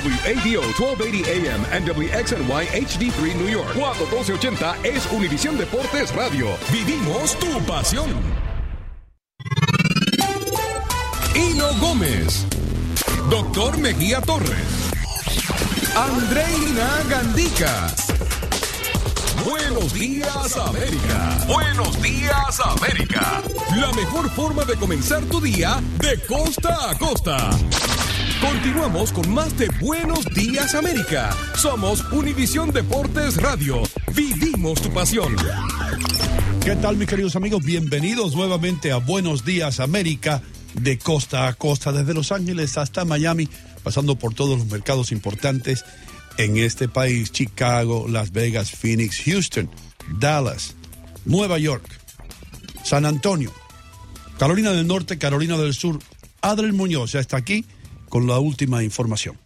WADO 0.00 0.62
1280 0.76 1.24
AM 1.26 1.64
and 1.72 1.84
WXNY 1.86 2.66
HD3 2.66 3.34
New 3.36 3.48
York. 3.48 3.74
41280 3.74 4.76
es 4.84 5.10
Univisión 5.10 5.58
Deportes 5.58 6.14
Radio. 6.14 6.46
Vivimos 6.70 7.36
tu 7.38 7.60
pasión. 7.66 8.10
Hino 11.34 11.74
Gómez. 11.80 12.46
Doctor 13.28 13.76
Mejía 13.78 14.20
Torres. 14.20 14.90
Andreina 15.96 17.02
Gandica. 17.08 17.88
Buenos 19.44 19.92
días 19.94 20.56
América. 20.56 21.38
Buenos 21.46 22.00
días 22.02 22.60
América. 22.60 23.42
La 23.76 23.92
mejor 23.92 24.30
forma 24.30 24.64
de 24.64 24.76
comenzar 24.76 25.24
tu 25.24 25.40
día 25.40 25.80
de 25.98 26.20
costa 26.26 26.90
a 26.90 26.98
costa. 26.98 27.50
Continuamos 28.40 29.12
con 29.12 29.28
más 29.30 29.56
de 29.58 29.68
Buenos 29.80 30.24
días 30.26 30.76
América. 30.76 31.30
Somos 31.56 32.04
Univisión 32.12 32.70
Deportes 32.70 33.36
Radio. 33.36 33.82
Vivimos 34.14 34.80
tu 34.80 34.92
pasión. 34.92 35.34
¿Qué 36.64 36.76
tal 36.76 36.96
mis 36.96 37.08
queridos 37.08 37.34
amigos? 37.34 37.64
Bienvenidos 37.64 38.36
nuevamente 38.36 38.92
a 38.92 38.98
Buenos 38.98 39.44
días 39.44 39.80
América 39.80 40.40
de 40.74 40.98
costa 40.98 41.48
a 41.48 41.54
costa, 41.54 41.90
desde 41.90 42.14
Los 42.14 42.30
Ángeles 42.30 42.78
hasta 42.78 43.04
Miami, 43.04 43.48
pasando 43.82 44.16
por 44.16 44.34
todos 44.34 44.58
los 44.58 44.68
mercados 44.68 45.10
importantes 45.10 45.84
en 46.36 46.58
este 46.58 46.88
país, 46.88 47.32
Chicago, 47.32 48.06
Las 48.08 48.30
Vegas, 48.30 48.70
Phoenix, 48.70 49.20
Houston, 49.24 49.68
Dallas, 50.20 50.76
Nueva 51.24 51.58
York, 51.58 51.84
San 52.84 53.04
Antonio, 53.04 53.52
Carolina 54.38 54.70
del 54.70 54.86
Norte, 54.86 55.18
Carolina 55.18 55.56
del 55.56 55.74
Sur. 55.74 55.98
Adriel 56.40 56.72
Muñoz 56.72 57.10
ya 57.12 57.20
está 57.20 57.36
aquí 57.36 57.64
con 58.08 58.26
la 58.26 58.38
última 58.38 58.82
información. 58.82 59.36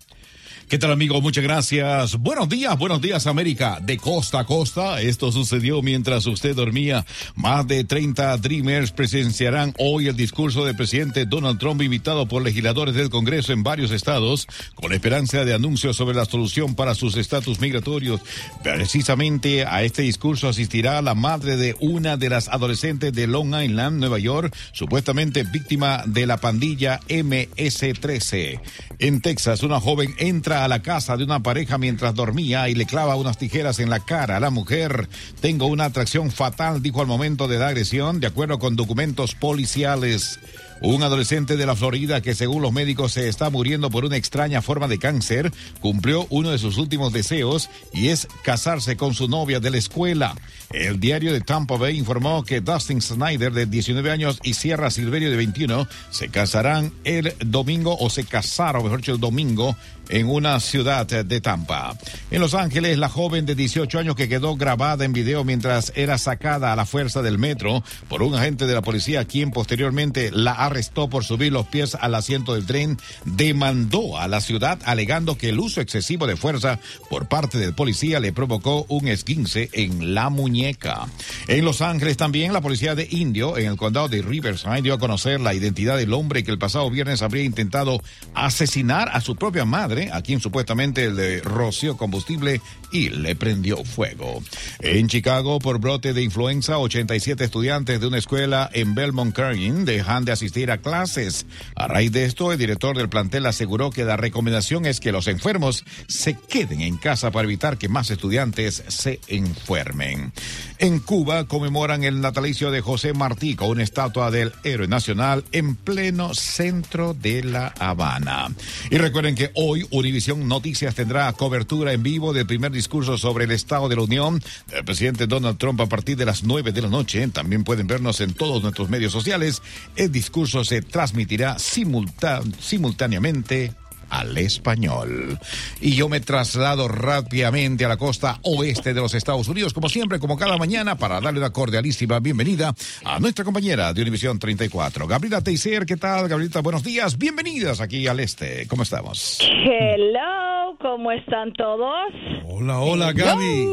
¿Qué 0.72 0.78
tal 0.78 0.90
amigo? 0.90 1.20
Muchas 1.20 1.44
gracias. 1.44 2.16
Buenos 2.16 2.48
días, 2.48 2.78
buenos 2.78 3.02
días 3.02 3.26
América. 3.26 3.78
De 3.82 3.98
costa 3.98 4.40
a 4.40 4.46
costa, 4.46 5.02
esto 5.02 5.30
sucedió 5.30 5.82
mientras 5.82 6.24
usted 6.24 6.56
dormía. 6.56 7.04
Más 7.34 7.66
de 7.66 7.84
30 7.84 8.38
Dreamers 8.38 8.90
presenciarán 8.90 9.74
hoy 9.76 10.08
el 10.08 10.16
discurso 10.16 10.64
del 10.64 10.74
presidente 10.74 11.26
Donald 11.26 11.58
Trump 11.58 11.82
invitado 11.82 12.26
por 12.26 12.40
legisladores 12.40 12.94
del 12.94 13.10
Congreso 13.10 13.52
en 13.52 13.62
varios 13.62 13.90
estados 13.90 14.48
con 14.74 14.94
esperanza 14.94 15.44
de 15.44 15.52
anuncios 15.52 15.94
sobre 15.94 16.16
la 16.16 16.24
solución 16.24 16.74
para 16.74 16.94
sus 16.94 17.18
estatus 17.18 17.60
migratorios. 17.60 18.22
Precisamente 18.62 19.66
a 19.66 19.82
este 19.82 20.00
discurso 20.00 20.48
asistirá 20.48 21.02
la 21.02 21.14
madre 21.14 21.58
de 21.58 21.76
una 21.80 22.16
de 22.16 22.30
las 22.30 22.48
adolescentes 22.48 23.12
de 23.12 23.26
Long 23.26 23.54
Island, 23.62 23.98
Nueva 23.98 24.18
York, 24.18 24.56
supuestamente 24.72 25.42
víctima 25.42 26.04
de 26.06 26.26
la 26.26 26.38
pandilla 26.38 26.98
MS-13. 27.10 28.58
En 29.00 29.20
Texas, 29.20 29.62
una 29.64 29.78
joven 29.78 30.14
entra 30.16 30.61
a 30.64 30.68
la 30.68 30.82
casa 30.82 31.16
de 31.16 31.24
una 31.24 31.42
pareja 31.42 31.78
mientras 31.78 32.14
dormía 32.14 32.68
y 32.68 32.74
le 32.74 32.86
clava 32.86 33.16
unas 33.16 33.38
tijeras 33.38 33.78
en 33.78 33.90
la 33.90 34.00
cara 34.00 34.36
a 34.36 34.40
la 34.40 34.50
mujer. 34.50 35.08
Tengo 35.40 35.66
una 35.66 35.86
atracción 35.86 36.30
fatal, 36.30 36.82
dijo 36.82 37.00
al 37.00 37.06
momento 37.06 37.48
de 37.48 37.58
la 37.58 37.68
agresión, 37.68 38.20
de 38.20 38.26
acuerdo 38.26 38.58
con 38.58 38.76
documentos 38.76 39.34
policiales. 39.34 40.38
Un 40.84 41.04
adolescente 41.04 41.56
de 41.56 41.64
la 41.64 41.76
Florida 41.76 42.20
que 42.22 42.34
según 42.34 42.60
los 42.60 42.72
médicos 42.72 43.12
se 43.12 43.28
está 43.28 43.50
muriendo 43.50 43.88
por 43.88 44.04
una 44.04 44.16
extraña 44.16 44.62
forma 44.62 44.88
de 44.88 44.98
cáncer, 44.98 45.52
cumplió 45.80 46.26
uno 46.28 46.50
de 46.50 46.58
sus 46.58 46.76
últimos 46.76 47.12
deseos 47.12 47.70
y 47.92 48.08
es 48.08 48.26
casarse 48.42 48.96
con 48.96 49.14
su 49.14 49.28
novia 49.28 49.60
de 49.60 49.70
la 49.70 49.78
escuela. 49.78 50.34
El 50.70 50.98
diario 50.98 51.32
de 51.32 51.40
Tampa 51.40 51.76
Bay 51.76 51.96
informó 51.96 52.42
que 52.42 52.60
Dustin 52.60 53.00
Snyder 53.00 53.52
de 53.52 53.66
19 53.66 54.10
años 54.10 54.40
y 54.42 54.54
Sierra 54.54 54.90
Silverio 54.90 55.30
de 55.30 55.36
21 55.36 55.86
se 56.10 56.30
casarán 56.30 56.92
el 57.04 57.32
domingo 57.46 57.96
o 58.00 58.10
se 58.10 58.24
casaron, 58.24 58.82
mejor 58.82 58.98
dicho, 58.98 59.12
el 59.12 59.20
domingo 59.20 59.76
en 60.08 60.28
una 60.28 60.58
ciudad 60.60 61.06
de 61.06 61.40
Tampa. 61.40 61.96
En 62.30 62.40
Los 62.40 62.54
Ángeles, 62.54 62.98
la 62.98 63.08
joven 63.08 63.46
de 63.46 63.54
18 63.54 63.98
años 63.98 64.16
que 64.16 64.28
quedó 64.28 64.56
grabada 64.56 65.04
en 65.04 65.12
video 65.12 65.44
mientras 65.44 65.92
era 65.94 66.18
sacada 66.18 66.72
a 66.72 66.76
la 66.76 66.86
fuerza 66.86 67.22
del 67.22 67.38
metro 67.38 67.82
por 68.08 68.22
un 68.22 68.34
agente 68.34 68.66
de 68.66 68.74
la 68.74 68.82
policía, 68.82 69.24
quien 69.24 69.52
posteriormente 69.52 70.30
la 70.30 70.52
arrestó 70.72 71.08
por 71.08 71.24
subir 71.24 71.52
los 71.52 71.66
pies 71.66 71.94
al 71.94 72.14
asiento 72.14 72.54
del 72.54 72.66
tren, 72.66 72.98
demandó 73.24 74.18
a 74.18 74.26
la 74.26 74.40
ciudad 74.40 74.78
alegando 74.84 75.36
que 75.36 75.50
el 75.50 75.60
uso 75.60 75.80
excesivo 75.80 76.26
de 76.26 76.36
fuerza 76.36 76.80
por 77.10 77.28
parte 77.28 77.58
del 77.58 77.74
policía 77.74 78.20
le 78.20 78.32
provocó 78.32 78.86
un 78.88 79.06
esguince 79.06 79.68
en 79.72 80.14
la 80.14 80.30
muñeca. 80.30 81.06
En 81.46 81.64
Los 81.64 81.82
Ángeles 81.82 82.16
también 82.16 82.52
la 82.52 82.60
policía 82.60 82.94
de 82.94 83.06
Indio, 83.10 83.58
en 83.58 83.66
el 83.66 83.76
condado 83.76 84.08
de 84.08 84.22
Riverside, 84.22 84.82
dio 84.82 84.94
a 84.94 84.98
conocer 84.98 85.40
la 85.40 85.54
identidad 85.54 85.98
del 85.98 86.14
hombre 86.14 86.42
que 86.42 86.50
el 86.50 86.58
pasado 86.58 86.90
viernes 86.90 87.22
habría 87.22 87.44
intentado 87.44 88.00
asesinar 88.34 89.10
a 89.12 89.20
su 89.20 89.36
propia 89.36 89.64
madre, 89.64 90.10
a 90.12 90.22
quien 90.22 90.40
supuestamente 90.40 91.10
le 91.10 91.40
roció 91.40 91.96
combustible 91.96 92.60
y 92.90 93.10
le 93.10 93.36
prendió 93.36 93.84
fuego. 93.84 94.42
En 94.80 95.08
Chicago, 95.08 95.58
por 95.58 95.78
brote 95.78 96.14
de 96.14 96.22
influenza, 96.22 96.78
87 96.78 97.44
estudiantes 97.44 98.00
de 98.00 98.06
una 98.06 98.18
escuela 98.18 98.70
en 98.72 98.94
Belmont 98.94 99.34
Carlin 99.34 99.84
dejan 99.84 100.24
de 100.24 100.32
asistir 100.32 100.51
a 100.70 100.78
clases. 100.78 101.46
A 101.74 101.88
raíz 101.88 102.12
de 102.12 102.24
esto, 102.24 102.52
el 102.52 102.58
director 102.58 102.96
del 102.96 103.08
plantel 103.08 103.46
aseguró 103.46 103.90
que 103.90 104.04
la 104.04 104.16
recomendación 104.16 104.84
es 104.84 105.00
que 105.00 105.12
los 105.12 105.26
enfermos 105.26 105.84
se 106.08 106.34
queden 106.34 106.82
en 106.82 106.98
casa 106.98 107.30
para 107.30 107.44
evitar 107.44 107.78
que 107.78 107.88
más 107.88 108.10
estudiantes 108.10 108.84
se 108.88 109.20
enfermen. 109.28 110.32
En 110.78 110.98
Cuba 110.98 111.46
conmemoran 111.46 112.04
el 112.04 112.20
natalicio 112.20 112.70
de 112.70 112.80
José 112.80 113.12
Martí 113.14 113.54
con 113.54 113.70
una 113.70 113.82
estatua 113.82 114.30
del 114.30 114.52
héroe 114.62 114.88
nacional 114.88 115.44
en 115.52 115.74
pleno 115.74 116.34
centro 116.34 117.14
de 117.14 117.42
La 117.44 117.68
Habana. 117.78 118.48
Y 118.90 118.98
recuerden 118.98 119.34
que 119.34 119.52
hoy 119.54 119.86
Univisión 119.90 120.46
Noticias 120.48 120.94
tendrá 120.94 121.32
cobertura 121.32 121.92
en 121.92 122.02
vivo 122.02 122.32
del 122.32 122.46
primer 122.46 122.72
discurso 122.72 123.16
sobre 123.16 123.44
el 123.44 123.52
Estado 123.52 123.88
de 123.88 123.96
la 123.96 124.02
Unión 124.02 124.42
del 124.66 124.84
presidente 124.84 125.26
Donald 125.26 125.56
Trump 125.56 125.80
a 125.80 125.86
partir 125.86 126.16
de 126.16 126.26
las 126.26 126.42
9 126.42 126.72
de 126.72 126.82
la 126.82 126.88
noche. 126.88 127.26
También 127.28 127.64
pueden 127.64 127.86
vernos 127.86 128.20
en 128.20 128.34
todos 128.34 128.62
nuestros 128.62 128.90
medios 128.90 129.12
sociales. 129.12 129.62
El 129.96 130.10
discurso 130.10 130.41
se 130.46 130.82
transmitirá 130.82 131.56
simultáneamente 131.58 133.72
al 134.12 134.36
español. 134.36 135.38
Y 135.80 135.94
yo 135.94 136.08
me 136.08 136.20
traslado 136.20 136.86
rápidamente 136.86 137.84
a 137.84 137.88
la 137.88 137.96
costa 137.96 138.38
oeste 138.42 138.92
de 138.92 139.00
los 139.00 139.14
Estados 139.14 139.48
Unidos, 139.48 139.72
como 139.72 139.88
siempre, 139.88 140.18
como 140.18 140.36
cada 140.36 140.58
mañana, 140.58 140.96
para 140.96 141.20
darle 141.20 141.40
una 141.40 141.50
cordialísima 141.50 142.20
bienvenida 142.20 142.74
a 143.04 143.18
nuestra 143.18 143.44
compañera 143.44 143.92
de 143.94 144.02
Univisión 144.02 144.38
34, 144.38 145.06
Gabriela 145.06 145.40
Teiser. 145.40 145.86
¿Qué 145.86 145.96
tal, 145.96 146.28
Gabrielita? 146.28 146.60
Buenos 146.60 146.84
días, 146.84 147.16
bienvenidas 147.16 147.80
aquí 147.80 148.06
al 148.06 148.20
este. 148.20 148.66
¿Cómo 148.68 148.82
estamos? 148.82 149.38
Hello, 149.40 150.76
¿cómo 150.78 151.10
están 151.10 151.52
todos? 151.54 152.12
Hola, 152.44 152.80
hola, 152.80 153.12
Gaby. 153.12 153.66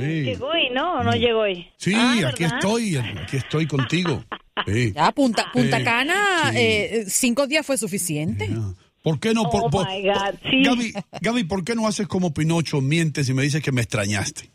Sí. 0.00 0.22
Llegó 0.22 0.46
hoy, 0.48 0.70
¿no? 0.72 0.94
¿O 1.00 1.02
no 1.02 1.12
llegó 1.12 1.40
hoy? 1.40 1.66
Sí, 1.76 1.92
Ah, 1.94 2.12
aquí 2.28 2.42
¿verdad? 2.44 2.58
estoy, 2.58 2.96
aquí 2.96 3.36
estoy 3.36 3.66
contigo. 3.66 4.24
Sí. 4.66 4.92
Ya, 4.94 5.12
Punta, 5.12 5.50
Punta 5.52 5.76
Sí, 5.78 5.84
Cana, 5.84 6.50
sí. 6.50 6.56
eh, 6.58 7.04
cinco 7.08 7.46
días 7.46 7.64
fue 7.66 7.76
suficiente. 7.76 8.48
¿Por 9.02 9.20
qué 9.20 9.34
no? 9.34 9.42
Oh, 9.42 9.50
por, 9.50 9.70
por- 9.70 9.86
my 9.86 10.02
God, 10.02 10.14
por- 10.40 10.50
sí. 10.50 10.62
Gaby, 10.64 10.94
Gaby, 11.20 11.44
¿por 11.44 11.62
qué 11.62 11.74
no 11.74 11.86
haces 11.86 12.08
como 12.08 12.32
Pinocho, 12.32 12.80
mientes 12.80 13.28
y 13.28 13.34
me 13.34 13.42
dices 13.42 13.62
que 13.62 13.70
me 13.70 13.82
extrañaste? 13.82 14.50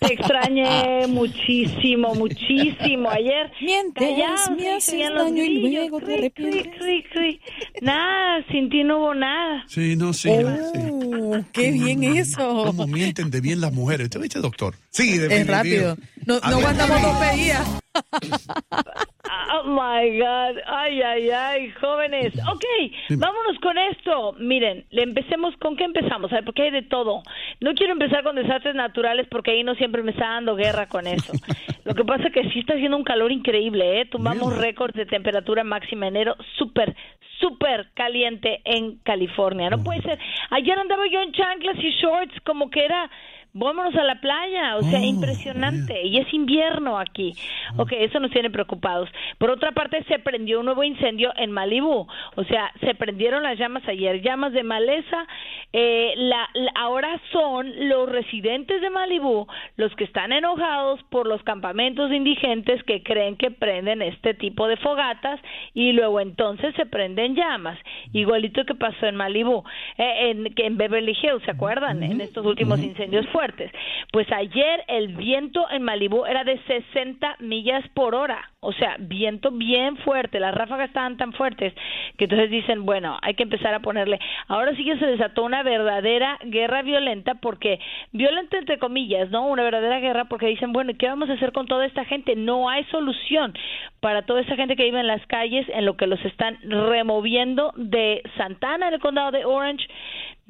Te 0.00 0.14
extrañé 0.14 1.06
muchísimo, 1.08 2.14
muchísimo. 2.14 3.08
Ayer 3.10 3.50
callados, 3.94 4.50
me 4.56 4.72
haces 4.74 5.10
los 5.10 5.24
daño 5.24 5.44
y 5.44 5.70
luego 5.72 5.98
te 6.00 6.06
cri, 6.06 6.30
cri, 6.30 6.46
arrepientes. 6.48 6.78
cri, 6.80 7.04
cri. 7.12 7.40
Nada, 7.82 8.44
sin 8.50 8.68
ti 8.70 8.82
no 8.82 8.98
hubo 8.98 9.14
nada. 9.14 9.64
Sí, 9.68 9.94
no, 9.96 10.12
sí. 10.12 10.28
sí. 10.30 10.80
Oh, 11.22 11.40
qué 11.52 11.70
bien 11.70 12.02
eso. 12.04 12.64
¿Cómo 12.66 12.86
mienten 12.86 13.30
de 13.30 13.40
bien 13.40 13.60
las 13.60 13.72
mujeres? 13.72 14.06
¿Usted 14.06 14.20
viste, 14.20 14.38
doctor? 14.40 14.74
Sí, 14.90 15.12
Es 15.14 15.20
definitivo. 15.20 15.52
rápido. 15.54 15.96
No, 16.26 16.40
no 16.40 16.56
aguantamos 16.58 17.02
dos 17.02 17.16
pedías. 17.18 17.68
Oh 19.52 19.64
my 19.64 20.18
God, 20.18 20.58
ay, 20.66 21.02
ay, 21.02 21.30
ay, 21.30 21.70
jóvenes. 21.80 22.32
Ok, 22.48 22.64
vámonos 23.10 23.58
con 23.60 23.78
esto. 23.78 24.34
Miren, 24.38 24.84
le 24.90 25.02
empecemos, 25.02 25.56
¿con 25.58 25.76
qué 25.76 25.84
empezamos? 25.84 26.32
A 26.32 26.36
ver, 26.36 26.44
porque 26.44 26.62
hay 26.62 26.70
de 26.70 26.82
todo. 26.82 27.22
No 27.60 27.74
quiero 27.74 27.92
empezar 27.92 28.24
con 28.24 28.34
desastres 28.34 28.74
naturales 28.74 29.26
porque 29.30 29.52
ahí 29.52 29.62
no 29.62 29.74
siempre 29.76 30.02
me 30.02 30.10
está 30.12 30.30
dando 30.30 30.56
guerra 30.56 30.86
con 30.86 31.06
eso. 31.06 31.32
Lo 31.84 31.94
que 31.94 32.04
pasa 32.04 32.28
es 32.28 32.32
que 32.32 32.50
sí 32.50 32.60
está 32.60 32.74
haciendo 32.74 32.96
un 32.96 33.04
calor 33.04 33.30
increíble, 33.30 34.00
¿eh? 34.00 34.06
Tumbamos 34.06 34.56
récords 34.56 34.94
de 34.94 35.06
temperatura 35.06 35.64
máxima 35.64 36.08
enero 36.08 36.36
súper, 36.56 36.94
súper 37.38 37.90
caliente 37.94 38.60
en 38.64 38.96
California. 38.98 39.70
No 39.70 39.82
puede 39.82 40.02
ser. 40.02 40.18
Ayer 40.50 40.78
andaba 40.78 41.06
yo 41.06 41.20
en 41.20 41.32
chanclas 41.32 41.76
y 41.78 41.90
shorts 41.90 42.34
como 42.44 42.70
que 42.70 42.84
era 42.84 43.10
vámonos 43.52 43.94
a 43.96 44.04
la 44.04 44.20
playa, 44.20 44.76
o 44.76 44.82
sea, 44.82 45.00
Oh, 45.00 45.04
impresionante. 45.04 46.06
Y 46.06 46.18
es 46.18 46.32
invierno 46.32 46.98
aquí. 46.98 47.32
Ok, 47.76 47.92
eso 47.92 48.20
nos 48.20 48.30
tiene 48.30 48.50
preocupados. 48.50 49.08
Por 49.38 49.50
otra 49.50 49.72
parte, 49.72 50.02
se 50.04 50.18
prendió 50.18 50.60
un 50.60 50.66
nuevo 50.66 50.84
incendio 50.84 51.32
en 51.36 51.50
Malibú. 51.50 52.06
O 52.36 52.44
sea, 52.44 52.70
se 52.80 52.94
prendieron 52.94 53.42
las 53.42 53.58
llamas 53.58 53.86
ayer, 53.88 54.20
llamas 54.22 54.52
de 54.52 54.62
maleza. 54.62 55.26
Eh, 55.72 56.12
la, 56.16 56.48
la- 56.54 56.72
ahora 56.74 57.20
son 57.32 57.88
los 57.88 58.08
residentes 58.08 58.80
de 58.80 58.90
Malibú 58.90 59.46
los 59.76 59.94
que 59.96 60.04
están 60.04 60.32
enojados 60.32 61.00
por 61.10 61.26
los 61.26 61.42
campamentos 61.44 62.10
de 62.10 62.16
indigentes 62.16 62.82
que 62.84 63.02
creen 63.02 63.36
que 63.36 63.50
prenden 63.50 64.02
este 64.02 64.34
tipo 64.34 64.66
de 64.66 64.76
fogatas 64.78 65.40
y 65.74 65.92
luego 65.92 66.20
entonces 66.20 66.74
se 66.74 66.86
prenden 66.86 67.34
llamas. 67.36 67.78
Igualito 68.12 68.64
que 68.64 68.74
pasó 68.74 69.06
en 69.06 69.16
Malibú, 69.16 69.62
eh, 69.98 70.30
en, 70.30 70.52
que 70.54 70.66
en 70.66 70.76
Beverly 70.76 71.12
Hills, 71.12 71.42
¿se 71.44 71.50
acuerdan? 71.52 72.02
En 72.02 72.20
estos 72.20 72.44
últimos 72.44 72.80
incendios 72.80 73.26
fuertes. 73.40 73.72
Pues 74.12 74.30
ayer 74.32 74.84
el 74.86 75.16
viento 75.16 75.64
en 75.70 75.82
Malibú 75.82 76.26
era 76.26 76.44
de 76.44 76.60
60 76.66 77.36
millas 77.38 77.82
por 77.94 78.14
hora. 78.14 78.50
O 78.62 78.74
sea, 78.74 78.96
viento 78.98 79.50
bien 79.50 79.96
fuerte, 79.98 80.38
las 80.38 80.54
ráfagas 80.54 80.88
estaban 80.88 81.16
tan 81.16 81.32
fuertes 81.32 81.72
que 82.18 82.24
entonces 82.24 82.50
dicen, 82.50 82.84
bueno, 82.84 83.18
hay 83.22 83.32
que 83.32 83.44
empezar 83.44 83.72
a 83.72 83.80
ponerle. 83.80 84.20
Ahora 84.46 84.76
sí 84.76 84.84
que 84.84 84.98
se 84.98 85.06
desató 85.06 85.44
una 85.44 85.62
verdadera 85.62 86.38
guerra 86.42 86.82
violenta 86.82 87.36
porque, 87.36 87.80
violenta 88.12 88.58
entre 88.58 88.78
comillas, 88.78 89.30
¿no? 89.30 89.46
Una 89.46 89.62
verdadera 89.62 90.00
guerra 90.00 90.26
porque 90.26 90.48
dicen, 90.48 90.74
bueno, 90.74 90.92
¿qué 90.98 91.06
vamos 91.06 91.30
a 91.30 91.32
hacer 91.32 91.52
con 91.52 91.66
toda 91.66 91.86
esta 91.86 92.04
gente? 92.04 92.36
No 92.36 92.68
hay 92.68 92.84
solución 92.90 93.54
para 94.00 94.26
toda 94.26 94.42
esa 94.42 94.56
gente 94.56 94.76
que 94.76 94.84
vive 94.84 95.00
en 95.00 95.06
las 95.06 95.24
calles 95.26 95.66
en 95.70 95.86
lo 95.86 95.96
que 95.96 96.06
los 96.06 96.22
están 96.26 96.58
removiendo 96.62 97.72
de 97.76 98.22
Santana, 98.36 98.88
en 98.88 98.94
el 98.94 99.00
condado 99.00 99.30
de 99.30 99.46
Orange. 99.46 99.86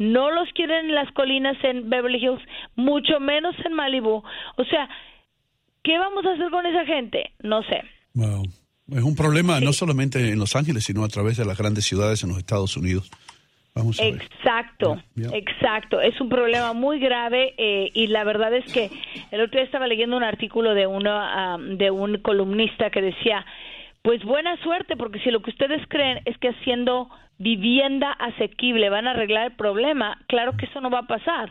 No 0.00 0.30
los 0.30 0.48
quieren 0.54 0.86
en 0.86 0.94
las 0.94 1.12
colinas 1.12 1.58
en 1.62 1.90
Beverly 1.90 2.24
Hills, 2.24 2.42
mucho 2.74 3.20
menos 3.20 3.54
en 3.66 3.74
Malibu. 3.74 4.22
O 4.56 4.64
sea, 4.64 4.88
¿qué 5.82 5.98
vamos 5.98 6.24
a 6.24 6.32
hacer 6.32 6.50
con 6.50 6.64
esa 6.64 6.86
gente? 6.86 7.32
No 7.42 7.62
sé. 7.64 7.82
Wow. 8.14 8.44
Es 8.96 9.02
un 9.02 9.14
problema 9.14 9.60
no 9.60 9.74
solamente 9.74 10.30
en 10.32 10.38
Los 10.38 10.56
Ángeles, 10.56 10.84
sino 10.84 11.04
a 11.04 11.08
través 11.08 11.36
de 11.36 11.44
las 11.44 11.58
grandes 11.58 11.84
ciudades 11.84 12.22
en 12.22 12.30
los 12.30 12.38
Estados 12.38 12.78
Unidos. 12.78 13.10
Vamos 13.74 14.00
a 14.00 14.04
ver. 14.04 14.14
Exacto, 14.14 15.02
ya. 15.16 15.28
exacto. 15.34 16.00
Es 16.00 16.18
un 16.18 16.30
problema 16.30 16.72
muy 16.72 16.98
grave 16.98 17.54
eh, 17.58 17.90
y 17.92 18.06
la 18.06 18.24
verdad 18.24 18.54
es 18.54 18.72
que 18.72 18.90
el 19.30 19.42
otro 19.42 19.58
día 19.58 19.64
estaba 19.64 19.86
leyendo 19.86 20.16
un 20.16 20.24
artículo 20.24 20.74
de 20.74 20.86
uno 20.86 21.10
ah, 21.12 21.58
de 21.60 21.90
un 21.90 22.22
columnista 22.22 22.88
que 22.88 23.02
decía, 23.02 23.44
pues 24.02 24.22
buena 24.24 24.56
suerte 24.62 24.96
porque 24.96 25.20
si 25.20 25.30
lo 25.30 25.40
que 25.42 25.50
ustedes 25.50 25.82
creen 25.88 26.20
es 26.24 26.36
que 26.38 26.48
haciendo 26.48 27.08
vivienda 27.38 28.12
asequible 28.12 28.90
van 28.90 29.06
a 29.06 29.12
arreglar 29.12 29.46
el 29.46 29.56
problema, 29.56 30.18
claro 30.28 30.56
que 30.56 30.66
eso 30.66 30.80
no 30.80 30.90
va 30.90 31.00
a 31.00 31.06
pasar. 31.06 31.48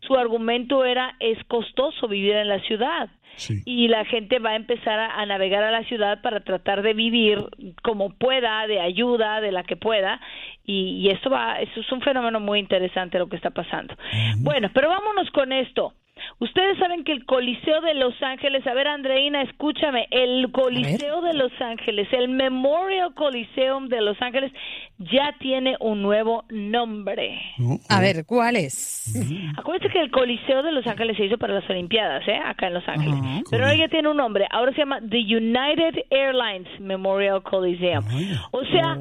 Su 0.00 0.14
argumento 0.16 0.84
era 0.84 1.14
es 1.18 1.42
costoso 1.44 2.08
vivir 2.08 2.34
en 2.36 2.48
la 2.48 2.60
ciudad 2.60 3.08
Sí. 3.36 3.62
y 3.64 3.86
la 3.88 4.04
gente 4.04 4.38
va 4.40 4.50
a 4.50 4.56
empezar 4.56 4.98
a, 4.98 5.20
a 5.20 5.24
navegar 5.24 5.62
a 5.62 5.70
la 5.70 5.84
ciudad 5.84 6.20
para 6.20 6.40
tratar 6.40 6.82
de 6.82 6.92
vivir 6.92 7.38
como 7.82 8.10
pueda, 8.10 8.66
de 8.66 8.80
ayuda, 8.80 9.40
de 9.40 9.52
la 9.52 9.62
que 9.62 9.76
pueda, 9.76 10.20
y, 10.66 10.98
y 10.98 11.08
eso 11.10 11.30
va, 11.30 11.60
eso 11.60 11.80
es 11.80 11.90
un 11.92 12.02
fenómeno 12.02 12.40
muy 12.40 12.58
interesante 12.58 13.18
lo 13.18 13.28
que 13.28 13.36
está 13.36 13.50
pasando. 13.50 13.94
Bueno, 14.40 14.68
pero 14.74 14.88
vámonos 14.88 15.30
con 15.30 15.52
esto. 15.52 15.94
Ustedes 16.38 16.78
saben 16.78 17.04
que 17.04 17.12
el 17.12 17.24
Coliseo 17.24 17.80
de 17.80 17.94
Los 17.94 18.14
Ángeles, 18.22 18.66
a 18.66 18.74
ver 18.74 18.88
Andreina, 18.88 19.42
escúchame, 19.42 20.06
el 20.10 20.50
Coliseo 20.52 21.20
de 21.22 21.34
Los 21.34 21.52
Ángeles, 21.60 22.08
el 22.12 22.28
Memorial 22.28 23.14
Coliseum 23.14 23.88
de 23.88 24.00
Los 24.00 24.20
Ángeles 24.22 24.52
ya 24.98 25.34
tiene 25.38 25.76
un 25.80 26.02
nuevo 26.02 26.44
nombre. 26.50 27.40
A 27.88 28.00
ver, 28.00 28.24
¿cuál 28.26 28.56
es? 28.56 29.14
Acuérdense 29.56 29.92
que 29.92 30.00
el 30.00 30.10
Coliseo 30.10 30.62
de 30.62 30.72
Los 30.72 30.86
Ángeles 30.86 31.16
se 31.16 31.24
hizo 31.26 31.38
para 31.38 31.54
las 31.54 31.68
Olimpiadas, 31.70 32.26
¿eh? 32.28 32.38
Acá 32.44 32.66
en 32.68 32.74
Los 32.74 32.88
Ángeles. 32.88 33.14
Pero 33.50 33.64
ahora 33.64 33.76
ya 33.76 33.88
tiene 33.88 34.08
un 34.08 34.16
nombre. 34.16 34.46
Ahora 34.50 34.72
se 34.72 34.78
llama 34.78 35.00
The 35.00 35.18
United 35.18 36.04
Airlines 36.10 36.68
Memorial 36.80 37.42
Coliseum. 37.42 38.04
O 38.52 38.64
sea, 38.64 38.98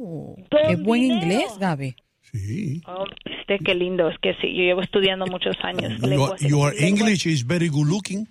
Oh, 0.00 0.36
qué 0.48 0.76
buen 0.76 1.00
dinero. 1.02 1.22
inglés, 1.22 1.58
Gaby. 1.58 1.96
Sí. 2.32 2.82
oh, 2.86 3.04
este 3.24 3.58
qué 3.64 3.74
lindo. 3.74 4.08
Es 4.08 4.18
que 4.18 4.34
sí, 4.40 4.48
yo 4.54 4.62
llevo 4.62 4.80
estudiando 4.82 5.26
muchos 5.26 5.56
años. 5.62 5.98
Your, 6.00 6.10
your 6.40 6.72
lenguas- 6.74 6.80
English 6.80 7.26
is 7.26 7.46
very 7.46 7.68
good 7.68 7.86
looking. 7.88 8.26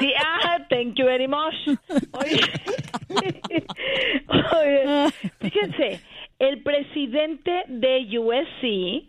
Sí, 0.00 0.10
ah, 0.18 0.58
thank 0.68 0.96
you 0.96 1.04
very 1.06 1.28
much. 1.28 1.54
Oye, 2.12 2.40
Oye, 4.28 5.12
fíjense, 5.40 6.00
el 6.38 6.62
presidente 6.62 7.64
de 7.68 8.18
USC, 8.18 9.08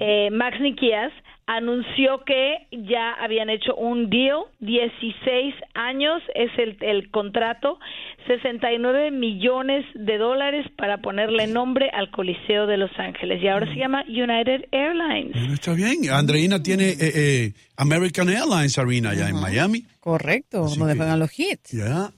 eh, 0.00 0.30
Max 0.32 0.60
Nikias, 0.60 1.12
anunció 1.48 2.22
que 2.26 2.66
ya 2.70 3.12
habían 3.14 3.48
hecho 3.48 3.74
un 3.74 4.10
deal, 4.10 4.42
16 4.60 5.54
años 5.74 6.22
es 6.34 6.50
el, 6.58 6.76
el 6.82 7.10
contrato, 7.10 7.78
69 8.26 9.10
millones 9.10 9.84
de 9.94 10.18
dólares 10.18 10.66
para 10.76 10.98
ponerle 10.98 11.46
nombre 11.46 11.88
al 11.90 12.10
Coliseo 12.10 12.66
de 12.66 12.76
Los 12.76 12.90
Ángeles 12.98 13.42
y 13.42 13.48
ahora 13.48 13.66
se 13.72 13.78
llama 13.78 14.04
United 14.08 14.66
Airlines. 14.72 15.32
Bueno, 15.32 15.54
está 15.54 15.72
bien. 15.72 15.96
Andreina 16.12 16.62
tiene 16.62 16.90
eh, 16.90 16.96
eh, 17.14 17.52
American 17.78 18.28
Airlines 18.28 18.78
Arena 18.78 19.10
allá 19.10 19.28
en 19.30 19.36
Miami. 19.40 19.84
Correcto, 20.00 20.64
Así 20.66 20.78
donde 20.78 20.92
que- 20.94 20.98
juegan 20.98 21.18
los 21.18 21.38
hits. 21.38 21.72
Ya. 21.72 22.10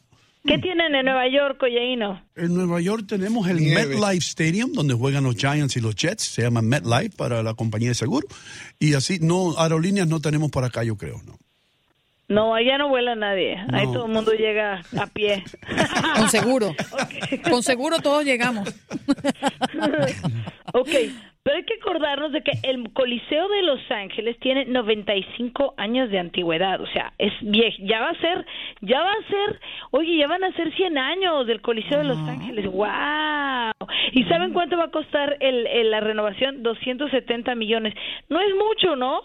¿Qué 0.44 0.58
tienen 0.58 0.94
en 0.94 1.04
Nueva 1.04 1.28
York, 1.28 1.62
Oyeino? 1.62 2.24
En 2.34 2.54
Nueva 2.54 2.80
York 2.80 3.04
tenemos 3.06 3.46
el. 3.48 3.60
MetLife 3.60 4.18
Stadium, 4.18 4.72
donde 4.72 4.94
juegan 4.94 5.24
los 5.24 5.36
Giants 5.36 5.76
y 5.76 5.80
los 5.80 5.94
Jets. 5.94 6.24
Se 6.24 6.42
llama 6.42 6.62
MetLife 6.62 7.10
para 7.16 7.42
la 7.42 7.54
compañía 7.54 7.90
de 7.90 7.94
seguro. 7.94 8.26
Y 8.78 8.94
así, 8.94 9.18
no, 9.20 9.58
aerolíneas 9.58 10.08
no 10.08 10.20
tenemos 10.20 10.50
por 10.50 10.64
acá, 10.64 10.82
yo 10.82 10.96
creo, 10.96 11.20
¿no? 11.26 11.38
No, 12.30 12.54
allá 12.54 12.78
no 12.78 12.88
vuela 12.88 13.16
nadie. 13.16 13.56
Ahí 13.72 13.86
todo 13.92 14.06
el 14.06 14.12
mundo 14.12 14.32
llega 14.32 14.82
a 14.98 15.06
pie. 15.08 15.42
Con 16.16 16.28
seguro. 16.28 16.74
Con 17.50 17.62
seguro 17.64 17.98
todos 17.98 18.24
llegamos. 18.24 18.68
ok, 20.72 20.88
pero 21.42 21.56
hay 21.56 21.64
que 21.64 21.74
acordarnos 21.80 22.32
de 22.32 22.42
que 22.42 22.52
el 22.62 22.92
Coliseo 22.92 23.48
de 23.48 23.62
Los 23.62 23.80
Ángeles 23.90 24.38
tiene 24.40 24.64
95 24.66 25.74
años 25.76 26.10
de 26.10 26.18
antigüedad, 26.20 26.80
o 26.80 26.86
sea, 26.92 27.12
es 27.18 27.32
viejo, 27.42 27.76
ya 27.80 28.00
va 28.00 28.10
a 28.10 28.20
ser, 28.20 28.46
ya 28.80 29.00
va 29.00 29.10
a 29.12 29.28
ser, 29.28 29.60
oye, 29.90 30.16
ya 30.18 30.28
van 30.28 30.44
a 30.44 30.52
ser 30.54 30.74
100 30.76 30.98
años 30.98 31.46
del 31.46 31.60
Coliseo 31.60 31.98
de 31.98 32.04
Los 32.04 32.18
Ángeles, 32.18 32.66
wow. 32.66 33.72
¿Y 34.12 34.24
saben 34.24 34.52
cuánto 34.52 34.76
va 34.76 34.84
a 34.84 34.90
costar 34.90 35.36
el, 35.40 35.66
el- 35.66 35.90
la 35.90 36.00
renovación? 36.00 36.62
270 36.62 37.54
millones. 37.54 37.94
No 38.28 38.40
es 38.40 38.54
mucho, 38.54 38.96
¿no? 38.96 39.22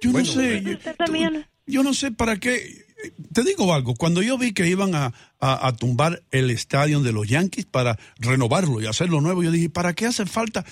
Yo 0.00 0.12
Bueno, 0.12 0.18
no 0.18 0.24
sé. 0.24 0.78
también. 0.96 1.44
Yo 1.66 1.82
no 1.82 1.94
sé 1.94 2.10
para 2.10 2.38
qué. 2.38 2.84
Te 3.32 3.42
digo 3.42 3.74
algo. 3.74 3.94
Cuando 3.94 4.22
yo 4.22 4.38
vi 4.38 4.52
que 4.52 4.66
iban 4.66 4.94
a, 4.94 5.12
a- 5.40 5.72
tumbar 5.76 6.22
el 6.30 6.50
estadio 6.50 7.00
de 7.00 7.12
los 7.12 7.28
Yankees 7.28 7.66
para 7.66 7.98
renovarlo 8.18 8.80
y 8.80 8.86
hacerlo 8.86 9.20
nuevo, 9.20 9.42
yo 9.42 9.50
dije, 9.50 9.68
¿para 9.68 9.92
qué 9.92 10.06
hace 10.06 10.24
falta? 10.26 10.64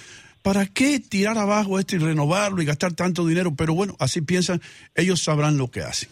¿Para 0.42 0.66
qué 0.66 0.98
tirar 0.98 1.38
abajo 1.38 1.78
esto 1.78 1.96
y 1.96 1.98
renovarlo 1.98 2.62
y 2.62 2.64
gastar 2.64 2.94
tanto 2.94 3.26
dinero? 3.26 3.54
Pero 3.54 3.74
bueno, 3.74 3.96
así 3.98 4.22
piensan, 4.22 4.60
ellos 4.94 5.22
sabrán 5.22 5.56
lo 5.58 5.70
que 5.70 5.82
hacen. 5.82 6.08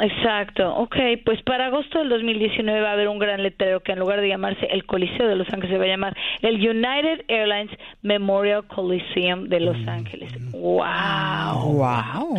Exacto, 0.00 0.74
ok, 0.76 0.96
pues 1.24 1.42
para 1.42 1.66
agosto 1.66 1.98
del 1.98 2.08
2019 2.08 2.80
va 2.80 2.90
a 2.90 2.92
haber 2.92 3.08
un 3.08 3.18
gran 3.18 3.42
letrero 3.42 3.80
que 3.80 3.92
en 3.92 3.98
lugar 3.98 4.20
de 4.20 4.28
llamarse 4.28 4.66
el 4.66 4.86
Coliseo 4.86 5.28
de 5.28 5.36
Los 5.36 5.48
Ángeles 5.52 5.70
se 5.70 5.78
va 5.78 5.84
a 5.84 5.88
llamar 5.88 6.16
el 6.40 6.56
United 6.56 7.24
Airlines 7.28 7.70
Memorial 8.02 8.66
Coliseum 8.66 9.48
de 9.48 9.60
Los 9.60 9.76
Ángeles. 9.86 10.32
¡Wow! 10.52 10.80
Wow. 11.74 12.34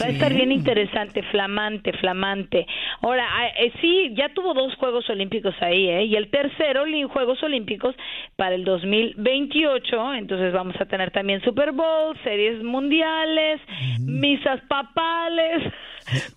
Va 0.00 0.06
a 0.06 0.08
estar 0.08 0.34
bien 0.34 0.50
interesante, 0.50 1.22
flamante, 1.30 1.92
flamante. 1.92 2.66
Ahora, 3.00 3.26
ah, 3.30 3.48
eh, 3.60 3.72
sí, 3.80 4.12
ya 4.16 4.28
tuvo 4.30 4.54
dos 4.54 4.74
Juegos 4.76 5.08
Olímpicos 5.08 5.54
ahí, 5.60 5.88
¿eh? 5.88 6.04
Y 6.04 6.16
el 6.16 6.30
tercero, 6.30 6.84
Juegos 7.08 7.42
Olímpicos 7.42 7.94
para 8.36 8.54
el 8.54 8.64
2028. 8.64 10.14
Entonces 10.14 10.52
vamos 10.52 10.74
a 10.80 10.86
tener 10.86 11.10
también 11.10 11.40
Super 11.42 11.72
Bowl, 11.72 12.16
series 12.24 12.62
mundiales, 12.62 13.60
misas 14.00 14.60
papales, 14.62 15.62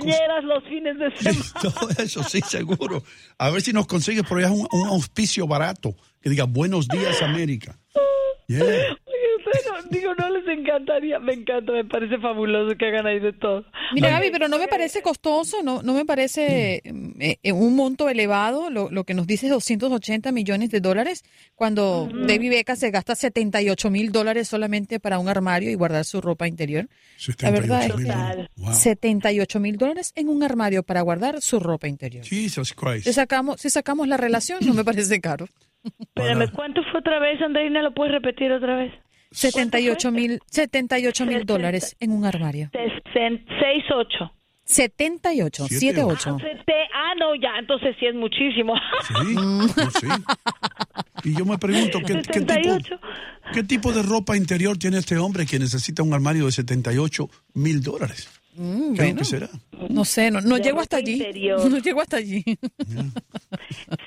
quinceañeras 0.00 0.44
los 0.44 0.64
fines 0.64 0.98
de 0.98 1.16
semana. 1.16 1.44
Todo 1.62 1.88
eso, 1.98 2.22
sí, 2.24 2.40
seguro. 2.40 3.02
A 3.38 3.50
ver 3.50 3.62
si 3.62 3.72
nos 3.72 3.86
consigues 3.86 4.24
por 4.24 4.38
allá 4.38 4.50
un, 4.50 4.66
un 4.70 4.88
auspicio 4.88 5.46
barato 5.46 5.94
que 6.20 6.30
diga 6.30 6.44
Buenos 6.44 6.88
días, 6.88 7.22
América. 7.22 7.78
Yeah. 8.46 8.98
Digo, 9.94 10.14
no 10.14 10.28
les 10.30 10.46
encantaría, 10.48 11.18
me 11.20 11.34
encanta, 11.34 11.72
me 11.72 11.84
parece 11.84 12.18
fabuloso 12.18 12.76
que 12.76 12.86
hagan 12.86 13.06
ahí 13.06 13.20
de 13.20 13.32
todo. 13.32 13.64
Mira, 13.92 14.10
Gaby, 14.10 14.30
pero 14.32 14.48
no 14.48 14.58
me 14.58 14.66
parece 14.66 15.02
costoso, 15.02 15.62
no, 15.62 15.82
no 15.82 15.94
me 15.94 16.04
parece 16.04 16.82
eh, 16.84 17.38
eh, 17.42 17.52
un 17.52 17.76
monto 17.76 18.08
elevado, 18.08 18.70
lo, 18.70 18.90
lo 18.90 19.04
que 19.04 19.14
nos 19.14 19.26
dice 19.26 19.48
280 19.48 20.32
millones 20.32 20.70
de 20.70 20.80
dólares, 20.80 21.24
cuando 21.54 22.08
David 22.12 22.50
Beckham 22.50 22.76
se 22.76 22.90
gasta 22.90 23.14
78 23.14 23.90
mil 23.90 24.10
dólares 24.10 24.48
solamente 24.48 24.98
para 24.98 25.18
un 25.18 25.28
armario 25.28 25.70
y 25.70 25.74
guardar 25.74 26.04
su 26.04 26.20
ropa 26.20 26.48
interior. 26.48 26.88
La 27.40 27.50
verdad 27.50 27.84
es 27.84 27.92
78 27.92 27.96
mil 27.96 28.06
que 28.06 28.12
dólares. 28.12 28.50
Wow. 28.56 28.72
78 28.74 29.60
mil 29.60 29.76
dólares 29.76 30.12
en 30.16 30.28
un 30.28 30.42
armario 30.42 30.82
para 30.82 31.02
guardar 31.02 31.40
su 31.40 31.60
ropa 31.60 31.88
interior. 31.88 32.24
Jesus 32.24 32.72
Christ. 32.74 33.04
Si 33.04 33.12
sacamos, 33.12 33.60
si 33.60 33.70
sacamos 33.70 34.08
la 34.08 34.16
relación, 34.16 34.60
no 34.66 34.74
me 34.74 34.84
parece 34.84 35.20
caro. 35.20 35.46
Espérame, 35.84 36.50
¿cuánto 36.50 36.82
fue 36.90 37.00
otra 37.00 37.18
vez, 37.18 37.40
Andreina? 37.42 37.82
¿Lo 37.82 37.92
puedes 37.92 38.12
repetir 38.12 38.50
otra 38.50 38.76
vez? 38.76 38.92
78 39.34 40.10
mil 40.12 40.40
78 40.46 41.26
mil 41.26 41.44
dólares 41.44 41.96
en 42.00 42.12
un 42.12 42.24
armario. 42.24 42.70
68. 42.72 44.32
78, 44.66 45.66
Siete, 45.68 46.00
78. 46.00 46.38
Ah, 46.94 47.12
no, 47.18 47.34
ya, 47.34 47.58
entonces 47.58 47.94
sí 48.00 48.06
es 48.06 48.14
muchísimo. 48.14 48.74
Sí, 49.06 49.34
pues 49.74 49.92
sí. 50.00 50.06
Y 51.24 51.36
yo 51.36 51.44
me 51.44 51.58
pregunto, 51.58 51.98
¿qué, 52.00 52.14
qué 52.14 52.40
tipo, 52.40 52.52
78. 52.52 53.00
¿qué 53.52 53.62
tipo 53.62 53.92
de 53.92 54.02
ropa 54.02 54.36
interior 54.36 54.78
tiene 54.78 54.98
este 54.98 55.18
hombre 55.18 55.44
que 55.44 55.58
necesita 55.58 56.02
un 56.02 56.14
armario 56.14 56.46
de 56.46 56.52
78 56.52 57.28
mil 57.54 57.82
dólares? 57.82 58.28
¿Qué 58.54 58.60
es 58.62 58.68
lo 58.88 58.94
bueno. 58.94 59.18
que 59.18 59.24
será? 59.24 59.48
No 59.90 60.04
sé, 60.04 60.30
no, 60.30 60.56
llego 60.58 60.80
hasta 60.80 60.98
allí. 60.98 61.12
interior. 61.14 61.60
No 61.70 61.78
llego 61.78 62.00
hasta 62.00 62.16
allí. 62.18 62.44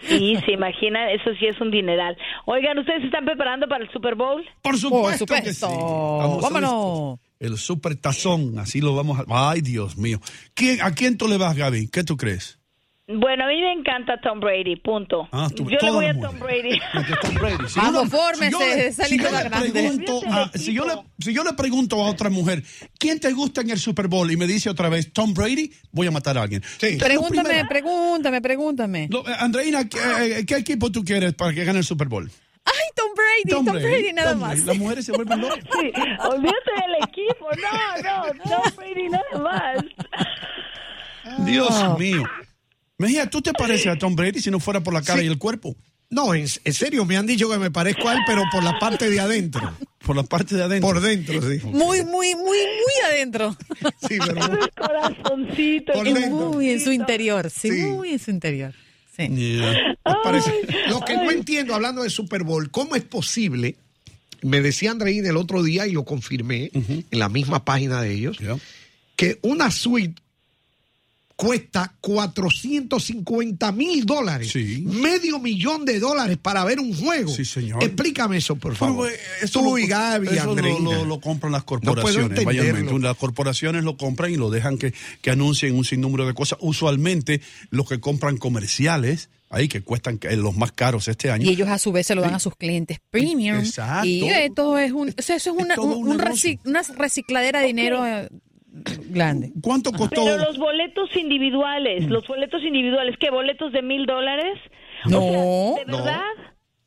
Sí, 0.07 0.35
se 0.45 0.53
imagina, 0.53 1.11
eso 1.11 1.31
sí 1.39 1.47
es 1.47 1.59
un 1.59 1.69
dineral. 1.71 2.17
Oigan, 2.45 2.77
¿ustedes 2.79 3.01
se 3.01 3.07
están 3.07 3.25
preparando 3.25 3.67
para 3.67 3.83
el 3.83 3.91
Super 3.91 4.15
Bowl? 4.15 4.43
Por 4.61 4.77
supuesto, 4.77 5.25
Por 5.25 5.41
que 5.43 5.53
sí. 5.53 5.59
supuesto. 5.59 6.39
Vámonos. 6.41 7.19
El 7.39 7.57
super 7.57 7.95
tazón, 7.95 8.57
así 8.57 8.79
lo 8.81 8.95
vamos 8.95 9.19
a... 9.19 9.25
Ay, 9.51 9.61
Dios 9.61 9.97
mío. 9.97 10.19
¿Quién, 10.53 10.81
¿A 10.81 10.91
quién 10.95 11.17
tú 11.17 11.27
le 11.27 11.37
vas, 11.37 11.55
Gaby? 11.55 11.89
¿Qué 11.89 12.03
tú 12.03 12.15
crees? 12.17 12.56
Bueno, 13.09 13.45
a 13.45 13.47
mí 13.47 13.61
me 13.61 13.71
encanta 13.71 14.19
Tom 14.19 14.41
Brady, 14.41 14.75
punto. 14.75 15.29
Ah, 15.31 15.47
tú- 15.55 15.69
Yo 15.69 15.77
le 15.81 15.91
voy 15.91 16.05
a 16.07 16.19
Tom. 16.19 16.37
Brady. 16.39 16.77
Tom 17.21 17.35
Brady. 17.35 17.69
Si 17.69 17.79
Vamos, 17.79 18.11
yo 18.11 18.29
le- 18.29 19.49
pregunto 19.49 20.21
a- 20.29 20.51
si, 20.53 20.73
yo 20.73 20.85
le, 20.85 20.91
si 21.17 21.33
yo 21.33 21.45
le 21.45 21.53
pregunto 21.53 22.03
a 22.03 22.09
otra 22.09 22.29
mujer, 22.29 22.63
¿quién 22.99 23.17
te 23.21 23.31
gusta 23.31 23.61
en 23.61 23.69
el 23.69 23.79
Super 23.79 24.09
Bowl? 24.09 24.29
Y 24.29 24.35
me 24.35 24.45
dice 24.45 24.69
otra 24.69 24.89
vez, 24.89 25.13
Tom 25.13 25.33
Brady, 25.33 25.71
voy 25.93 26.07
a 26.07 26.11
matar 26.11 26.37
a 26.37 26.41
alguien. 26.41 26.61
Sí. 26.79 26.97
Pregúntame, 26.99 27.63
pregúntame, 27.65 28.41
pregúntame. 28.41 29.07
Lo- 29.09 29.25
eh, 29.25 29.35
Andreina, 29.39 29.87
¿qué, 29.87 29.99
eh, 30.39 30.45
¿qué 30.45 30.57
equipo 30.57 30.91
tú 30.91 31.05
quieres 31.05 31.33
para 31.33 31.53
que 31.53 31.63
gane 31.63 31.79
el 31.79 31.85
Super 31.85 32.09
Bowl? 32.09 32.29
Ay, 32.65 32.73
Tom 32.93 33.07
Brady, 33.15 33.55
Tom, 33.55 33.63
Brady, 33.89 34.11
nada 34.11 34.31
Tom 34.31 34.41
más. 34.41 34.49
Brady. 34.51 34.65
Las 34.65 34.77
mujeres 34.77 35.05
se 35.05 35.13
vuelven 35.13 35.39
locas. 35.39 35.59
Sí, 35.63 35.93
olvídate 36.27 36.71
del 36.75 36.95
equipo. 37.07 37.47
No, 37.55 37.71
no, 38.03 38.23
Tom 38.43 38.63
Brady 38.75 39.07
nada 39.09 39.39
más. 39.41 39.77
Dios 41.45 41.97
mío. 41.97 42.23
Mejía, 42.97 43.29
¿tú 43.29 43.41
te 43.41 43.53
pareces 43.53 43.87
a 43.87 43.95
Tom 43.97 44.15
Brady 44.15 44.39
si 44.41 44.49
no 44.51 44.59
fuera 44.59 44.81
por 44.81 44.93
la 44.93 45.01
cara 45.01 45.19
Sí. 45.19 45.25
y 45.25 45.29
el 45.29 45.37
cuerpo? 45.37 45.75
No, 46.09 46.33
en, 46.33 46.45
en 46.63 46.73
serio, 46.73 47.03
me 47.05 47.17
han 47.17 47.27
dicho 47.27 47.49
que 47.49 47.57
me 47.57 47.69
parezco 47.69 48.07
a 48.07 48.13
él, 48.13 48.19
pero 48.25 48.43
por 48.51 48.63
la 48.63 48.79
parte 48.79 49.09
de 49.09 49.19
adentro. 49.19 49.73
Por 50.05 50.15
la 50.15 50.23
parte 50.23 50.55
de 50.55 50.63
adentro. 50.63 50.87
Por 50.89 51.01
dentro, 51.01 51.41
sí. 51.41 51.59
Muy, 51.65 52.03
muy, 52.05 52.33
muy, 52.33 52.57
muy 52.57 52.93
adentro. 53.11 53.55
Sí, 54.07 54.17
pero 54.25 54.53
El 54.53 54.69
corazoncito. 54.71 55.91
Por 55.93 56.05
dentro. 56.05 56.51
Muy 56.53 56.69
en 56.69 56.79
su 56.79 56.91
interior, 56.93 57.49
sí, 57.49 57.69
Sí. 57.71 57.81
muy 57.83 58.11
en 58.11 58.19
su 58.19 58.31
interior. 58.31 58.73
Sí. 59.17 59.27
Yeah. 59.27 59.73
me 60.05 60.13
parece. 60.23 60.49
Ay, 60.69 60.75
Lo 60.91 61.01
que 61.01 61.15
no 61.15 61.29
entiendo, 61.29 61.75
hablando 61.75 62.03
de 62.03 62.09
Super 62.09 62.43
Bowl, 62.43 62.71
¿cómo 62.71 62.95
es 62.95 63.03
posible? 63.03 63.75
Me 64.43 64.61
decía 64.61 64.91
Andreín 64.91 65.25
el 65.25 65.35
otro 65.35 65.61
día 65.61 65.87
y 65.87 65.91
lo 65.91 66.05
confirmé 66.05 66.69
en 66.73 67.05
la 67.11 67.27
misma 67.27 67.65
página 67.65 68.01
de 68.01 68.13
ellos, 68.13 68.37
Yeah. 68.37 68.57
que 69.17 69.39
una 69.41 69.71
suite 69.71 70.21
cuesta 71.37 71.93
450 72.01 73.71
mil 73.71 74.05
dólares. 74.05 74.49
Sí. 74.51 74.83
Medio 74.85 75.39
millón 75.39 75.85
de 75.85 75.99
dólares 75.99 76.37
para 76.41 76.63
ver 76.65 76.79
un 76.79 76.93
juego. 76.95 77.31
Sí, 77.31 77.45
señor. 77.45 77.83
Explícame 77.83 78.37
eso, 78.37 78.55
por 78.55 78.75
favor. 78.75 79.07
Pero, 79.07 79.15
eh, 79.15 79.19
eso 79.43 79.59
Tú 79.59 79.65
lo- 79.71 79.77
y 79.77 79.85
Gaby, 79.87 80.27
eso 80.29 80.45
lo, 80.45 80.51
Andreina. 80.51 80.79
lo- 80.79 81.05
lo 81.05 81.21
compran 81.21 81.51
las 81.51 81.63
corporaciones. 81.63 82.43
mayormente. 82.43 82.99
Las 82.99 83.17
corporaciones 83.17 83.83
lo 83.83 83.97
compran 83.97 84.31
y 84.31 84.35
lo 84.37 84.49
dejan 84.49 84.77
que, 84.79 84.93
que 85.21 85.29
anuncien 85.31 85.75
un 85.75 85.85
sinnúmero 85.85 86.25
de 86.25 86.33
cosas. 86.33 86.57
Usualmente 86.61 87.41
los 87.69 87.87
que 87.87 87.99
compran 87.99 88.37
comerciales, 88.37 89.29
ahí 89.51 89.67
que 89.67 89.81
cuestan 89.81 90.19
eh, 90.23 90.35
los 90.37 90.57
más 90.57 90.71
caros 90.71 91.07
este 91.07 91.29
año. 91.31 91.45
Y 91.45 91.49
ellos 91.49 91.69
a 91.69 91.77
su 91.77 91.91
vez 91.91 92.07
se 92.07 92.15
lo 92.15 92.21
dan 92.21 92.33
a 92.33 92.39
sus 92.39 92.55
clientes 92.55 92.97
premium. 93.11 93.59
Exacto. 93.59 94.07
Y 94.07 94.27
eh, 94.27 94.51
todo 94.55 94.77
es 94.79 94.91
un, 94.91 95.13
o 95.17 95.21
sea, 95.21 95.35
eso 95.35 95.51
es 95.55 95.61
una, 95.63 95.79
un- 95.79 96.07
un 96.09 96.21
una 96.65 96.81
recicladera 96.97 97.59
de 97.61 97.67
dinero 97.67 98.05
eh, 98.07 98.27
grande. 99.09 99.51
¿Cuánto 99.61 99.91
costó? 99.91 100.23
Pero 100.23 100.37
los 100.37 100.57
boletos 100.57 101.15
individuales, 101.15 102.09
los 102.09 102.27
boletos 102.27 102.63
individuales, 102.63 103.15
¿qué? 103.19 103.29
¿Boletos 103.29 103.71
de 103.71 103.81
mil 103.81 104.05
dólares? 104.05 104.57
No. 105.05 105.25
O 105.25 105.75
sea, 105.75 105.85
¿De 105.85 105.91
verdad? 105.91 106.21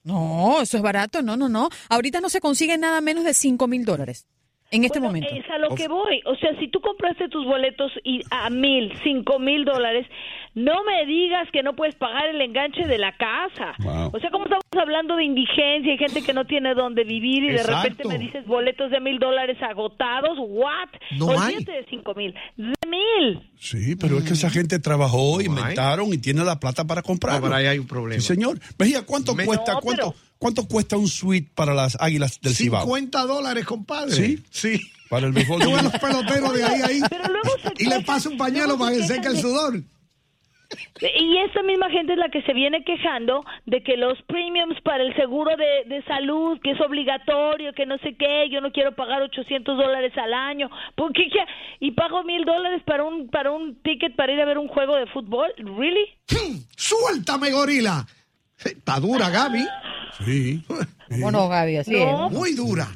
No, 0.03 0.61
eso 0.63 0.77
es 0.77 0.83
barato, 0.83 1.23
no, 1.23 1.37
no, 1.37 1.49
no. 1.49 1.69
Ahorita 1.89 2.21
no 2.21 2.29
se 2.29 2.41
consigue 2.41 2.79
nada 2.79 3.01
menos 3.01 3.25
de 3.25 3.35
5 3.35 3.69
mil 3.69 3.85
dólares 3.85 4.27
en 4.71 4.85
este 4.85 4.99
Bueno, 4.99 5.15
momento. 5.15 5.35
Es 5.35 5.51
a 5.51 5.59
lo 5.59 5.75
que 5.75 5.89
voy. 5.89 6.23
O 6.27 6.37
sea, 6.37 6.59
si 6.59 6.69
tú 6.69 6.81
compraste 6.81 7.29
tus 7.29 7.45
boletos 7.45 7.93
y 8.05 8.23
a 8.31 8.51
mil, 8.51 8.93
cinco 9.03 9.39
mil 9.39 9.65
dólares, 9.65 10.07
no 10.55 10.83
me 10.85 11.07
digas 11.07 11.49
que 11.53 11.63
no 11.63 11.75
puedes 11.77 11.95
pagar 11.95 12.29
el 12.29 12.41
enganche 12.41 12.87
de 12.87 12.99
la 12.99 13.13
casa. 13.17 13.75
Wow. 13.79 14.11
O 14.13 14.19
sea, 14.21 14.31
como 14.31 14.45
estamos 14.45 14.65
hablando 14.81 15.17
de 15.17 15.25
indigencia 15.25 15.95
y 15.95 15.99
gente 15.99 16.23
que 16.23 16.33
no 16.33 16.45
tiene 16.47 16.75
dónde 16.75 17.05
vivir 17.05 17.45
y 17.45 17.53
de 17.53 17.63
repente 17.63 18.07
me 18.09 18.19
dices 18.19 18.45
boletos 18.47 18.91
de 18.91 19.01
mil 19.01 19.19
dólares 19.19 19.57
agotados, 19.63 20.37
¿what? 20.39 20.89
No 21.19 21.27
Olvídate 21.27 21.73
hay. 21.73 21.83
de 21.83 21.87
cinco 21.89 22.15
mil, 22.15 22.35
de 22.57 22.75
mil. 22.89 23.51
Sí, 23.59 23.95
pero 23.97 24.19
es 24.19 24.25
que 24.25 24.33
esa 24.35 24.51
gente 24.51 24.79
trabajó, 24.79 25.37
No 25.37 25.43
inventaron 25.43 26.13
y 26.13 26.19
tiene 26.19 26.45
la 26.45 26.59
plata 26.59 26.85
para 26.85 27.03
comprarlo. 27.03 27.47
Ahora 27.47 27.59
ahí 27.59 27.67
hay 27.67 27.79
un 27.79 27.87
problema. 27.87 28.21
Sí, 28.21 28.27
señor. 28.27 28.59
Mejía, 28.79 29.03
¿cuánto 29.07 29.35
Me- 29.35 29.45
cuesta? 29.47 29.75
No, 29.75 29.81
¿Cuánto, 29.81 30.11
pero- 30.11 30.31
¿Cuánto 30.39 30.67
cuesta 30.67 30.97
un 30.97 31.07
suite 31.07 31.51
para 31.55 31.75
las 31.75 31.97
águilas 32.01 32.41
del 32.41 32.55
Cibao? 32.55 32.83
50 32.83 33.27
dólares, 33.27 33.65
compadre. 33.67 34.13
¿Sí? 34.13 34.43
Sí. 34.51 34.81
Para 35.11 35.27
el 35.27 35.33
béisbol. 35.33 35.61
Tú 35.61 35.71
los 35.71 35.93
peloteros 35.99 36.55
de 36.55 36.65
ahí, 36.65 36.81
ahí. 36.83 37.01
Pero 37.11 37.25
luego 37.29 37.51
se 37.63 37.83
Y 37.85 37.87
le 37.89 38.01
pasa 38.01 38.29
un 38.31 38.39
pañuelo 38.39 38.79
para 38.79 38.95
se 38.95 39.01
que 39.03 39.07
seque 39.07 39.29
el 39.29 39.35
de- 39.35 39.41
sudor. 39.43 39.83
Y 41.01 41.39
esa 41.39 41.63
misma 41.63 41.91
gente 41.91 42.13
es 42.13 42.19
la 42.19 42.29
que 42.29 42.43
se 42.43 42.53
viene 42.53 42.85
quejando 42.85 43.45
de 43.67 43.83
que 43.83 43.97
los 43.97 44.21
premiums 44.23 44.81
para 44.83 45.03
el 45.03 45.15
seguro 45.17 45.57
de, 45.57 45.85
de 45.95 46.03
salud, 46.05 46.59
que 46.63 46.73
es 46.73 46.81
obligatorio, 46.81 47.73
que 47.73 47.87
no 47.87 47.99
sé 47.99 48.15
qué, 48.17 48.49
yo 48.51 48.61
no 48.61 48.71
quiero 48.71 48.95
pagar 48.95 49.23
800 49.23 49.77
dólares 49.77 50.13
al 50.17 50.33
año, 50.35 50.71
¿por 50.95 51.13
qué? 51.13 51.29
qué? 51.31 51.45
Y 51.81 51.93
pago 51.93 52.23
mil 52.25 52.45
dólares 52.45 52.83
para 52.85 53.03
un, 53.05 53.29
para 53.31 53.51
un 53.51 53.77
ticket 53.83 54.15
para 54.15 54.33
ir 54.33 54.41
a 54.41 54.45
ver 54.45 54.59
un 54.59 54.69
juego 54.69 54.95
de 54.97 55.07
fútbol, 55.07 55.51
¿really? 55.59 56.07
¡Suéltame, 56.77 57.51
gorila! 57.51 58.07
Está 58.65 59.01
dura, 59.01 59.31
Gaby. 59.31 59.67
Sí. 60.25 60.63
¿Cómo 61.09 61.31
no, 61.31 61.49
Gaby? 61.49 61.77
Así 61.79 61.93
No. 61.93 62.27
es. 62.27 62.33
Muy 62.33 62.53
dura. 62.55 62.89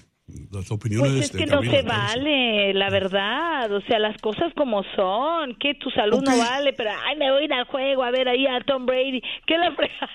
Las 0.50 0.70
opiniones 0.72 1.12
Pues 1.12 1.24
es 1.26 1.32
de 1.32 1.38
que 1.38 1.46
no 1.46 1.62
se 1.62 1.82
vale, 1.82 2.74
la 2.74 2.90
verdad, 2.90 3.72
o 3.72 3.80
sea, 3.82 3.98
las 4.00 4.20
cosas 4.20 4.52
como 4.54 4.82
son, 4.96 5.54
que 5.60 5.74
tu 5.74 5.90
salud 5.90 6.18
Ok. 6.18 6.24
no 6.28 6.38
vale, 6.38 6.72
pero 6.72 6.90
ay, 7.06 7.16
me 7.16 7.30
voy 7.30 7.42
a 7.42 7.44
ir 7.44 7.52
al 7.52 7.64
juego 7.66 8.02
a 8.02 8.10
ver 8.10 8.28
ahí 8.28 8.46
a 8.46 8.60
Tom 8.66 8.84
Brady, 8.86 9.22
¿qué 9.46 9.56
la 9.58 9.72
frega? 9.72 10.08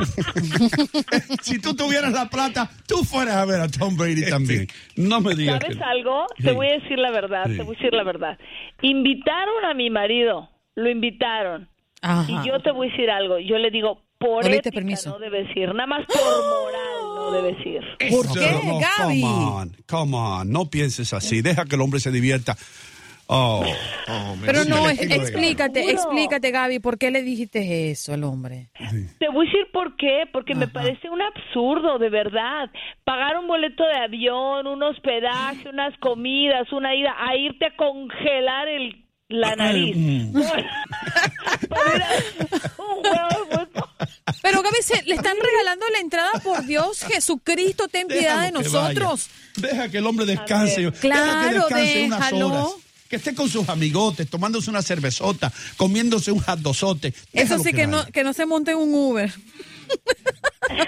si 1.42 1.60
tú 1.60 1.74
tuvieras 1.74 2.12
la 2.12 2.28
plata, 2.28 2.70
tú 2.86 3.04
fueras 3.04 3.36
a 3.36 3.44
ver 3.44 3.60
a 3.60 3.68
Tom 3.68 3.96
Brady 3.96 4.28
también. 4.30 4.66
No 4.96 5.20
me 5.20 5.34
digas 5.34 5.58
que 5.60 5.74
¿Sabes 5.74 5.78
no. 5.78 5.86
algo? 5.86 6.26
Sí. 6.38 6.44
Te 6.44 6.52
voy 6.52 6.68
a 6.68 6.72
decir 6.78 6.98
la 6.98 7.10
verdad, 7.10 7.44
Sí. 7.46 7.56
te 7.56 7.62
voy 7.62 7.76
a 7.76 7.78
decir 7.78 7.94
la 7.94 8.02
verdad. 8.04 8.38
Invitaron 8.82 9.64
a 9.64 9.74
mi 9.74 9.90
marido, 9.90 10.48
lo 10.74 10.88
invitaron. 10.90 11.68
Ajá. 12.02 12.24
Y 12.30 12.48
yo 12.48 12.60
te 12.60 12.70
voy 12.70 12.88
a 12.88 12.90
decir 12.92 13.10
algo, 13.10 13.38
yo 13.38 13.58
le 13.58 13.70
digo, 13.70 14.02
por 14.18 14.46
ética 14.46 14.70
permiso. 14.70 15.10
no 15.10 15.18
debes 15.18 15.54
ir, 15.56 15.68
nada 15.74 15.86
más 15.86 16.06
por 16.06 16.16
moral 16.16 16.89
no 17.30 17.42
debes 17.42 17.66
ir. 17.66 17.80
¿Por 18.10 18.32
qué, 18.32 18.60
no, 18.64 18.78
Gaby? 18.80 19.20
Come 19.20 19.24
on, 19.24 19.76
come 19.86 20.16
on, 20.16 20.50
no 20.50 20.70
pienses 20.70 21.12
así. 21.12 21.42
Deja 21.42 21.64
que 21.64 21.76
el 21.76 21.80
hombre 21.80 22.00
se 22.00 22.10
divierta. 22.10 22.56
Oh, 23.32 23.64
Pero 24.44 24.64
no, 24.64 24.88
es- 24.90 24.98
de 24.98 25.14
explícate, 25.14 25.88
explícate, 25.92 26.50
Gaby, 26.50 26.80
¿por 26.80 26.98
qué 26.98 27.12
le 27.12 27.22
dijiste 27.22 27.92
eso 27.92 28.12
al 28.12 28.24
hombre? 28.24 28.70
Te 29.20 29.28
voy 29.28 29.46
a 29.46 29.50
decir 29.50 29.68
por 29.72 29.94
qué, 29.96 30.24
porque 30.32 30.56
me 30.56 30.66
parece 30.66 31.08
un 31.08 31.22
absurdo, 31.22 31.98
de 32.00 32.10
verdad. 32.10 32.68
Pagar 33.04 33.36
un 33.38 33.46
boleto 33.46 33.84
de 33.86 34.02
avión, 34.02 34.66
un 34.66 34.82
hospedaje, 34.82 35.68
unas 35.68 35.96
comidas, 35.98 36.72
una 36.72 36.92
ida, 36.96 37.14
a 37.16 37.36
irte 37.36 37.66
a 37.66 37.76
congelar 37.76 38.66
el 38.66 39.04
la 39.28 39.54
nariz. 39.54 39.96
Para 41.68 41.96
ir 41.96 42.02
a 42.02 42.82
un 42.82 43.02
de. 43.02 43.89
Pero 44.42 44.62
Gaby, 44.62 44.76
se, 44.82 45.02
le 45.02 45.14
están 45.14 45.36
regalando 45.42 45.86
la 45.92 45.98
entrada 45.98 46.30
por 46.42 46.64
Dios, 46.66 47.00
Jesucristo, 47.04 47.88
ten 47.88 48.06
piedad 48.08 48.40
de 48.40 48.52
déjalo 48.52 48.60
nosotros. 48.62 49.26
Deja 49.56 49.88
que 49.88 49.98
el 49.98 50.06
hombre 50.06 50.26
descanse. 50.26 50.80
Deja 50.80 50.92
que 50.92 50.98
Claro, 51.00 51.60
descanse 51.66 52.04
unas 52.04 52.20
déjalo. 52.20 52.48
horas. 52.48 52.72
Que 53.08 53.16
esté 53.16 53.34
con 53.34 53.48
sus 53.48 53.68
amigotes, 53.68 54.30
tomándose 54.30 54.70
una 54.70 54.82
cervezota, 54.82 55.52
comiéndose 55.76 56.30
un 56.30 56.38
hotdosote. 56.40 57.12
Eso 57.32 57.58
sí 57.58 57.72
que 57.72 57.86
no, 57.88 58.06
que 58.06 58.22
no 58.22 58.32
se 58.32 58.46
monte 58.46 58.70
en 58.70 58.76
un 58.78 58.94
Uber. 58.94 59.32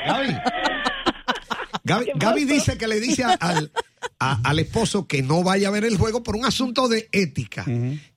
Gaby. 0.06 0.36
Gaby, 1.84 2.06
Gaby 2.14 2.44
dice 2.44 2.78
que 2.78 2.86
le 2.86 3.00
dice 3.00 3.24
a- 3.24 3.32
al, 3.40 3.72
a- 4.18 4.40
al 4.48 4.58
esposo 4.58 5.06
que 5.06 5.22
no 5.22 5.42
vaya 5.42 5.68
a 5.68 5.70
ver 5.70 5.84
el 5.84 5.96
juego 5.98 6.22
por 6.22 6.36
un 6.36 6.44
asunto 6.44 6.88
de 6.88 7.08
ética. 7.12 7.64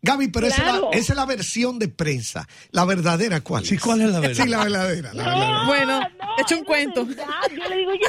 Gaby, 0.01 0.27
pero 0.29 0.47
esa, 0.47 0.57
es 0.57 0.65
la, 0.81 0.81
esa 0.93 1.13
es 1.13 1.15
la 1.17 1.25
versión 1.25 1.79
de 1.79 1.87
prensa. 1.87 2.47
La 2.71 2.85
verdadera, 2.85 3.41
¿cuál? 3.41 3.65
Sí, 3.65 3.75
es? 3.75 3.81
¿cuál 3.81 4.01
es 4.01 4.09
la 4.09 4.19
verdad? 4.19 4.43
Sí, 4.43 4.49
la 4.49 4.63
verdadera. 4.63 5.13
la 5.13 5.23
verdadera. 5.23 5.57
No, 5.61 5.65
Bueno, 5.67 5.99
no, 5.99 6.07
echa 6.39 6.55
un 6.55 6.63
cuento. 6.63 7.05
verdad. 7.05 7.25
Yo 7.49 7.69
le 7.69 7.77
digo, 7.77 7.91
oye, 7.91 8.01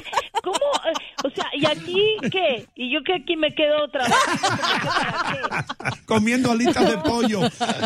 ¿cómo? 0.42 0.56
Eh, 0.56 0.92
O 1.24 1.30
sea, 1.30 1.46
¿y 1.54 1.66
aquí 1.66 2.02
qué? 2.30 2.66
¿Y 2.74 2.92
yo 2.92 3.00
que 3.04 3.14
aquí 3.14 3.36
me 3.36 3.54
quedo? 3.54 3.90
¿Para 3.90 4.06
qué? 4.06 5.96
Comiendo 6.06 6.50
alitas 6.52 6.88
de 6.88 6.98
pollo. 6.98 7.40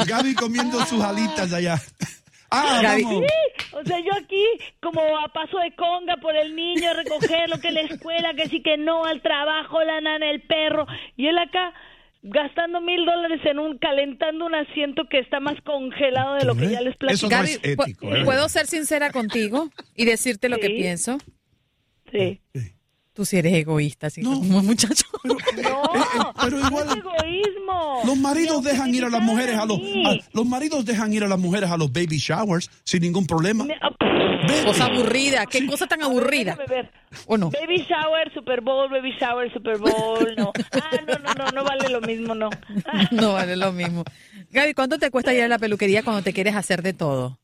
Gaby 0.06 0.35
comiendo 0.35 0.85
sus 0.87 1.02
alitas 1.02 1.52
allá. 1.52 1.80
Ah, 2.50 2.80
Gaby. 2.83 3.02
vamos. 3.04 3.25
Sí, 3.25 3.66
o 3.76 3.85
sea, 3.85 3.99
yo 4.00 4.11
aquí 4.21 4.45
como 4.80 5.00
a 5.19 5.28
paso 5.33 5.59
de 5.59 5.73
conga 5.75 6.16
por 6.16 6.37
el 6.37 6.57
niño, 6.57 6.92
recogerlo, 6.95 7.61
que 7.61 7.71
la 7.71 7.83
escuela, 7.83 8.35
que 8.35 8.49
sí, 8.49 8.62
que 8.62 8.76
no, 8.76 9.04
al 9.04 9.23
trabajo, 9.23 9.83
la 9.85 10.00
nana, 10.00 10.30
el 10.30 10.42
perro, 10.42 10.87
y 11.16 11.26
él 11.28 11.38
acá 11.38 11.73
gastando 12.23 12.80
mil 12.80 13.07
dólares 13.07 13.40
en 13.45 13.59
un, 13.59 13.78
calentando 13.78 14.45
un 14.45 14.54
asiento 14.54 15.04
que 15.09 15.21
está 15.21 15.40
más 15.40 15.59
congelado 15.62 16.35
de 16.35 16.45
lo 16.45 16.54
que 16.54 16.69
ya 16.69 16.80
les 16.83 16.97
platico. 16.97 17.26
Eso 17.26 17.26
no 17.28 17.37
Gaby, 17.37 17.50
es 17.50 17.61
ético, 17.62 18.14
¿eh? 18.14 18.25
¿puedo 18.25 18.49
ser 18.49 18.66
sincera 18.66 19.11
contigo 19.11 19.71
y 19.95 20.04
decirte 20.04 20.49
lo 20.50 20.59
que 20.59 20.66
Sí. 20.66 20.75
pienso? 20.75 21.19
Sí. 22.12 22.40
Tú 23.21 23.27
sí 23.27 23.37
eres 23.37 23.53
egoísta, 23.53 24.07
así 24.07 24.23
No. 24.23 24.31
como 24.31 24.62
muchacho. 24.62 25.05
No, 25.23 26.33
pero 26.43 26.59
igual- 26.59 26.87
no 26.87 26.93
es 26.95 26.99
egoísmo. 27.21 28.00
Los 28.07 28.17
maridos 28.17 28.65
dejan 28.65 28.95
ir 28.95 29.05
a 29.05 29.11
las 29.11 29.21
mujeres 29.21 29.57
a 29.59 29.67
los 29.67 29.79
a- 29.79 30.17
los 30.33 30.47
maridos 30.47 30.87
dejan 30.87 31.12
ir 31.12 31.23
a 31.23 31.29
las 31.29 31.39
mujeres 31.39 31.71
a 31.71 31.77
los 31.77 31.93
baby 31.93 32.17
showers 32.17 32.71
sin 32.83 33.03
ningún 33.03 33.27
problema. 33.27 33.65
Me- 33.65 33.79
Ve- 34.49 34.65
Cosa 34.65 34.87
aburrida, 34.87 35.45
qué 35.45 35.67
cosa 35.67 35.87
tan 35.87 36.03
aburrida. 36.03 36.57
¿O 37.27 37.37
no? 37.37 37.50
Baby 37.50 37.85
shower, 37.87 38.33
Super 38.33 38.62
Bowl, 38.62 38.89
baby 38.91 39.12
shower, 39.21 39.53
Super 39.53 39.77
Bowl, 39.77 40.35
no. 40.39 40.50
Ah, 40.73 40.91
no, 41.07 41.19
no, 41.19 41.35
no, 41.35 41.50
no 41.53 41.62
vale 41.65 41.91
lo 41.91 42.00
mismo, 42.00 42.35
no. 42.35 42.49
No 43.11 43.35
vale 43.35 43.55
lo 43.55 43.71
mismo. 43.71 44.03
Gaby, 44.50 44.73
¿cuánto 44.73 44.99
te 44.99 45.11
cuesta 45.11 45.35
ir 45.35 45.43
a 45.43 45.49
la 45.49 45.59
peluquería 45.59 46.03
cuando 46.03 46.23
te 46.23 46.33
quieres 46.33 46.57
hacer 46.57 46.81
de 46.81 46.95
todo? 46.95 47.39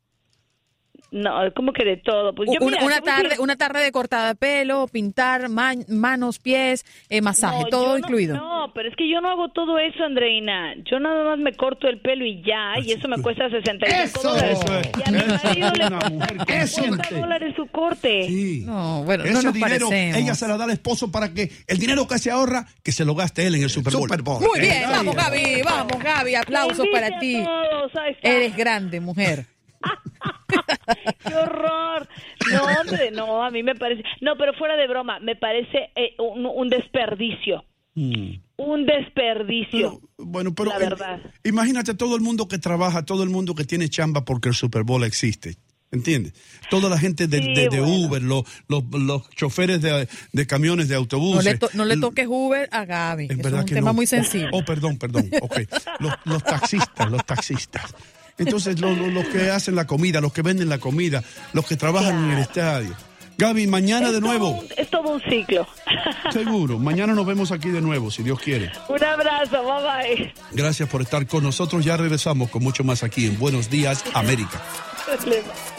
No, 1.12 1.30
¿cómo 1.54 1.72
que 1.72 1.84
de 1.84 1.96
todo? 1.98 2.34
Pues 2.34 2.48
yo, 2.52 2.58
una, 2.66 2.76
mira, 2.78 2.84
una 2.86 3.00
tarde, 3.00 3.38
una 3.38 3.56
tarde 3.56 3.80
de 3.82 3.92
cortada 3.92 4.28
de 4.28 4.34
pelo, 4.34 4.88
pintar, 4.88 5.48
man- 5.48 5.84
manos, 5.88 6.38
pies, 6.40 6.84
eh, 7.08 7.22
masaje, 7.22 7.62
No, 7.62 7.68
todo 7.68 7.92
no- 7.92 7.98
incluido. 7.98 8.36
No, 8.36 8.72
pero 8.74 8.88
es 8.88 8.96
que 8.96 9.08
yo 9.08 9.20
no 9.20 9.30
hago 9.30 9.48
todo 9.50 9.78
eso, 9.78 10.02
Andreina. 10.04 10.74
Yo 10.90 10.98
nada 10.98 11.24
más 11.24 11.38
me 11.38 11.52
corto 11.54 11.86
el 11.88 12.00
pelo 12.00 12.24
y 12.26 12.42
ya, 12.42 12.74
y 12.82 12.90
eso 12.92 13.06
me 13.08 13.22
cuesta 13.22 13.48
65 13.48 14.02
Eso, 14.18 14.28
dólares. 14.28 14.58
eso 14.60 14.78
es. 14.78 14.86
Y 14.98 15.02
a 15.02 15.12
mi 15.12 15.18
marido 15.32 15.70
le 15.72 16.36
cuesta 16.36 16.62
Eso, 16.62 16.82
50 16.82 17.20
dólares 17.20 17.54
su 17.56 17.66
corte. 17.68 18.24
Sí. 18.26 18.62
No, 18.66 19.04
bueno, 19.04 19.24
no 19.24 19.30
Ese 19.30 19.42
nos 19.44 19.54
dinero 19.54 19.88
parecemos. 19.88 20.16
ella 20.18 20.34
se 20.34 20.48
la 20.48 20.56
da 20.56 20.64
al 20.64 20.70
esposo 20.70 21.12
para 21.12 21.32
que 21.32 21.50
el 21.68 21.78
dinero 21.78 22.06
que 22.08 22.18
se 22.18 22.30
ahorra 22.32 22.66
que 22.82 22.90
se 22.92 23.04
lo 23.04 23.14
gaste 23.14 23.46
él 23.46 23.54
en 23.54 23.62
el 23.62 23.70
Super 23.70 23.92
Bowl. 23.92 24.02
Super 24.08 24.22
Bowl. 24.22 24.40
Muy 24.42 24.60
bien, 24.60 24.82
vamos. 24.90 25.14
Gaby, 25.14 25.62
vamos 25.64 26.02
Gaby, 26.02 26.34
aplausos 26.34 26.86
para 26.92 27.18
ti. 27.20 27.42
todos. 27.44 27.92
Eres 28.22 28.56
grande, 28.56 29.00
mujer. 29.00 29.46
¡Qué 31.26 31.34
horror! 31.34 32.08
No, 32.52 32.62
hombre, 32.80 33.10
no, 33.10 33.42
a 33.42 33.50
mí 33.50 33.62
me 33.62 33.74
parece... 33.74 34.02
No, 34.20 34.36
pero 34.36 34.52
fuera 34.54 34.76
de 34.76 34.86
broma, 34.86 35.18
me 35.20 35.36
parece 35.36 35.90
eh, 35.96 36.14
un, 36.18 36.46
un 36.46 36.68
desperdicio. 36.68 37.64
Mm. 37.94 38.34
Un 38.58 38.86
desperdicio. 38.86 40.00
Pero, 40.16 40.28
bueno, 40.28 40.54
pero 40.54 40.70
La 40.78 41.16
eh, 41.16 41.22
imagínate 41.44 41.94
todo 41.94 42.14
el 42.16 42.22
mundo 42.22 42.46
que 42.48 42.58
trabaja, 42.58 43.04
todo 43.04 43.22
el 43.22 43.30
mundo 43.30 43.54
que 43.54 43.64
tiene 43.64 43.88
chamba 43.88 44.24
porque 44.24 44.48
el 44.50 44.54
Super 44.54 44.82
Bowl 44.82 45.02
existe. 45.04 45.56
¿Entiendes? 45.92 46.34
Toda 46.68 46.90
la 46.90 46.98
gente 46.98 47.28
de, 47.28 47.40
Sí, 47.40 47.54
de- 47.54 47.68
de 47.68 47.80
bueno. 47.80 48.06
Uber, 48.08 48.22
los, 48.22 48.42
los, 48.68 48.82
los 48.92 49.30
choferes 49.30 49.80
de, 49.80 50.08
de 50.32 50.46
camiones 50.46 50.88
de 50.88 50.94
No 50.94 51.00
autobuses. 51.00 51.44
le, 51.44 51.58
to- 51.58 51.70
no 51.74 51.84
le 51.84 51.96
toques 51.96 52.26
Uber 52.28 52.68
a 52.72 52.84
Gaby. 52.84 53.28
Es 53.30 53.36
verdad 53.36 53.52
es 53.52 53.60
un 53.60 53.66
que 53.68 53.74
tema 53.76 53.90
no. 53.90 53.94
muy 53.94 54.06
sensible. 54.06 54.48
Oh, 54.52 54.64
perdón, 54.64 54.98
perdón. 54.98 55.30
Ok. 55.40 55.60
Los, 56.00 56.12
los 56.24 56.42
taxistas, 56.42 57.08
los 57.10 57.24
taxistas. 57.24 57.94
Entonces, 58.38 58.78
lo- 58.80 58.94
lo- 58.94 59.08
los 59.08 59.26
que 59.26 59.50
hacen 59.50 59.74
la 59.74 59.86
comida, 59.86 60.20
los 60.20 60.32
que 60.32 60.42
venden 60.42 60.68
la 60.68 60.78
comida, 60.78 61.22
los 61.52 61.66
que 61.66 61.76
trabajan 61.76 62.24
en 62.24 62.30
el 62.32 62.38
estadio. 62.40 62.94
Gaby, 63.38 63.66
mañana 63.66 64.06
Es 64.08 64.14
de 64.14 64.20
nuevo. 64.22 64.48
un- 64.50 64.66
es 64.78 64.88
todo 64.88 65.10
un 65.14 65.20
ciclo. 65.22 65.66
Seguro. 66.32 66.78
Mañana 66.78 67.12
nos 67.14 67.26
vemos 67.26 67.52
aquí 67.52 67.68
de 67.68 67.80
nuevo, 67.82 68.10
si 68.10 68.22
Dios 68.22 68.38
quiere. 68.40 68.72
un 68.88 69.04
abrazo, 69.04 69.62
bye 69.62 70.16
bye. 70.16 70.34
Gracias 70.52 70.88
por 70.88 71.02
estar 71.02 71.26
con 71.26 71.42
nosotros. 71.44 71.84
Ya 71.84 71.96
regresamos 71.98 72.48
con 72.50 72.62
mucho 72.62 72.82
más 72.84 73.02
aquí 73.02 73.26
en 73.26 73.38
Buenos 73.38 73.68
Días, 73.68 74.02
América. 74.14 74.62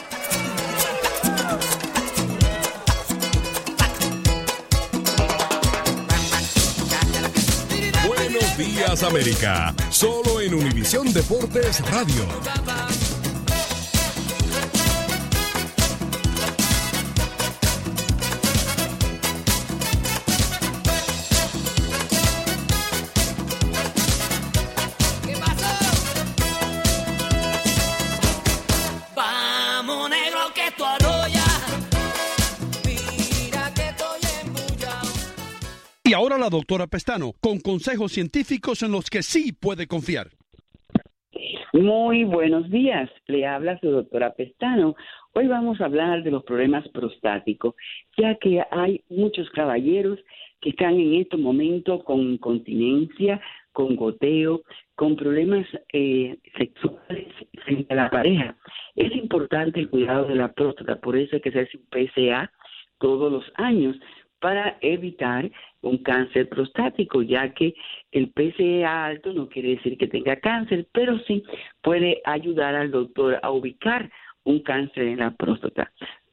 Días, 8.58 9.04
América. 9.04 9.76
Solo 9.92 10.42
en 10.42 10.56
Univisión 10.56 11.14
Deportes 11.14 11.80
Radio. 11.92 12.26
Ahora 36.18 36.40
la 36.40 36.50
doctora 36.50 36.88
Pestano, 36.88 37.34
con 37.40 37.60
consejos 37.60 38.12
científicos 38.12 38.82
en 38.82 38.92
los 38.92 39.08
que 39.08 39.22
sí 39.22 39.54
puede 39.54 39.86
confiar. 39.86 40.30
Muy 41.74 42.24
buenos 42.24 42.72
días, 42.72 43.08
le 43.28 43.46
habla 43.46 43.80
su 43.80 43.92
doctora 43.92 44.34
Pestano. 44.34 44.96
Hoy 45.34 45.46
vamos 45.46 45.80
a 45.80 45.86
hablar 45.86 46.24
de 46.24 46.32
los 46.32 46.44
problemas 46.44 46.88
prostáticos, 46.88 47.76
ya 48.18 48.34
que 48.34 48.64
hay 48.72 49.04
muchos 49.10 49.48
caballeros 49.52 50.18
que 50.60 50.72
están 50.72 50.96
en 50.96 51.14
estos 51.14 51.40
momentos 51.40 52.04
con 52.04 52.20
incontinencia, 52.22 53.40
con 53.72 53.96
goteo, 53.96 54.64
con 54.96 55.16
problemas 55.18 55.68
eh, 55.94 56.36
sexuales 56.58 57.28
frente 57.64 57.94
a 57.94 57.96
la 57.96 58.10
pareja. 58.10 58.58
Es 58.96 59.16
importante 59.16 59.80
el 59.80 59.92
cuidado 59.92 60.26
de 60.26 60.36
la 60.36 60.52
próstata, 60.52 61.00
por 61.00 61.16
eso 61.16 61.36
hay 61.36 61.42
que 61.42 61.50
hacerse 61.50 61.78
un 61.78 61.86
PSA 61.92 62.52
todos 62.98 63.32
los 63.32 63.44
años 63.54 63.96
para 64.40 64.78
evitar 64.82 65.50
un 65.82 65.98
cáncer 66.00 66.50
prostático, 66.50 67.22
ya 67.22 67.54
que 67.54 67.74
el 68.12 68.34
PSA 68.36 69.06
alto 69.06 69.32
no 69.34 69.48
quiere 69.48 69.70
decir 69.70 69.98
que 69.98 70.08
tenga 70.08 70.36
cáncer, 70.38 70.88
pero 70.92 71.18
sí 71.20 71.44
puede 71.82 72.22
ayudar 72.26 72.76
al 72.76 72.92
doctor 72.92 73.40
a 73.42 73.52
ubicar 73.52 74.12
un 74.44 74.60
cáncer 74.60 75.08
en 75.08 75.20
la 75.20 75.32
próstata. 75.32 75.90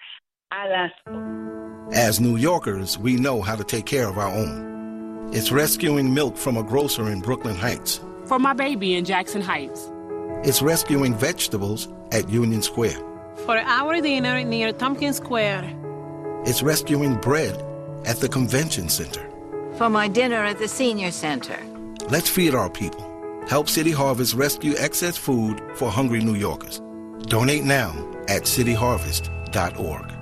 a 0.50 0.66
las 0.66 0.92
As 1.94 2.18
New 2.18 2.36
Yorkers, 2.36 2.98
we 2.98 3.14
know 3.14 3.40
how 3.40 3.54
to 3.54 3.62
take 3.62 3.86
care 3.86 4.08
of 4.08 4.18
our 4.18 4.34
own. 4.34 5.30
It's 5.32 5.52
rescuing 5.52 6.12
milk 6.12 6.36
from 6.36 6.56
a 6.56 6.64
grocer 6.64 7.12
in 7.12 7.20
Brooklyn 7.20 7.54
Heights. 7.54 8.00
For 8.26 8.40
my 8.40 8.54
baby 8.54 8.96
in 8.96 9.04
Jackson 9.04 9.40
Heights. 9.40 9.88
It's 10.42 10.60
rescuing 10.60 11.14
vegetables 11.14 11.86
at 12.10 12.28
Union 12.28 12.60
Square. 12.60 12.98
For 13.46 13.56
our 13.56 14.00
dinner 14.00 14.42
near 14.42 14.72
Tompkins 14.72 15.18
Square. 15.18 15.72
It's 16.44 16.60
rescuing 16.60 17.14
bread 17.20 17.54
at 18.04 18.16
the 18.16 18.28
convention 18.28 18.88
center. 18.88 19.24
For 19.74 19.88
my 19.88 20.08
dinner 20.08 20.42
at 20.42 20.58
the 20.58 20.66
senior 20.66 21.12
center. 21.12 21.56
Let's 22.10 22.28
feed 22.28 22.52
our 22.56 22.68
people. 22.68 23.06
Help 23.46 23.68
City 23.68 23.92
Harvest 23.92 24.34
rescue 24.34 24.74
excess 24.76 25.16
food 25.16 25.62
for 25.76 25.88
hungry 25.88 26.18
New 26.20 26.34
Yorkers. 26.34 26.82
Donate 27.26 27.62
now 27.62 27.92
at 28.28 28.44
cityharvest.org. 28.44 30.18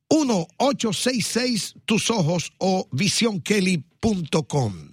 1-866 0.08 1.74
tus 1.86 2.10
ojos 2.10 2.52
o 2.58 2.88
visionkelly.com. 2.90 4.91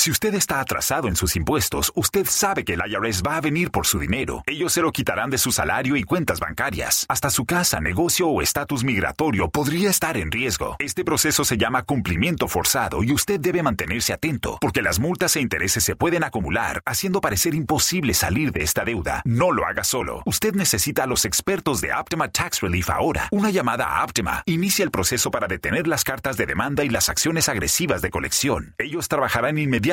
Si 0.00 0.12
usted 0.12 0.32
está 0.34 0.60
atrasado 0.60 1.08
en 1.08 1.16
sus 1.16 1.34
impuestos, 1.34 1.90
usted 1.96 2.24
sabe 2.24 2.64
que 2.64 2.74
el 2.74 2.82
IRS 2.86 3.20
va 3.20 3.34
a 3.36 3.40
venir 3.40 3.72
por 3.72 3.84
su 3.84 3.98
dinero. 3.98 4.44
Ellos 4.46 4.72
se 4.72 4.80
lo 4.80 4.92
quitarán 4.92 5.28
de 5.28 5.38
su 5.38 5.50
salario 5.50 5.96
y 5.96 6.04
cuentas 6.04 6.38
bancarias. 6.38 7.04
Hasta 7.08 7.30
su 7.30 7.44
casa, 7.44 7.80
negocio 7.80 8.28
o 8.28 8.40
estatus 8.40 8.84
migratorio 8.84 9.50
podría 9.50 9.90
estar 9.90 10.16
en 10.16 10.30
riesgo. 10.30 10.76
Este 10.78 11.04
proceso 11.04 11.44
se 11.44 11.58
llama 11.58 11.82
cumplimiento 11.82 12.46
forzado 12.46 13.02
y 13.02 13.10
usted 13.12 13.40
debe 13.40 13.64
mantenerse 13.64 14.12
atento, 14.12 14.58
porque 14.60 14.82
las 14.82 15.00
multas 15.00 15.34
e 15.34 15.40
intereses 15.40 15.82
se 15.82 15.96
pueden 15.96 16.22
acumular, 16.22 16.80
haciendo 16.86 17.20
parecer 17.20 17.56
imposible 17.56 18.14
salir 18.14 18.52
de 18.52 18.62
esta 18.62 18.84
deuda. 18.84 19.20
No 19.24 19.50
lo 19.50 19.66
haga 19.66 19.82
solo. 19.82 20.22
Usted 20.26 20.54
necesita 20.54 21.02
a 21.02 21.06
los 21.08 21.24
expertos 21.24 21.80
de 21.80 21.92
Optima 21.92 22.28
Tax 22.28 22.60
Relief 22.60 22.88
ahora. 22.88 23.26
Una 23.32 23.50
llamada 23.50 23.98
a 23.98 24.04
Optima 24.04 24.44
inicia 24.46 24.84
el 24.84 24.92
proceso 24.92 25.32
para 25.32 25.48
detener 25.48 25.88
las 25.88 26.04
cartas 26.04 26.36
de 26.36 26.46
demanda 26.46 26.84
y 26.84 26.88
las 26.88 27.08
acciones 27.08 27.48
agresivas 27.48 28.00
de 28.00 28.10
colección. 28.10 28.76
Ellos 28.78 29.08
trabajarán 29.08 29.58
inmediatamente 29.58 29.87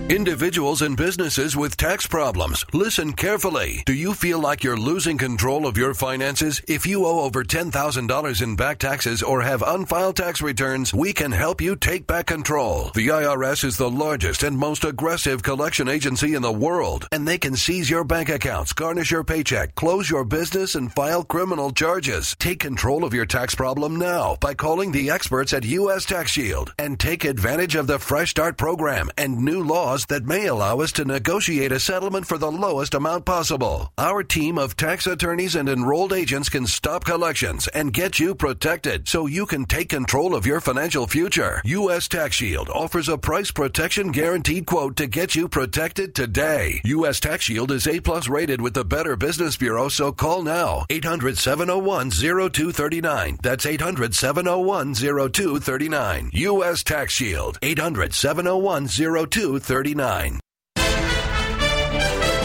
Individuals 0.09 0.81
and 0.81 0.97
businesses 0.97 1.55
with 1.55 1.77
tax 1.77 2.07
problems, 2.07 2.65
listen 2.73 3.13
carefully. 3.13 3.83
Do 3.85 3.93
you 3.93 4.15
feel 4.15 4.39
like 4.39 4.65
you're 4.65 4.79
losing 4.79 5.19
control 5.19 5.67
of 5.67 5.77
your 5.77 5.93
finances? 5.93 6.63
If 6.67 6.87
you 6.87 7.05
owe 7.05 7.21
over 7.21 7.45
$10,000 7.45 8.43
in 8.43 8.57
back 8.57 8.79
taxes 8.79 9.23
or 9.23 9.43
have 9.43 9.63
unfiled 9.63 10.17
tax 10.17 10.41
returns, 10.41 10.95
we 10.95 11.13
can 11.13 11.31
help 11.31 11.61
you 11.61 11.77
take 11.77 12.07
back 12.07 12.25
control. 12.25 12.91
The 12.95 13.09
IRS 13.09 13.65
is 13.65 13.77
the 13.77 13.91
largest 13.91 14.45
and 14.45 14.57
most 14.57 14.83
aggressive 14.83 15.43
collection 15.43 15.89
agency 15.89 16.35
in 16.35 16.41
the 16.41 16.51
world, 16.51 17.07
and 17.13 17.29
they 17.29 17.37
can 17.37 17.55
seize 17.55 17.91
your 17.91 18.03
bank 18.05 18.31
accounts, 18.31 18.73
garnish 18.73 19.11
your 19.11 19.25
paycheck, 19.25 19.75
close 19.75 20.09
your 20.09 20.25
business, 20.25 20.75
and 20.75 20.91
file 20.91 21.23
criminal 21.23 21.71
charges. 21.71 22.35
Take 22.39 22.61
control 22.61 23.05
of 23.05 23.13
your 23.13 23.27
tax 23.27 23.55
problem 23.55 23.97
now 23.97 24.39
by 24.41 24.55
calling 24.55 24.91
the 24.91 25.11
experts 25.11 25.53
at 25.53 25.67
U.S. 25.67 26.07
Tax 26.07 26.31
Shield 26.31 26.73
and 26.79 26.99
take 26.99 27.27
advantage 27.27 27.75
of 27.75 27.87
the 27.87 27.99
Fresh 27.99 28.31
Start 28.31 28.57
program 28.57 29.11
and 29.19 29.37
new 29.39 29.63
laws 29.63 29.98
that 30.07 30.25
may 30.25 30.47
allow 30.47 30.81
us 30.81 30.93
to 30.93 31.05
negotiate 31.05 31.73
a 31.73 31.81
settlement 31.81 32.27
for 32.27 32.39
the 32.39 32.51
lowest 32.51 32.95
amount 32.95 33.25
possible. 33.25 33.93
Our 33.99 34.23
team 34.23 34.59
of 34.59 34.77
tax 34.77 35.07
attorneys 35.07 35.55
and 35.55 35.69
enrolled 35.69 36.13
agents 36.13 36.49
can 36.49 36.67
stop 36.67 37.05
collections 37.05 37.69
and 37.69 37.93
get 37.93 38.19
you 38.19 38.35
protected 38.35 39.09
so 39.09 39.27
you 39.27 39.47
can 39.47 39.65
take 39.65 39.89
control 39.89 40.35
of 40.35 40.47
your 40.47 40.61
financial 40.61 41.07
future. 41.07 41.61
U.S. 41.65 42.09
Tax 42.09 42.37
Shield 42.37 42.69
offers 42.69 43.09
a 43.09 43.19
price 43.19 43.51
protection 43.51 44.13
guaranteed 44.13 44.67
quote 44.67 44.97
to 44.97 45.07
get 45.07 45.35
you 45.35 45.49
protected 45.49 46.15
today. 46.15 46.81
U.S. 46.85 47.21
Tax 47.21 47.45
Shield 47.45 47.73
is 47.73 47.87
A 47.87 48.01
plus 48.01 48.29
rated 48.29 48.61
with 48.61 48.75
the 48.75 48.85
Better 48.85 49.17
Business 49.17 49.57
Bureau, 49.57 49.89
so 49.89 50.13
call 50.13 50.43
now 50.43 50.87
800 50.91 51.39
701 51.39 52.11
0239. 52.11 53.39
That's 53.43 53.67
800 53.67 54.15
701 54.15 54.95
0239. 54.95 56.31
U.S. 56.33 56.83
Tax 56.83 57.13
Shield 57.13 57.59
800 57.63 58.15
701 58.15 58.87
0239. 58.87 59.88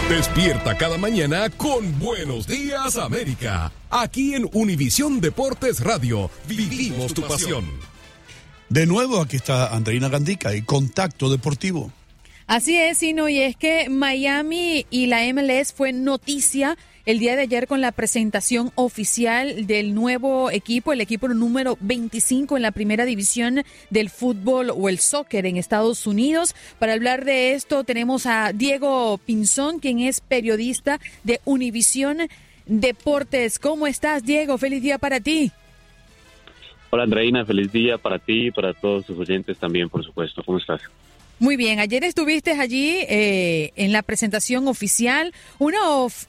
Despierta 0.10 0.78
cada 0.78 0.98
mañana 0.98 1.50
con 1.50 2.00
Buenos 2.00 2.48
Días 2.48 2.98
América. 2.98 3.70
Aquí 3.90 4.34
en 4.34 4.50
Univisión 4.54 5.20
Deportes 5.20 5.82
Radio. 5.82 6.32
Vivimos 6.48 7.14
tu 7.14 7.22
pasión. 7.24 7.66
De 8.70 8.86
nuevo, 8.86 9.20
aquí 9.20 9.36
está 9.36 9.76
Andreina 9.76 10.08
Gandica 10.08 10.56
y 10.56 10.62
Contacto 10.62 11.30
Deportivo. 11.30 11.92
Así 12.48 12.78
es, 12.78 13.00
Sino, 13.00 13.28
y 13.28 13.40
es 13.40 13.58
que 13.58 13.90
Miami 13.90 14.86
y 14.90 15.08
la 15.08 15.22
MLS 15.34 15.74
fue 15.74 15.92
noticia 15.92 16.78
el 17.06 17.20
día 17.20 17.36
de 17.36 17.42
ayer 17.42 17.68
con 17.68 17.82
la 17.82 17.92
presentación 17.92 18.72
oficial 18.76 19.68
del 19.68 19.94
nuevo 19.94 20.50
equipo, 20.52 20.94
el 20.94 21.02
equipo 21.02 21.28
número 21.28 21.78
25 21.82 22.56
en 22.56 22.64
la 22.64 22.72
primera 22.72 23.06
división 23.06 23.64
del 23.90 24.10
fútbol 24.10 24.72
o 24.74 24.88
el 24.88 25.00
soccer 25.00 25.46
en 25.46 25.58
Estados 25.58 26.08
Unidos. 26.08 26.56
Para 26.80 26.94
hablar 26.94 27.26
de 27.26 27.54
esto 27.54 27.84
tenemos 27.84 28.26
a 28.26 28.54
Diego 28.54 29.20
Pinzón, 29.26 29.80
quien 29.80 30.00
es 30.00 30.22
periodista 30.22 31.00
de 31.24 31.42
Univisión 31.44 32.20
Deportes. 32.66 33.60
¿Cómo 33.60 33.88
estás, 33.88 34.24
Diego? 34.24 34.58
Feliz 34.58 34.82
día 34.82 34.98
para 34.98 35.20
ti. 35.20 35.52
Hola, 36.90 37.04
Andreina. 37.04 37.44
Feliz 37.44 37.72
día 37.72 37.98
para 37.98 38.20
ti 38.20 38.48
y 38.48 38.52
para 38.52 38.74
todos 38.74 39.06
tus 39.06 39.18
oyentes 39.18 39.58
también, 39.58 39.90
por 39.90 40.06
supuesto. 40.06 40.42
¿Cómo 40.44 40.60
estás? 40.60 40.82
Muy 41.44 41.58
bien, 41.58 41.82
ayer 41.82 42.06
estuviste 42.06 42.52
allí 42.52 43.00
eh, 43.10 43.74
en 43.76 43.92
la 43.92 44.02
presentación 44.02 44.70
oficial, 44.70 45.34
una, 45.60 45.78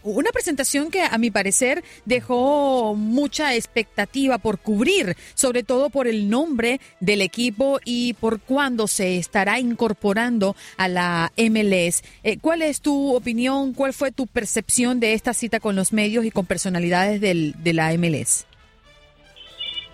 una 0.02 0.30
presentación 0.32 0.90
que 0.90 1.02
a 1.02 1.16
mi 1.18 1.30
parecer 1.30 1.84
dejó 2.04 2.96
mucha 2.96 3.54
expectativa 3.54 4.38
por 4.38 4.58
cubrir, 4.58 5.14
sobre 5.34 5.62
todo 5.62 5.88
por 5.88 6.08
el 6.08 6.28
nombre 6.28 6.80
del 6.98 7.22
equipo 7.22 7.78
y 7.84 8.14
por 8.14 8.40
cuándo 8.40 8.88
se 8.88 9.16
estará 9.16 9.60
incorporando 9.60 10.56
a 10.78 10.88
la 10.88 11.30
MLS. 11.36 12.02
Eh, 12.24 12.38
¿Cuál 12.40 12.62
es 12.62 12.80
tu 12.80 13.14
opinión, 13.14 13.72
cuál 13.72 13.92
fue 13.92 14.10
tu 14.10 14.26
percepción 14.26 14.98
de 14.98 15.12
esta 15.12 15.32
cita 15.32 15.60
con 15.60 15.76
los 15.76 15.92
medios 15.92 16.24
y 16.24 16.32
con 16.32 16.44
personalidades 16.44 17.20
del, 17.20 17.54
de 17.62 17.72
la 17.72 17.96
MLS? 17.96 18.48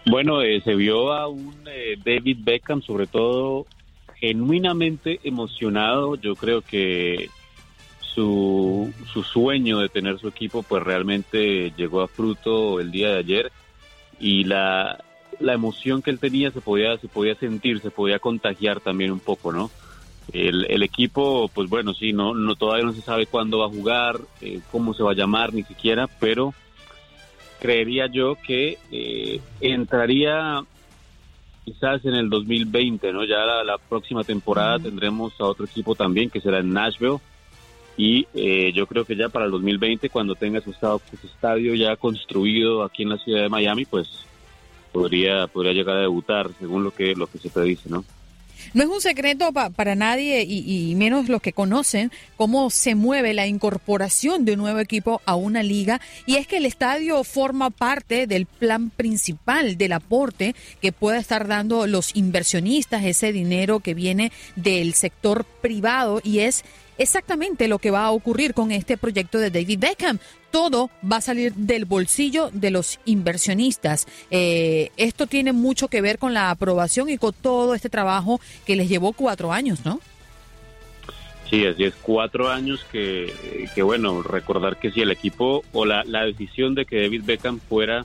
Bueno, 0.06 0.40
eh, 0.40 0.62
se 0.64 0.74
vio 0.74 1.12
a 1.12 1.28
un 1.28 1.62
David 2.06 2.38
Beckham, 2.40 2.80
sobre 2.80 3.06
todo 3.06 3.66
genuinamente 4.20 5.20
emocionado. 5.24 6.16
Yo 6.16 6.36
creo 6.36 6.62
que 6.62 7.30
su, 8.00 8.92
su 9.12 9.22
sueño 9.22 9.78
de 9.78 9.88
tener 9.88 10.18
su 10.18 10.28
equipo 10.28 10.62
pues 10.62 10.82
realmente 10.82 11.72
llegó 11.76 12.02
a 12.02 12.08
fruto 12.08 12.80
el 12.80 12.90
día 12.90 13.10
de 13.10 13.18
ayer 13.18 13.52
y 14.18 14.44
la, 14.44 15.02
la 15.38 15.54
emoción 15.54 16.02
que 16.02 16.10
él 16.10 16.18
tenía 16.18 16.50
se 16.50 16.60
podía, 16.60 16.96
se 16.98 17.08
podía 17.08 17.34
sentir, 17.34 17.80
se 17.80 17.90
podía 17.90 18.18
contagiar 18.18 18.80
también 18.80 19.10
un 19.10 19.20
poco, 19.20 19.52
¿no? 19.52 19.70
El, 20.32 20.82
equipo, 20.84 21.50
pues 21.52 21.68
bueno, 21.68 21.92
sí, 21.92 22.12
no, 22.12 22.34
no 22.34 22.54
todavía 22.54 22.84
no 22.84 22.92
se 22.92 23.00
sabe 23.00 23.26
cuándo 23.26 23.58
va 23.58 23.66
a 23.66 23.70
jugar, 23.70 24.20
eh, 24.40 24.60
cómo 24.70 24.94
se 24.94 25.02
va 25.02 25.10
a 25.10 25.16
llamar, 25.16 25.52
ni 25.52 25.64
siquiera, 25.64 26.06
pero 26.06 26.54
creería 27.58 28.06
yo 28.06 28.36
que 28.36 28.78
eh, 28.92 29.40
entraría 29.60 30.62
quizás 31.70 32.04
en 32.04 32.14
el 32.14 32.28
2020, 32.28 33.12
¿no? 33.12 33.24
Ya 33.24 33.38
la, 33.46 33.62
la 33.62 33.78
próxima 33.78 34.24
temporada 34.24 34.78
tendremos 34.80 35.32
a 35.40 35.44
otro 35.44 35.66
equipo 35.66 35.94
también 35.94 36.28
que 36.28 36.40
será 36.40 36.58
en 36.58 36.72
Nashville 36.72 37.18
y 37.96 38.26
eh, 38.34 38.72
yo 38.74 38.86
creo 38.86 39.04
que 39.04 39.14
ya 39.14 39.28
para 39.28 39.44
el 39.44 39.52
2020 39.52 40.10
cuando 40.10 40.34
tenga 40.34 40.60
su, 40.60 40.70
estado, 40.70 41.00
su 41.20 41.26
estadio 41.26 41.74
ya 41.74 41.94
construido 41.96 42.82
aquí 42.82 43.04
en 43.04 43.10
la 43.10 43.18
ciudad 43.18 43.42
de 43.42 43.48
Miami, 43.48 43.84
pues 43.84 44.08
podría 44.92 45.46
podría 45.46 45.72
llegar 45.72 45.96
a 45.96 46.00
debutar 46.00 46.50
según 46.58 46.82
lo 46.82 46.90
que 46.90 47.14
lo 47.14 47.28
que 47.28 47.38
se 47.38 47.50
predice, 47.50 47.88
¿no? 47.88 48.04
No 48.74 48.82
es 48.82 48.88
un 48.88 49.00
secreto 49.00 49.52
para 49.52 49.94
nadie 49.94 50.42
y, 50.42 50.90
y, 50.90 50.94
menos 50.94 51.28
los 51.28 51.42
que 51.42 51.52
conocen 51.52 52.10
cómo 52.36 52.70
se 52.70 52.94
mueve 52.94 53.34
la 53.34 53.46
incorporación 53.46 54.44
de 54.44 54.52
un 54.52 54.58
nuevo 54.58 54.78
equipo 54.78 55.20
a 55.24 55.34
una 55.34 55.62
liga. 55.62 56.00
Y 56.26 56.36
es 56.36 56.46
que 56.46 56.58
el 56.58 56.66
estadio 56.66 57.24
forma 57.24 57.70
parte 57.70 58.26
del 58.26 58.46
plan 58.46 58.90
principal 58.90 59.76
del 59.76 59.92
aporte 59.92 60.54
que 60.80 60.92
pueda 60.92 61.18
estar 61.18 61.46
dando 61.46 61.86
los 61.86 62.14
inversionistas, 62.14 63.04
ese 63.04 63.32
dinero 63.32 63.80
que 63.80 63.94
viene 63.94 64.32
del 64.56 64.94
sector 64.94 65.44
privado 65.44 66.20
y 66.22 66.40
es 66.40 66.64
exactamente 67.00 67.66
lo 67.66 67.78
que 67.78 67.90
va 67.90 68.04
a 68.04 68.10
ocurrir 68.10 68.52
con 68.52 68.70
este 68.70 68.96
proyecto 68.96 69.38
de 69.38 69.50
David 69.50 69.78
Beckham. 69.80 70.18
Todo 70.50 70.90
va 71.10 71.16
a 71.16 71.20
salir 71.20 71.54
del 71.54 71.86
bolsillo 71.86 72.50
de 72.52 72.70
los 72.70 73.00
inversionistas. 73.06 74.06
Eh, 74.30 74.90
esto 74.96 75.26
tiene 75.26 75.52
mucho 75.52 75.88
que 75.88 76.02
ver 76.02 76.18
con 76.18 76.34
la 76.34 76.50
aprobación 76.50 77.08
y 77.08 77.16
con 77.16 77.32
todo 77.32 77.74
este 77.74 77.88
trabajo 77.88 78.40
que 78.66 78.76
les 78.76 78.88
llevó 78.88 79.12
cuatro 79.14 79.52
años, 79.52 79.84
¿no? 79.84 80.00
Sí, 81.48 81.66
así 81.66 81.84
es, 81.84 81.94
cuatro 82.02 82.50
años 82.50 82.84
que, 82.92 83.32
que 83.74 83.82
bueno, 83.82 84.22
recordar 84.22 84.76
que 84.76 84.92
si 84.92 85.00
el 85.00 85.10
equipo 85.10 85.64
o 85.72 85.84
la, 85.84 86.04
la 86.04 86.24
decisión 86.24 86.74
de 86.74 86.84
que 86.84 87.00
David 87.00 87.22
Beckham 87.24 87.60
fuera 87.60 88.04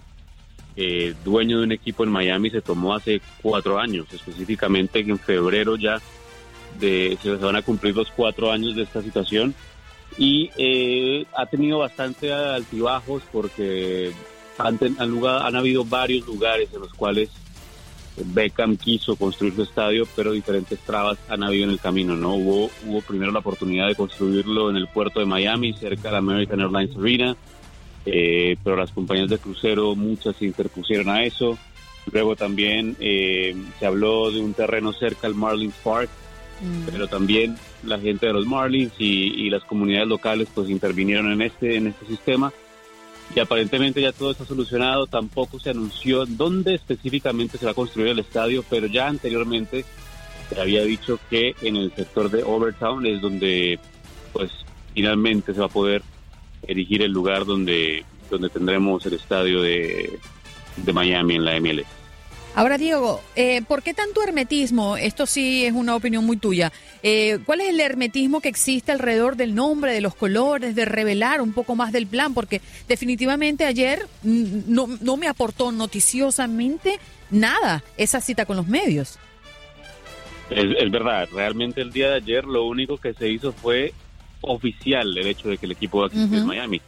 eh, 0.77 1.13
dueño 1.23 1.60
de 1.60 1.65
un 1.65 1.71
equipo 1.71 2.03
en 2.03 2.12
Miami 2.12 2.49
se 2.49 2.62
tomó 2.62 2.95
hace 2.95 3.21
cuatro 3.41 3.77
años, 3.77 4.08
específicamente 4.12 4.99
en 4.99 5.19
febrero 5.19 5.75
ya 5.77 6.01
de, 6.79 7.17
se 7.21 7.31
van 7.35 7.55
a 7.55 7.61
cumplir 7.61 7.95
los 7.95 8.09
cuatro 8.11 8.51
años 8.51 8.75
de 8.75 8.83
esta 8.83 9.01
situación 9.01 9.53
y 10.17 10.49
eh, 10.57 11.25
ha 11.35 11.45
tenido 11.45 11.79
bastante 11.79 12.31
altibajos 12.31 13.23
porque 13.31 14.11
han, 14.57 14.77
ten- 14.77 14.95
han, 14.99 15.09
lugar- 15.09 15.45
han 15.45 15.55
habido 15.55 15.83
varios 15.83 16.25
lugares 16.25 16.69
en 16.73 16.81
los 16.81 16.93
cuales 16.93 17.29
Beckham 18.17 18.77
quiso 18.77 19.17
construir 19.17 19.55
su 19.55 19.63
estadio, 19.63 20.07
pero 20.15 20.31
diferentes 20.31 20.79
trabas 20.79 21.17
han 21.27 21.43
habido 21.43 21.65
en 21.65 21.71
el 21.71 21.79
camino, 21.81 22.15
¿no? 22.15 22.35
Hubo, 22.35 22.69
hubo 22.85 23.01
primero 23.01 23.31
la 23.33 23.39
oportunidad 23.39 23.88
de 23.88 23.95
construirlo 23.95 24.69
en 24.69 24.77
el 24.77 24.88
puerto 24.88 25.19
de 25.19 25.25
Miami, 25.25 25.73
cerca 25.73 26.03
de 26.07 26.11
la 26.13 26.17
American 26.19 26.61
Airlines 26.61 26.95
Arena, 26.95 27.35
eh, 28.05 28.55
pero 28.63 28.77
las 28.77 28.91
compañías 28.91 29.29
de 29.29 29.38
crucero, 29.38 29.95
muchas 29.95 30.38
se 30.38 30.45
interpusieron 30.45 31.09
a 31.09 31.25
eso. 31.25 31.57
Luego 32.09 32.38
también 32.38 32.95
eh, 33.01 33.53
se 33.79 33.85
habló 33.85 34.31
de 34.31 34.39
un 34.39 34.53
terreno 34.53 34.93
cerca 34.93 35.27
al 35.27 35.35
Marlins 35.35 35.75
Park, 35.83 36.09
pero 36.89 37.07
también 37.07 37.57
la 37.83 37.99
gente 37.99 38.27
de 38.27 38.33
los 38.33 38.45
Marlins 38.45 38.93
y, 38.97 39.45
y 39.45 39.49
las 39.49 39.63
comunidades 39.63 40.07
locales 40.07 40.47
pues 40.53 40.69
intervinieron 40.69 41.31
en 41.31 41.41
este, 41.41 41.75
en 41.75 41.87
este 41.87 42.05
sistema. 42.05 42.51
Y 43.35 43.39
aparentemente 43.39 44.01
ya 44.01 44.11
todo 44.11 44.31
está 44.31 44.45
solucionado, 44.45 45.07
tampoco 45.07 45.59
se 45.59 45.71
anunció 45.71 46.25
dónde 46.25 46.75
específicamente 46.75 47.57
se 47.57 47.65
va 47.65 47.71
a 47.71 47.75
construir 47.75 48.09
el 48.09 48.19
estadio, 48.19 48.63
pero 48.69 48.87
ya 48.87 49.07
anteriormente 49.07 49.83
se 50.49 50.61
había 50.61 50.83
dicho 50.83 51.19
que 51.29 51.55
en 51.61 51.75
el 51.75 51.91
sector 51.95 52.29
de 52.29 52.43
Overtown 52.43 53.05
es 53.05 53.21
donde 53.21 53.79
pues 54.31 54.51
finalmente 54.93 55.53
se 55.53 55.59
va 55.59 55.65
a 55.65 55.69
poder 55.69 56.03
erigir 56.67 57.01
el 57.01 57.11
lugar 57.11 57.45
donde, 57.45 58.05
donde 58.29 58.49
tendremos 58.49 59.05
el 59.05 59.13
estadio 59.13 59.61
de, 59.61 60.19
de 60.77 60.93
Miami 60.93 61.35
en 61.35 61.45
la 61.45 61.59
MLS. 61.59 62.04
Ahora, 62.55 62.77
Diego, 62.77 63.21
eh, 63.35 63.61
¿por 63.67 63.83
qué 63.83 63.93
tanto 63.93 64.23
hermetismo? 64.23 64.95
Esto 64.95 65.25
sí 65.25 65.65
es 65.65 65.73
una 65.73 65.93
opinión 65.93 66.25
muy 66.25 66.37
tuya. 66.37 66.71
Eh, 67.03 67.39
¿Cuál 67.45 67.59
es 67.59 67.69
el 67.69 67.81
hermetismo 67.81 68.39
que 68.39 68.47
existe 68.47 68.93
alrededor 68.93 69.35
del 69.35 69.53
nombre, 69.53 69.91
de 69.91 69.99
los 69.99 70.15
colores, 70.15 70.73
de 70.73 70.85
revelar 70.85 71.41
un 71.41 71.51
poco 71.51 71.75
más 71.75 71.91
del 71.91 72.07
plan? 72.07 72.33
Porque 72.33 72.61
definitivamente 72.87 73.65
ayer 73.65 74.07
no, 74.23 74.87
no 75.01 75.17
me 75.17 75.27
aportó 75.27 75.73
noticiosamente 75.73 76.97
nada 77.29 77.83
esa 77.97 78.21
cita 78.21 78.45
con 78.45 78.55
los 78.55 78.67
medios. 78.67 79.19
Es, 80.49 80.65
es 80.79 80.91
verdad, 80.91 81.27
realmente 81.33 81.81
el 81.81 81.91
día 81.91 82.11
de 82.11 82.15
ayer 82.15 82.45
lo 82.45 82.65
único 82.65 82.97
que 82.97 83.13
se 83.13 83.27
hizo 83.27 83.51
fue 83.51 83.93
oficial 84.39 85.17
el 85.17 85.27
hecho 85.27 85.49
de 85.49 85.57
que 85.57 85.65
el 85.65 85.73
equipo 85.73 85.99
va 85.99 86.05
a 86.05 86.07
existir 86.07 86.39
en. 86.39 86.45
Miami. 86.45 86.81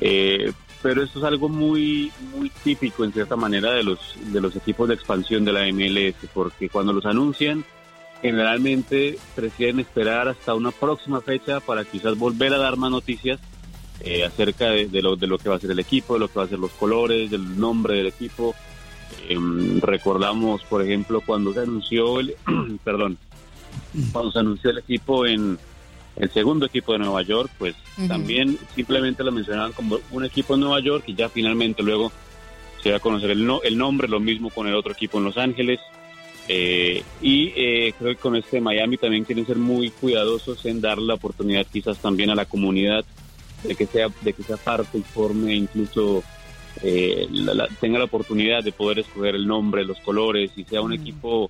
Eh, 0.00 0.52
pero 0.82 1.02
eso 1.02 1.18
es 1.18 1.24
algo 1.24 1.48
muy 1.48 2.10
muy 2.34 2.50
típico 2.64 3.04
en 3.04 3.12
cierta 3.12 3.36
manera 3.36 3.72
de 3.72 3.84
los 3.84 4.16
de 4.32 4.40
los 4.40 4.56
equipos 4.56 4.88
de 4.88 4.94
expansión 4.94 5.44
de 5.44 5.52
la 5.52 5.66
MLS, 5.72 6.28
porque 6.34 6.68
cuando 6.68 6.92
los 6.92 7.06
anuncian 7.06 7.64
generalmente 8.20 9.18
prefieren 9.34 9.80
esperar 9.80 10.28
hasta 10.28 10.54
una 10.54 10.70
próxima 10.70 11.20
fecha 11.20 11.60
para 11.60 11.84
quizás 11.84 12.16
volver 12.16 12.54
a 12.54 12.58
dar 12.58 12.76
más 12.76 12.90
noticias 12.90 13.40
eh, 14.00 14.24
acerca 14.24 14.70
de, 14.70 14.86
de 14.88 15.02
lo, 15.02 15.16
de 15.16 15.26
lo 15.26 15.38
que 15.38 15.48
va 15.48 15.56
a 15.56 15.60
ser 15.60 15.70
el 15.70 15.78
equipo, 15.78 16.14
de 16.14 16.20
lo 16.20 16.28
que 16.28 16.38
va 16.38 16.44
a 16.44 16.48
ser 16.48 16.58
los 16.58 16.72
colores, 16.72 17.30
del 17.30 17.58
nombre 17.58 17.96
del 17.96 18.06
equipo. 18.08 18.54
Em, 19.28 19.80
recordamos, 19.80 20.62
por 20.64 20.82
ejemplo, 20.82 21.20
cuando 21.24 21.52
se 21.52 21.60
anunció 21.60 22.18
el, 22.20 22.34
perdón, 22.84 23.18
cuando 24.12 24.32
se 24.32 24.38
anunció 24.38 24.70
el 24.70 24.78
equipo 24.78 25.26
en 25.26 25.58
el 26.16 26.30
segundo 26.30 26.66
equipo 26.66 26.92
de 26.92 26.98
Nueva 26.98 27.22
York, 27.22 27.50
pues 27.58 27.74
también 28.08 28.58
simplemente 28.74 29.24
lo 29.24 29.32
mencionaban 29.32 29.72
como 29.72 29.98
un 30.10 30.24
equipo 30.24 30.54
en 30.54 30.60
Nueva 30.60 30.80
York 30.80 31.04
y 31.06 31.14
ya 31.14 31.28
finalmente 31.28 31.82
luego 31.82 32.12
se 32.82 32.90
va 32.90 32.96
a 32.96 33.00
conocer 33.00 33.30
el, 33.30 33.46
no- 33.46 33.62
el 33.62 33.78
nombre, 33.78 34.08
lo 34.08 34.20
mismo 34.20 34.50
con 34.50 34.66
el 34.66 34.74
otro 34.74 34.92
equipo 34.92 35.18
en 35.18 35.24
Los 35.24 35.38
Ángeles. 35.38 35.80
Eh, 36.48 37.02
y 37.22 37.52
eh, 37.56 37.94
creo 37.98 38.10
que 38.10 38.20
con 38.20 38.34
este 38.36 38.60
Miami 38.60 38.96
también 38.96 39.24
quieren 39.24 39.46
ser 39.46 39.56
muy 39.56 39.90
cuidadosos 39.90 40.66
en 40.66 40.80
dar 40.80 40.98
la 40.98 41.14
oportunidad 41.14 41.64
quizás 41.72 41.98
también 41.98 42.30
a 42.30 42.34
la 42.34 42.46
comunidad 42.46 43.04
de 43.62 43.76
que 43.76 43.86
sea 43.86 44.08
de 44.22 44.32
que 44.32 44.42
sea 44.42 44.56
parte 44.56 44.98
y 44.98 45.02
forme 45.02 45.54
incluso 45.54 46.24
eh, 46.82 47.28
la- 47.30 47.54
la- 47.54 47.68
tenga 47.80 47.98
la 48.00 48.06
oportunidad 48.06 48.64
de 48.64 48.72
poder 48.72 48.98
escoger 48.98 49.36
el 49.36 49.46
nombre, 49.46 49.84
los 49.84 49.98
colores 50.00 50.50
y 50.56 50.64
sea 50.64 50.80
un 50.80 50.92
equipo 50.92 51.48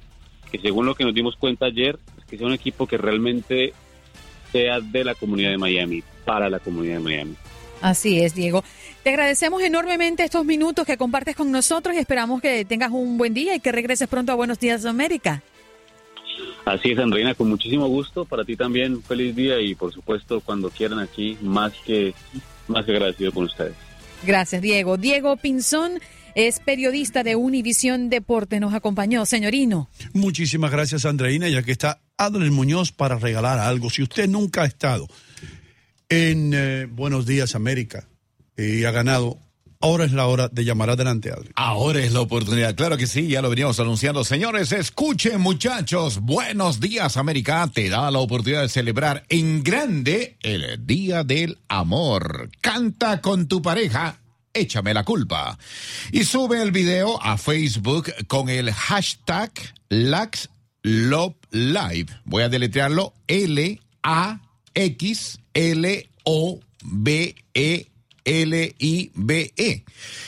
que 0.51 0.59
según 0.59 0.85
lo 0.85 0.95
que 0.95 1.05
nos 1.05 1.15
dimos 1.15 1.37
cuenta 1.37 1.67
ayer, 1.67 1.99
que 2.29 2.37
sea 2.37 2.47
un 2.47 2.53
equipo 2.53 2.87
que 2.87 2.99
realmente 2.99 3.73
sea 4.53 4.81
de 4.81 5.05
la 5.05 5.15
comunidad 5.15 5.51
de 5.51 5.59
Miami, 5.59 6.05
para 6.25 6.49
la 6.49 6.61
comunidad 6.61 6.99
de 6.99 7.01
Miami. 7.01 7.35
Así 7.81 8.21
es, 8.21 8.35
Diego. 8.35 8.63
Te 9.03 9.11
agradecemos 9.11 9.61
enormemente 9.63 10.23
estos 10.23 10.45
minutos 10.45 10.87
que 10.87 10.97
compartes 10.97 11.35
con 11.35 11.51
nosotros 11.51 11.97
y 11.97 11.99
esperamos 11.99 12.41
que 12.41 12.65
tengas 12.65 12.93
un 12.93 13.19
buen 13.19 13.35
día 13.35 13.57
y 13.57 13.61
que 13.61 13.73
regreses 13.73 14.09
pronto 14.09 14.31
a 14.31 14.37
Buenos 14.37 14.61
Días 14.61 14.85
América. 14.85 15.43
Así 16.65 16.93
es, 16.93 16.99
Andreina, 16.99 17.35
con 17.35 17.49
muchísimo 17.49 17.89
gusto. 17.89 18.25
Para 18.25 18.45
ti 18.45 18.57
también, 18.57 19.03
feliz 19.03 19.35
día 19.35 19.61
y 19.61 19.75
por 19.75 19.93
supuesto, 19.93 20.41
cuando 20.41 20.71
quieran 20.71 21.01
aquí, 21.01 21.37
más 21.41 21.73
que, 21.85 22.15
más 22.69 22.85
que 22.85 22.93
agradecido 22.93 23.33
con 23.33 23.45
ustedes. 23.45 23.75
Gracias, 24.25 24.63
Diego. 24.63 24.97
Diego 24.97 25.37
Pinzón 25.37 25.99
es 26.35 26.61
periodista 26.61 27.23
de 27.23 27.37
Univisión 27.37 28.09
Deporte. 28.09 28.61
Nos 28.61 28.75
acompañó, 28.75 29.27
señorino. 29.27 29.89
Muchísimas 30.13 30.71
gracias, 30.71 31.05
Andreina, 31.05 31.49
ya 31.49 31.63
que 31.63 31.73
está 31.73 32.01
Adler 32.17 32.51
Muñoz 32.51 32.93
para 32.93 33.19
regalar 33.19 33.59
algo. 33.59 33.91
Si 33.91 34.03
usted 34.03 34.29
nunca 34.29 34.63
ha 34.63 34.67
estado 34.67 35.09
en 36.09 36.53
eh, 36.55 36.87
Buenos 36.91 37.27
Días 37.27 37.55
América 37.55 38.07
y 38.57 38.85
ha 38.85 38.91
ganado, 38.91 39.39
ahora 39.81 40.05
es 40.05 40.13
la 40.13 40.27
hora 40.27 40.49
de 40.49 40.65
llamar 40.65 40.91
adelante, 40.91 41.31
Adler. 41.31 41.53
Ahora 41.57 42.01
es 42.01 42.13
la 42.13 42.21
oportunidad, 42.21 42.75
claro 42.75 42.97
que 42.97 43.07
sí, 43.07 43.29
ya 43.29 43.43
lo 43.43 43.51
veníamos 43.51 43.81
anunciando. 43.81 44.23
Señores, 44.25 44.73
escuchen 44.73 45.41
muchachos, 45.41 46.21
buenos 46.21 46.81
días 46.81 47.17
América, 47.17 47.69
te 47.73 47.89
da 47.89 48.11
la 48.11 48.19
oportunidad 48.19 48.63
de 48.63 48.69
celebrar 48.69 49.25
en 49.29 49.63
grande 49.63 50.37
el 50.43 50.87
Día 50.87 51.25
del 51.25 51.59
Amor. 51.69 52.51
Canta 52.61 53.21
con 53.21 53.49
tu 53.49 53.63
pareja. 53.63 54.22
Échame 54.55 54.93
la 54.93 55.05
culpa. 55.05 55.59
Y 56.11 56.25
sube 56.25 56.61
el 56.61 56.73
video 56.73 57.23
a 57.23 57.39
Facebook 57.39 58.13
con 58.27 58.51
el 58.51 58.73
hashtag 58.73 59.51
Lax 59.89 60.51
Love 60.83 61.37
Live. 61.51 62.07
Voy 62.25 62.43
a 62.43 62.49
deletrearlo 62.49 63.15
L-A-X-L-O-B-E. 63.27 63.87
L-I-B-E. 68.25 69.85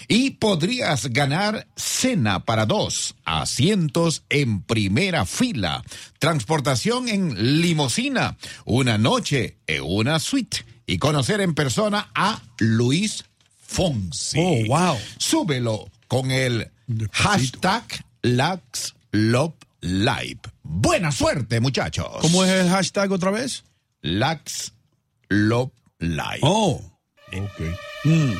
Y 0.08 0.30
podrías 0.30 1.06
ganar 1.12 1.68
cena 1.76 2.44
para 2.44 2.66
dos, 2.66 3.14
asientos 3.24 4.24
en 4.30 4.62
primera 4.62 5.24
fila, 5.26 5.84
transportación 6.18 7.08
en 7.08 7.60
limusina, 7.60 8.36
una 8.64 8.98
noche 8.98 9.58
en 9.68 9.84
una 9.84 10.18
suite 10.18 10.64
y 10.86 10.98
conocer 10.98 11.40
en 11.40 11.54
persona 11.54 12.10
a 12.16 12.42
Luis 12.58 13.24
Fonsi. 13.74 14.38
Oh, 14.38 14.62
wow. 14.68 14.96
Súbelo 15.18 15.90
con 16.06 16.30
el 16.30 16.70
hashtag 17.10 17.82
LaxLoveLive. 18.22 20.38
Buena 20.62 21.10
suerte, 21.10 21.58
muchachos. 21.58 22.06
¿Cómo 22.20 22.44
es 22.44 22.52
el 22.52 22.70
hashtag 22.70 23.10
otra 23.10 23.32
vez? 23.32 23.64
LaxLoveLive. 24.02 25.72
Oh, 26.42 26.80
ok. 27.32 27.60
Mm. 28.04 28.34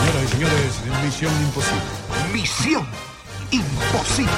Señoras 0.00 0.24
y 0.24 0.28
señores, 0.32 0.72
Misión 1.04 1.32
Imposible. 1.42 1.82
Misión 2.32 2.88
Imposible. 3.52 4.32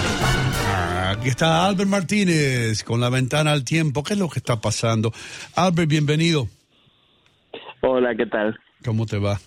Aquí 1.08 1.30
está 1.30 1.64
Albert 1.64 1.88
Martínez 1.88 2.84
con 2.84 3.00
la 3.00 3.08
ventana 3.08 3.52
al 3.52 3.64
tiempo. 3.64 4.02
¿Qué 4.02 4.12
es 4.12 4.18
lo 4.18 4.28
que 4.28 4.40
está 4.40 4.60
pasando? 4.60 5.10
Albert, 5.54 5.88
bienvenido. 5.88 6.50
Hola, 7.86 8.14
¿qué 8.14 8.26
tal? 8.26 8.58
¿Cómo 8.84 9.06
te 9.06 9.18
va? 9.18 9.38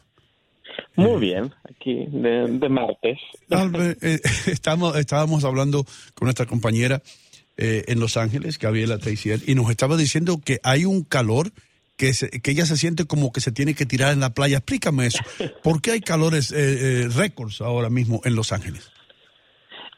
Muy 0.95 1.19
bien, 1.19 1.53
aquí 1.69 2.05
de, 2.07 2.47
de 2.47 2.69
martes. 2.69 3.19
Albert, 3.49 4.03
eh, 4.03 4.19
estamos, 4.47 4.95
estábamos 4.97 5.43
hablando 5.43 5.83
con 6.15 6.25
nuestra 6.25 6.45
compañera 6.45 7.01
eh, 7.57 7.83
en 7.87 7.99
Los 7.99 8.17
Ángeles, 8.17 8.57
Gabriela 8.59 8.97
Teixier, 8.97 9.39
y 9.47 9.55
nos 9.55 9.69
estaba 9.69 9.95
diciendo 9.97 10.39
que 10.43 10.59
hay 10.63 10.85
un 10.85 11.03
calor 11.03 11.51
que, 11.97 12.13
se- 12.13 12.29
que 12.29 12.51
ella 12.51 12.65
se 12.65 12.77
siente 12.77 13.05
como 13.05 13.31
que 13.31 13.41
se 13.41 13.51
tiene 13.51 13.73
que 13.75 13.85
tirar 13.85 14.13
en 14.13 14.19
la 14.19 14.33
playa. 14.33 14.57
Explícame 14.57 15.07
eso. 15.07 15.19
¿Por 15.63 15.81
qué 15.81 15.91
hay 15.91 16.01
calores 16.01 16.51
eh, 16.51 16.57
eh, 17.03 17.07
récords 17.15 17.61
ahora 17.61 17.89
mismo 17.89 18.21
en 18.23 18.35
Los 18.35 18.51
Ángeles? 18.51 18.91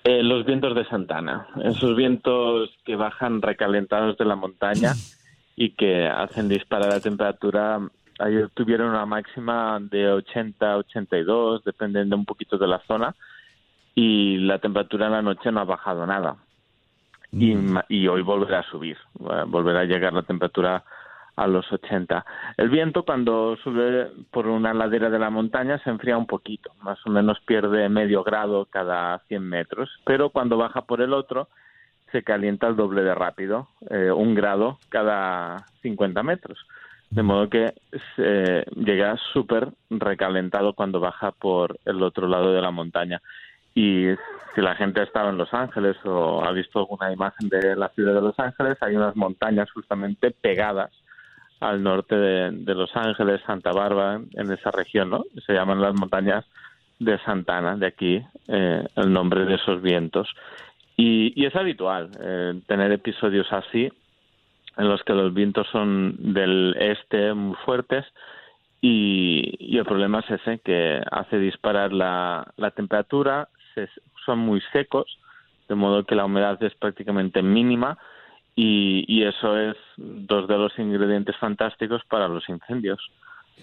Eh, 0.06 0.24
los 0.24 0.46
vientos 0.46 0.76
de 0.76 0.86
Santana, 0.86 1.48
esos 1.66 1.96
vientos 1.98 2.70
que 2.86 2.96
bajan 2.96 3.42
recalentados 3.42 4.18
de 4.18 4.24
la 4.26 4.36
montaña 4.38 4.94
y 5.58 5.72
que 5.76 6.08
hacen 6.08 6.48
disparar 6.48 6.88
la 6.90 7.00
temperatura. 7.02 7.80
Ayer 8.20 8.50
tuvieron 8.50 8.90
una 8.90 9.06
máxima 9.06 9.80
de 9.82 10.12
80, 10.12 10.78
82, 10.78 11.64
dependiendo 11.64 12.16
un 12.16 12.26
poquito 12.26 12.58
de 12.58 12.68
la 12.68 12.80
zona, 12.80 13.16
y 13.96 14.38
la 14.38 14.60
temperatura 14.60 15.08
en 15.08 15.14
la 15.14 15.22
noche 15.22 15.52
no 15.52 15.60
ha 15.62 15.66
bajado 15.66 16.06
nada. 16.06 16.36
Y, 17.32 17.54
ma- 17.56 17.86
y 17.90 18.08
hoy 18.08 18.22
volverá 18.22 18.60
a 18.60 18.70
subir, 18.70 18.98
volverá 19.48 19.82
a 19.82 19.86
llegar 19.86 20.14
la 20.14 20.24
temperatura 20.24 20.84
a 21.36 21.48
los 21.48 21.72
80. 21.72 22.26
El 22.58 22.70
viento 22.70 23.04
cuando 23.04 23.56
sube 23.64 24.12
por 24.32 24.48
una 24.48 24.74
ladera 24.74 25.10
de 25.10 25.20
la 25.20 25.30
montaña 25.30 25.78
se 25.80 25.90
enfría 25.90 26.18
un 26.18 26.26
poquito, 26.28 26.72
más 26.82 27.00
o 27.06 27.10
menos 27.10 27.40
pierde 27.42 27.88
medio 27.88 28.24
grado 28.24 28.66
cada 28.66 29.20
100 29.28 29.48
metros, 29.48 29.90
pero 30.06 30.32
cuando 30.32 30.58
baja 30.58 30.82
por 30.82 31.02
el 31.02 31.14
otro 31.14 31.48
se 32.12 32.24
calienta 32.24 32.68
el 32.68 32.76
doble 32.76 33.04
de 33.04 33.16
rápido, 33.16 33.70
eh, 33.90 34.12
un 34.12 34.34
grado 34.36 34.80
cada 34.90 35.66
50 35.82 36.24
metros. 36.24 36.58
De 37.12 37.24
modo 37.24 37.50
que 37.50 37.74
se 38.16 38.66
llega 38.76 39.18
súper 39.34 39.70
recalentado 39.90 40.74
cuando 40.74 41.00
baja 41.00 41.32
por 41.32 41.80
el 41.86 42.04
otro 42.04 42.28
lado 42.28 42.54
de 42.54 42.62
la 42.62 42.72
montaña. 42.72 43.22
Y 43.74 44.08
si 44.54 44.62
la 44.62 44.76
gente 44.76 45.00
ha 45.00 45.06
estado 45.06 45.30
en 45.30 45.38
Los 45.38 45.54
Ángeles 45.54 45.98
o 46.06 46.44
ha 46.44 46.52
visto 46.52 46.80
alguna 46.80 47.12
imagen 47.12 47.50
de 47.50 47.76
la 47.76 47.90
ciudad 47.90 48.14
de 48.14 48.22
Los 48.22 48.40
Ángeles, 48.40 48.78
hay 48.82 48.96
unas 48.96 49.16
montañas 49.16 49.72
justamente 49.72 50.32
pegadas 50.32 50.92
al 51.60 51.82
norte 51.82 52.16
de, 52.16 52.52
de 52.52 52.76
Los 52.76 52.96
Ángeles, 52.96 53.42
Santa 53.46 53.72
Bárbara, 53.72 54.22
en 54.34 54.52
esa 54.52 54.72
región, 54.72 55.10
¿no? 55.10 55.24
Se 55.46 55.54
llaman 55.54 55.82
las 55.82 55.94
montañas 55.94 56.46
de 57.00 57.18
Santana, 57.20 57.76
de 57.76 57.88
aquí 57.88 58.22
eh, 58.48 58.86
el 58.96 59.12
nombre 59.12 59.46
de 59.46 59.56
esos 59.56 59.82
vientos. 59.82 60.30
Y, 60.96 61.34
y 61.42 61.46
es 61.46 61.56
habitual 61.56 62.12
eh, 62.20 62.60
tener 62.68 62.92
episodios 62.92 63.48
así, 63.52 63.90
en 64.78 64.88
los 64.88 65.04
que 65.04 65.14
los 65.14 65.34
vientos 65.34 65.68
son 65.72 66.16
del 66.34 66.76
este 66.80 67.34
muy 67.34 67.56
fuertes 67.66 68.06
y, 68.82 69.78
el 69.78 69.86
problema 69.86 70.20
es 70.20 70.42
ese, 70.42 70.60
que 70.60 71.02
hace 71.12 71.38
disparar 71.38 71.92
la, 71.92 72.54
temperatura, 72.76 73.50
se- 73.76 73.90
son 74.26 74.40
muy 74.40 74.62
secos, 74.72 75.20
de 75.68 75.76
modo 75.76 76.06
que 76.06 76.16
la 76.16 76.26
humedad 76.26 76.62
es 76.64 76.74
prácticamente 76.76 77.42
mínima 77.42 77.98
y, 78.56 79.24
eso 79.24 79.58
es 79.58 79.76
dos 79.98 80.48
de 80.48 80.58
los 80.58 80.78
ingredientes 80.80 81.36
fantásticos 81.38 82.02
para 82.10 82.28
los 82.28 82.48
incendios. 82.50 83.00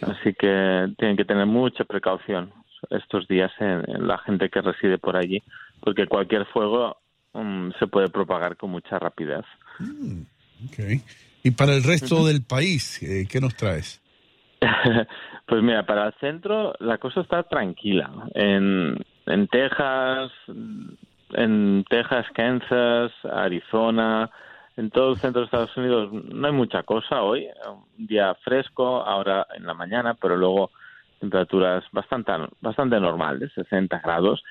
Así 0.03 0.35
que 0.35 0.93
tienen 0.99 1.17
que 1.17 1.25
tener 1.25 1.47
mucha 1.47 1.85
precaución 1.85 2.53
estos 2.91 3.27
días 3.27 3.51
en, 3.59 4.07
la 4.07 4.19
gente 4.19 4.51
que 4.51 4.61
reside 4.61 4.99
por 4.99 5.17
allí, 5.17 5.43
porque 5.81 6.07
cualquier 6.07 6.45
fuego 6.47 6.99
mm, 7.33 7.71
se 7.79 7.87
puede 7.87 8.11
propagar 8.11 8.57
con 8.57 8.71
mucha 8.71 8.99
rapidez. 8.99 9.45
Ok. 10.65 11.03
Y 11.43 11.51
para 11.53 11.75
el 11.75 11.85
resto 11.85 12.25
del 12.27 12.43
país, 12.43 13.03
eh, 13.03 13.27
¿qué 13.29 13.41
nos 13.41 13.55
traes? 13.55 14.01
Pues 15.47 15.63
mira, 15.63 15.87
para 15.87 16.09
el 16.09 16.15
centro 16.15 16.75
la 16.81 16.99
cosa 16.99 17.21
está 17.21 17.45
tranquila. 17.45 18.11
En, 18.35 18.99
en 19.27 19.47
Texas, 19.47 20.33
en 21.35 21.85
Texas, 21.89 22.27
Kansas, 22.35 23.13
Arizona, 23.33 24.29
en 24.77 24.91
todo 24.91 25.13
el 25.13 25.19
centro 25.19 25.41
de 25.41 25.45
Estados 25.45 25.77
Unidos 25.77 26.13
no 26.13 26.49
hay 26.49 26.53
mucha 26.53 26.83
cosa 26.83 27.23
hoy. 27.23 27.47
Un 27.97 28.07
día 28.07 28.35
fresco, 28.43 29.03
ahora 29.03 29.47
en 29.57 29.67
la 29.67 29.75
mañana, 29.75 30.15
pero 30.15 30.37
luego 30.37 30.73
temperaturas 31.21 31.85
bastante, 31.93 32.33
bastante 32.61 33.01
normales, 33.01 33.53
60 33.55 34.01
grados. 34.01 34.43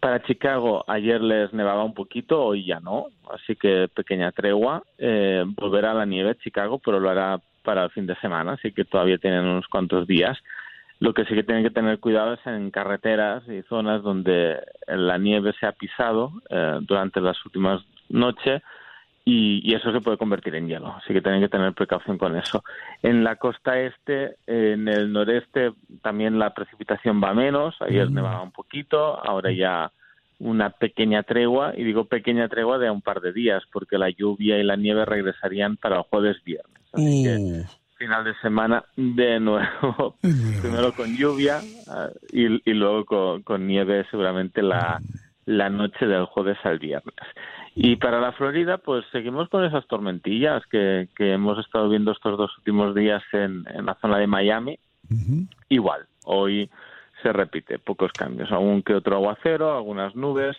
Para 0.00 0.22
Chicago 0.22 0.84
ayer 0.86 1.20
les 1.20 1.52
nevaba 1.52 1.82
un 1.82 1.94
poquito, 1.94 2.40
hoy 2.40 2.64
ya 2.64 2.78
no, 2.78 3.08
así 3.32 3.56
que 3.56 3.88
pequeña 3.88 4.30
tregua. 4.30 4.82
Eh, 4.96 5.44
volverá 5.46 5.92
la 5.92 6.06
nieve 6.06 6.36
Chicago, 6.36 6.78
pero 6.78 7.00
lo 7.00 7.10
hará 7.10 7.40
para 7.64 7.84
el 7.84 7.90
fin 7.90 8.06
de 8.06 8.14
semana, 8.16 8.52
así 8.52 8.72
que 8.72 8.84
todavía 8.84 9.18
tienen 9.18 9.44
unos 9.44 9.66
cuantos 9.66 10.06
días. 10.06 10.38
Lo 11.00 11.14
que 11.14 11.24
sí 11.24 11.34
que 11.34 11.42
tienen 11.42 11.64
que 11.64 11.70
tener 11.70 11.98
cuidado 11.98 12.34
es 12.34 12.46
en 12.46 12.70
carreteras 12.70 13.42
y 13.48 13.62
zonas 13.62 14.02
donde 14.02 14.60
la 14.86 15.18
nieve 15.18 15.52
se 15.58 15.66
ha 15.66 15.72
pisado 15.72 16.32
eh, 16.48 16.78
durante 16.82 17.20
las 17.20 17.44
últimas 17.44 17.82
noches 18.08 18.62
y, 19.30 19.60
y 19.62 19.74
eso 19.74 19.92
se 19.92 20.00
puede 20.00 20.16
convertir 20.16 20.54
en 20.54 20.68
hielo, 20.68 20.94
así 20.96 21.12
que 21.12 21.20
tienen 21.20 21.42
que 21.42 21.50
tener 21.50 21.74
precaución 21.74 22.16
con 22.16 22.34
eso. 22.34 22.64
En 23.02 23.24
la 23.24 23.36
costa 23.36 23.78
este, 23.78 24.36
en 24.46 24.88
el 24.88 25.12
noreste, 25.12 25.72
también 26.00 26.38
la 26.38 26.54
precipitación 26.54 27.22
va 27.22 27.34
menos, 27.34 27.76
ayer 27.80 28.10
nevaba 28.10 28.40
un 28.40 28.52
poquito, 28.52 29.22
ahora 29.22 29.52
ya 29.52 29.92
una 30.38 30.70
pequeña 30.70 31.24
tregua, 31.24 31.74
y 31.76 31.84
digo 31.84 32.06
pequeña 32.06 32.48
tregua 32.48 32.78
de 32.78 32.90
un 32.90 33.02
par 33.02 33.20
de 33.20 33.34
días, 33.34 33.62
porque 33.70 33.98
la 33.98 34.08
lluvia 34.08 34.56
y 34.56 34.64
la 34.64 34.76
nieve 34.76 35.04
regresarían 35.04 35.76
para 35.76 35.96
el 35.96 36.02
jueves 36.04 36.42
viernes. 36.42 36.80
Así 36.94 37.22
que 37.22 37.64
final 37.98 38.24
de 38.24 38.34
semana 38.40 38.82
de 38.96 39.40
nuevo, 39.40 40.16
primero 40.62 40.94
con 40.94 41.14
lluvia 41.14 41.60
ah, 41.88 42.08
y, 42.32 42.46
y 42.46 42.72
luego 42.72 43.04
con, 43.04 43.42
con 43.42 43.66
nieve 43.66 44.06
seguramente 44.10 44.62
la, 44.62 45.00
la 45.44 45.68
noche 45.68 46.06
del 46.06 46.24
jueves 46.24 46.56
al 46.64 46.78
viernes. 46.78 47.14
Y 47.74 47.96
para 47.96 48.20
la 48.20 48.32
Florida, 48.32 48.78
pues 48.78 49.04
seguimos 49.12 49.48
con 49.48 49.64
esas 49.64 49.86
tormentillas 49.86 50.64
que, 50.66 51.08
que 51.16 51.32
hemos 51.32 51.58
estado 51.58 51.88
viendo 51.88 52.12
estos 52.12 52.36
dos 52.36 52.56
últimos 52.58 52.94
días 52.94 53.22
en, 53.32 53.64
en 53.72 53.86
la 53.86 53.94
zona 54.00 54.18
de 54.18 54.26
Miami. 54.26 54.78
Igual, 55.68 56.06
hoy 56.24 56.68
se 57.22 57.32
repite, 57.32 57.78
pocos 57.78 58.12
cambios, 58.12 58.52
algún 58.52 58.82
que 58.82 58.94
otro 58.94 59.16
aguacero, 59.16 59.74
algunas 59.76 60.14
nubes, 60.14 60.56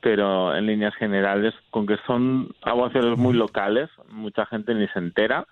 pero 0.00 0.56
en 0.56 0.66
líneas 0.66 0.94
generales, 0.94 1.54
con 1.70 1.86
que 1.86 1.96
son 2.06 2.48
aguaceros 2.62 3.18
muy 3.18 3.34
locales, 3.34 3.90
mucha 4.08 4.46
gente 4.46 4.74
ni 4.74 4.88
se 4.88 4.98
entera, 4.98 5.46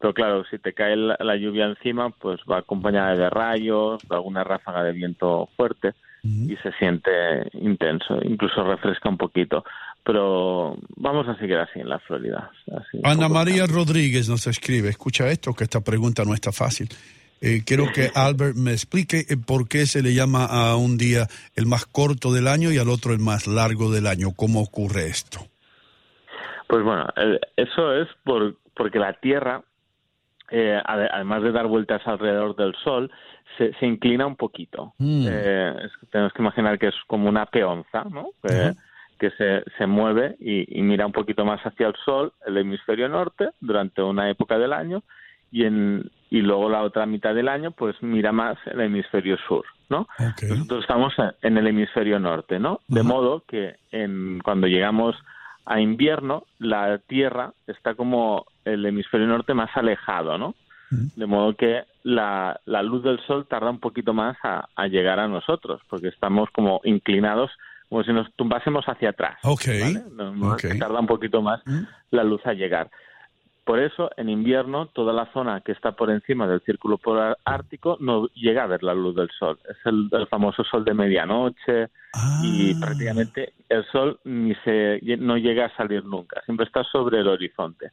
pero 0.00 0.14
claro, 0.14 0.44
si 0.50 0.58
te 0.58 0.72
cae 0.72 0.96
la, 0.96 1.16
la 1.20 1.36
lluvia 1.36 1.66
encima, 1.66 2.10
pues 2.10 2.40
va 2.50 2.58
acompañada 2.58 3.14
de 3.14 3.30
rayos, 3.30 4.02
de 4.08 4.14
alguna 4.16 4.42
ráfaga 4.42 4.82
de 4.82 4.92
viento 4.92 5.48
fuerte 5.56 5.92
y 6.24 6.54
se 6.56 6.70
siente 6.72 7.10
intenso, 7.52 8.20
incluso 8.22 8.62
refresca 8.62 9.08
un 9.08 9.16
poquito. 9.16 9.64
Pero 10.04 10.76
vamos 10.96 11.28
a 11.28 11.36
seguir 11.38 11.56
así 11.58 11.78
en 11.80 11.88
la 11.88 11.98
Florida. 12.00 12.50
así, 12.76 13.00
Ana 13.04 13.28
María 13.28 13.66
Rodríguez 13.66 14.28
nos 14.28 14.46
escribe, 14.46 14.88
escucha 14.88 15.28
esto, 15.30 15.54
que 15.54 15.64
esta 15.64 15.80
pregunta 15.80 16.24
no 16.24 16.34
está 16.34 16.50
fácil. 16.52 16.88
Eh, 17.40 17.62
quiero 17.64 17.86
que 17.92 18.10
Albert 18.14 18.56
me 18.56 18.72
explique 18.72 19.18
eh, 19.28 19.36
por 19.36 19.68
qué 19.68 19.86
se 19.86 20.02
le 20.02 20.14
llama 20.14 20.44
a 20.46 20.76
un 20.76 20.96
día 20.98 21.26
el 21.54 21.66
más 21.66 21.86
corto 21.86 22.32
del 22.32 22.48
año 22.48 22.72
y 22.72 22.78
al 22.78 22.88
otro 22.88 23.12
el 23.12 23.20
más 23.20 23.46
largo 23.46 23.90
del 23.92 24.06
año. 24.06 24.32
¿Cómo 24.36 24.60
ocurre 24.60 25.06
esto? 25.06 25.40
Pues 26.68 26.82
bueno, 26.84 27.06
eso 27.56 27.94
es 27.94 28.08
por, 28.24 28.56
porque 28.74 28.98
la 28.98 29.12
Tierra, 29.14 29.62
eh, 30.50 30.80
ade- 30.84 31.10
además 31.12 31.42
de 31.42 31.52
dar 31.52 31.66
vueltas 31.66 32.00
alrededor 32.06 32.56
del 32.56 32.74
Sol, 32.82 33.10
se, 33.58 33.72
se 33.74 33.86
inclina 33.86 34.26
un 34.26 34.36
poquito. 34.36 34.94
Mm. 34.98 35.26
Eh, 35.28 35.74
es- 35.84 36.10
tenemos 36.10 36.32
que 36.32 36.42
imaginar 36.42 36.78
que 36.78 36.88
es 36.88 36.94
como 37.06 37.28
una 37.28 37.46
peonza, 37.46 38.04
¿no? 38.10 38.30
Que 39.22 39.30
se, 39.38 39.62
se 39.78 39.86
mueve 39.86 40.34
y, 40.40 40.76
y 40.76 40.82
mira 40.82 41.06
un 41.06 41.12
poquito 41.12 41.44
más 41.44 41.60
hacia 41.64 41.86
el 41.86 41.94
Sol, 42.04 42.32
el 42.44 42.56
hemisferio 42.56 43.08
norte, 43.08 43.50
durante 43.60 44.02
una 44.02 44.28
época 44.28 44.58
del 44.58 44.72
año, 44.72 45.04
y, 45.52 45.62
en, 45.64 46.10
y 46.28 46.40
luego 46.40 46.68
la 46.68 46.82
otra 46.82 47.06
mitad 47.06 47.32
del 47.32 47.46
año, 47.48 47.70
pues 47.70 47.94
mira 48.02 48.32
más 48.32 48.56
el 48.66 48.80
hemisferio 48.80 49.36
sur, 49.46 49.64
¿no? 49.88 50.08
Nosotros 50.48 50.80
estamos 50.80 51.12
en- 51.42 51.56
el 51.56 51.66
hemisferio 51.68 52.18
norte, 52.18 52.58
¿no? 52.58 52.80
De 52.88 53.04
modo 53.04 53.44
que 53.46 53.76
en, 53.92 54.40
cuando 54.42 54.66
llegamos 54.66 55.14
a 55.66 55.78
invierno, 55.80 56.42
la 56.58 56.98
Tierra 56.98 57.52
está 57.68 57.94
como 57.94 58.46
el 58.64 58.84
hemisferio 58.84 59.28
norte 59.28 59.54
más 59.54 59.70
alejado, 59.76 60.36
¿no? 60.36 60.56
De 61.16 61.26
modo 61.26 61.54
que 61.54 61.84
la, 62.02 62.60
la 62.66 62.82
luz 62.82 63.04
del 63.04 63.20
sol 63.26 63.46
tarda 63.48 63.70
un 63.70 63.78
poquito 63.78 64.12
más 64.14 64.36
a, 64.42 64.66
a 64.74 64.88
llegar 64.88 65.20
a 65.20 65.28
nosotros, 65.28 65.80
porque 65.88 66.08
estamos 66.08 66.50
como 66.50 66.80
inclinados, 66.84 67.52
como 67.92 68.04
si 68.04 68.12
nos 68.14 68.32
tumbásemos 68.36 68.86
hacia 68.86 69.10
atrás. 69.10 69.38
Ok. 69.42 69.66
¿vale? 69.66 70.02
No-. 70.12 70.56
Tarda 70.56 70.98
un 70.98 71.06
poquito 71.06 71.42
más 71.42 71.60
la 72.10 72.24
luz 72.24 72.40
a 72.46 72.54
llegar. 72.54 72.90
Por 73.64 73.80
eso, 73.80 74.10
en 74.16 74.30
invierno, 74.30 74.86
toda 74.86 75.12
la 75.12 75.30
zona 75.34 75.60
que 75.60 75.72
está 75.72 75.92
por 75.92 76.10
encima 76.10 76.48
del 76.48 76.62
círculo 76.62 76.96
polar 76.96 77.36
ártico 77.44 77.98
no 78.00 78.28
llega 78.28 78.64
a 78.64 78.66
ver 78.66 78.82
la 78.82 78.94
luz 78.94 79.14
del 79.14 79.28
sol. 79.38 79.58
Es 79.68 79.76
el, 79.84 80.08
el 80.10 80.26
famoso 80.26 80.64
sol 80.64 80.86
de 80.86 80.94
medianoche 80.94 81.90
y 82.42 82.74
prácticamente 82.80 83.52
el 83.68 83.84
sol 83.92 84.18
ni 84.24 84.54
se 84.64 84.98
no 85.18 85.36
llega 85.36 85.66
a 85.66 85.76
salir 85.76 86.02
nunca. 86.06 86.40
Siempre 86.46 86.64
está 86.64 86.82
sobre 86.84 87.20
el 87.20 87.28
horizonte. 87.28 87.90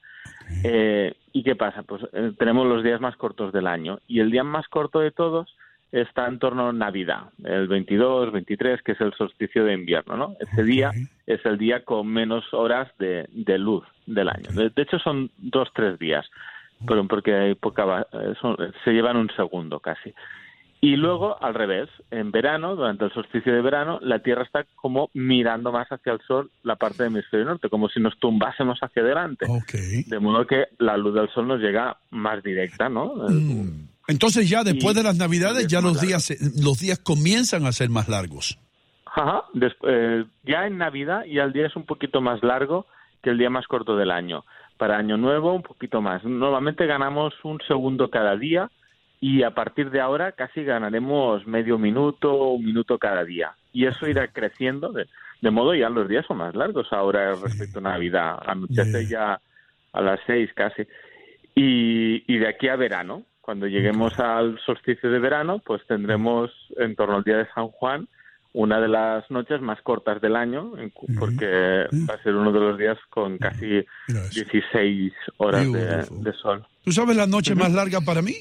Eh, 0.63 1.13
¿Y 1.33 1.43
qué 1.43 1.57
pasa? 1.57 1.83
Pues 1.83 2.03
eh, 2.13 2.31
tenemos 2.39 2.65
los 2.65 2.85
días 2.85 3.01
más 3.01 3.17
cortos 3.17 3.51
del 3.51 3.67
año 3.67 3.99
y 4.07 4.21
el 4.21 4.31
día 4.31 4.45
más 4.45 4.65
corto 4.69 5.01
de 5.01 5.11
todos 5.11 5.53
está 5.91 6.27
en 6.27 6.37
torno 6.39 6.69
a 6.69 6.73
Navidad, 6.73 7.29
el 7.43 7.67
22, 7.67 8.31
23, 8.31 8.81
que 8.83 8.91
es 8.93 9.01
el 9.01 9.13
solsticio 9.13 9.65
de 9.65 9.73
invierno, 9.73 10.15
¿no? 10.17 10.35
Ese 10.39 10.63
día 10.63 10.91
es 11.25 11.43
el 11.45 11.57
día 11.57 11.83
con 11.83 12.07
menos 12.07 12.45
horas 12.53 12.89
de, 12.99 13.27
de 13.31 13.57
luz 13.57 13.83
del 14.05 14.29
año. 14.29 14.51
De, 14.53 14.69
de 14.69 14.81
hecho, 14.81 14.99
son 14.99 15.31
dos, 15.37 15.69
tres 15.73 15.97
días, 15.99 16.25
pero 16.87 17.05
porque 17.07 17.33
hay 17.33 17.55
poca, 17.55 18.05
eh, 18.13 18.33
son- 18.39 18.57
se 18.83 18.91
llevan 18.91 19.17
un 19.17 19.29
segundo 19.35 19.79
casi. 19.79 20.13
Y 20.81 20.95
luego, 20.95 21.35
al 21.43 21.55
revés, 21.55 21.89
en 22.09 22.31
verano, 22.31 22.73
durante 22.77 23.03
el 23.03 23.11
solsticio 23.11 23.53
de 23.53 23.61
verano, 23.61 23.99
la 24.01 24.19
Tierra 24.19 24.43
está 24.43 24.65
como 24.75 25.09
mirando 25.13 25.73
más 25.73 25.89
hacia 25.91 26.13
el 26.13 26.21
Sol 26.21 26.49
la 26.63 26.77
parte 26.77 27.03
del 27.03 27.11
hemisferio 27.11 27.47
norte, 27.47 27.67
como 27.67 27.89
si 27.89 27.99
nos 27.99 28.17
tumbásemos 28.17 28.79
hacia 28.81 29.01
adelante. 29.01 29.45
De 30.07 30.19
modo 30.19 30.47
que 30.47 30.67
la 30.77 30.95
luz 30.95 31.15
del 31.15 31.27
Sol 31.31 31.47
nos 31.49 31.59
llega 31.59 31.97
más 32.11 32.41
directa, 32.43 32.87
¿no? 32.87 33.13
Mm. 33.27 33.88
Entonces 34.09 34.49
ya 34.49 34.63
después 34.63 34.95
de 34.95 35.03
las 35.03 35.17
Navidades 35.17 35.67
ya 35.67 35.81
los 35.81 36.01
días 36.01 36.29
los 36.61 36.79
días 36.79 36.99
comienzan 36.99 37.65
a 37.65 37.71
ser 37.71 37.89
más 37.89 38.09
largos. 38.09 38.57
Ajá, 39.05 39.43
des- 39.53 39.75
eh, 39.87 40.25
ya 40.43 40.67
en 40.67 40.77
Navidad 40.77 41.23
ya 41.25 41.43
el 41.43 41.53
día 41.53 41.67
es 41.67 41.75
un 41.75 41.85
poquito 41.85 42.19
más 42.21 42.43
largo 42.43 42.85
que 43.23 43.29
el 43.29 43.37
día 43.37 43.49
más 43.49 43.65
corto 43.67 43.95
del 43.97 44.11
año. 44.11 44.45
Para 44.77 44.97
Año 44.97 45.17
Nuevo 45.17 45.53
un 45.53 45.63
poquito 45.63 46.01
más. 46.01 46.23
Normalmente 46.23 46.85
ganamos 46.85 47.33
un 47.43 47.59
segundo 47.67 48.09
cada 48.09 48.35
día 48.37 48.69
y 49.19 49.43
a 49.43 49.51
partir 49.51 49.89
de 49.91 49.99
ahora 49.99 50.31
casi 50.31 50.63
ganaremos 50.63 51.45
medio 51.45 51.77
minuto 51.77 52.31
o 52.33 52.53
un 52.53 52.63
minuto 52.65 52.97
cada 52.97 53.25
día. 53.25 53.51
Y 53.73 53.85
eso 53.87 54.07
irá 54.07 54.27
creciendo 54.29 54.91
de, 54.93 55.07
de 55.41 55.51
modo 55.51 55.75
ya 55.75 55.89
los 55.89 56.07
días 56.07 56.25
son 56.27 56.37
más 56.37 56.55
largos 56.55 56.87
ahora 56.91 57.35
respecto 57.35 57.79
a 57.79 57.81
Navidad. 57.81 58.39
Anochece 58.47 59.05
ya 59.07 59.41
a 59.91 60.01
las 60.01 60.19
seis 60.25 60.49
casi. 60.55 60.83
Y, 61.55 62.23
y 62.33 62.37
de 62.37 62.47
aquí 62.47 62.67
a 62.69 62.75
verano, 62.77 63.23
cuando 63.49 63.65
lleguemos 63.65 64.13
al 64.19 64.59
solsticio 64.63 65.09
de 65.09 65.17
verano, 65.17 65.59
pues 65.65 65.81
tendremos 65.87 66.51
en 66.77 66.95
torno 66.95 67.15
al 67.15 67.23
día 67.23 67.37
de 67.37 67.47
San 67.55 67.69
Juan 67.69 68.07
una 68.53 68.79
de 68.79 68.87
las 68.87 69.23
noches 69.31 69.59
más 69.59 69.81
cortas 69.81 70.21
del 70.21 70.35
año, 70.35 70.73
porque 71.17 71.87
va 72.07 72.13
a 72.13 72.21
ser 72.21 72.35
uno 72.35 72.51
de 72.51 72.59
los 72.59 72.77
días 72.77 72.99
con 73.09 73.39
casi 73.39 73.83
16 74.07 75.13
horas 75.37 75.63
de, 75.63 76.05
de 76.11 76.33
sol. 76.33 76.63
¿Tú 76.83 76.91
sabes 76.91 77.17
la 77.17 77.25
noche 77.25 77.55
más 77.55 77.73
larga 77.73 78.01
para 78.01 78.21
mí? 78.21 78.35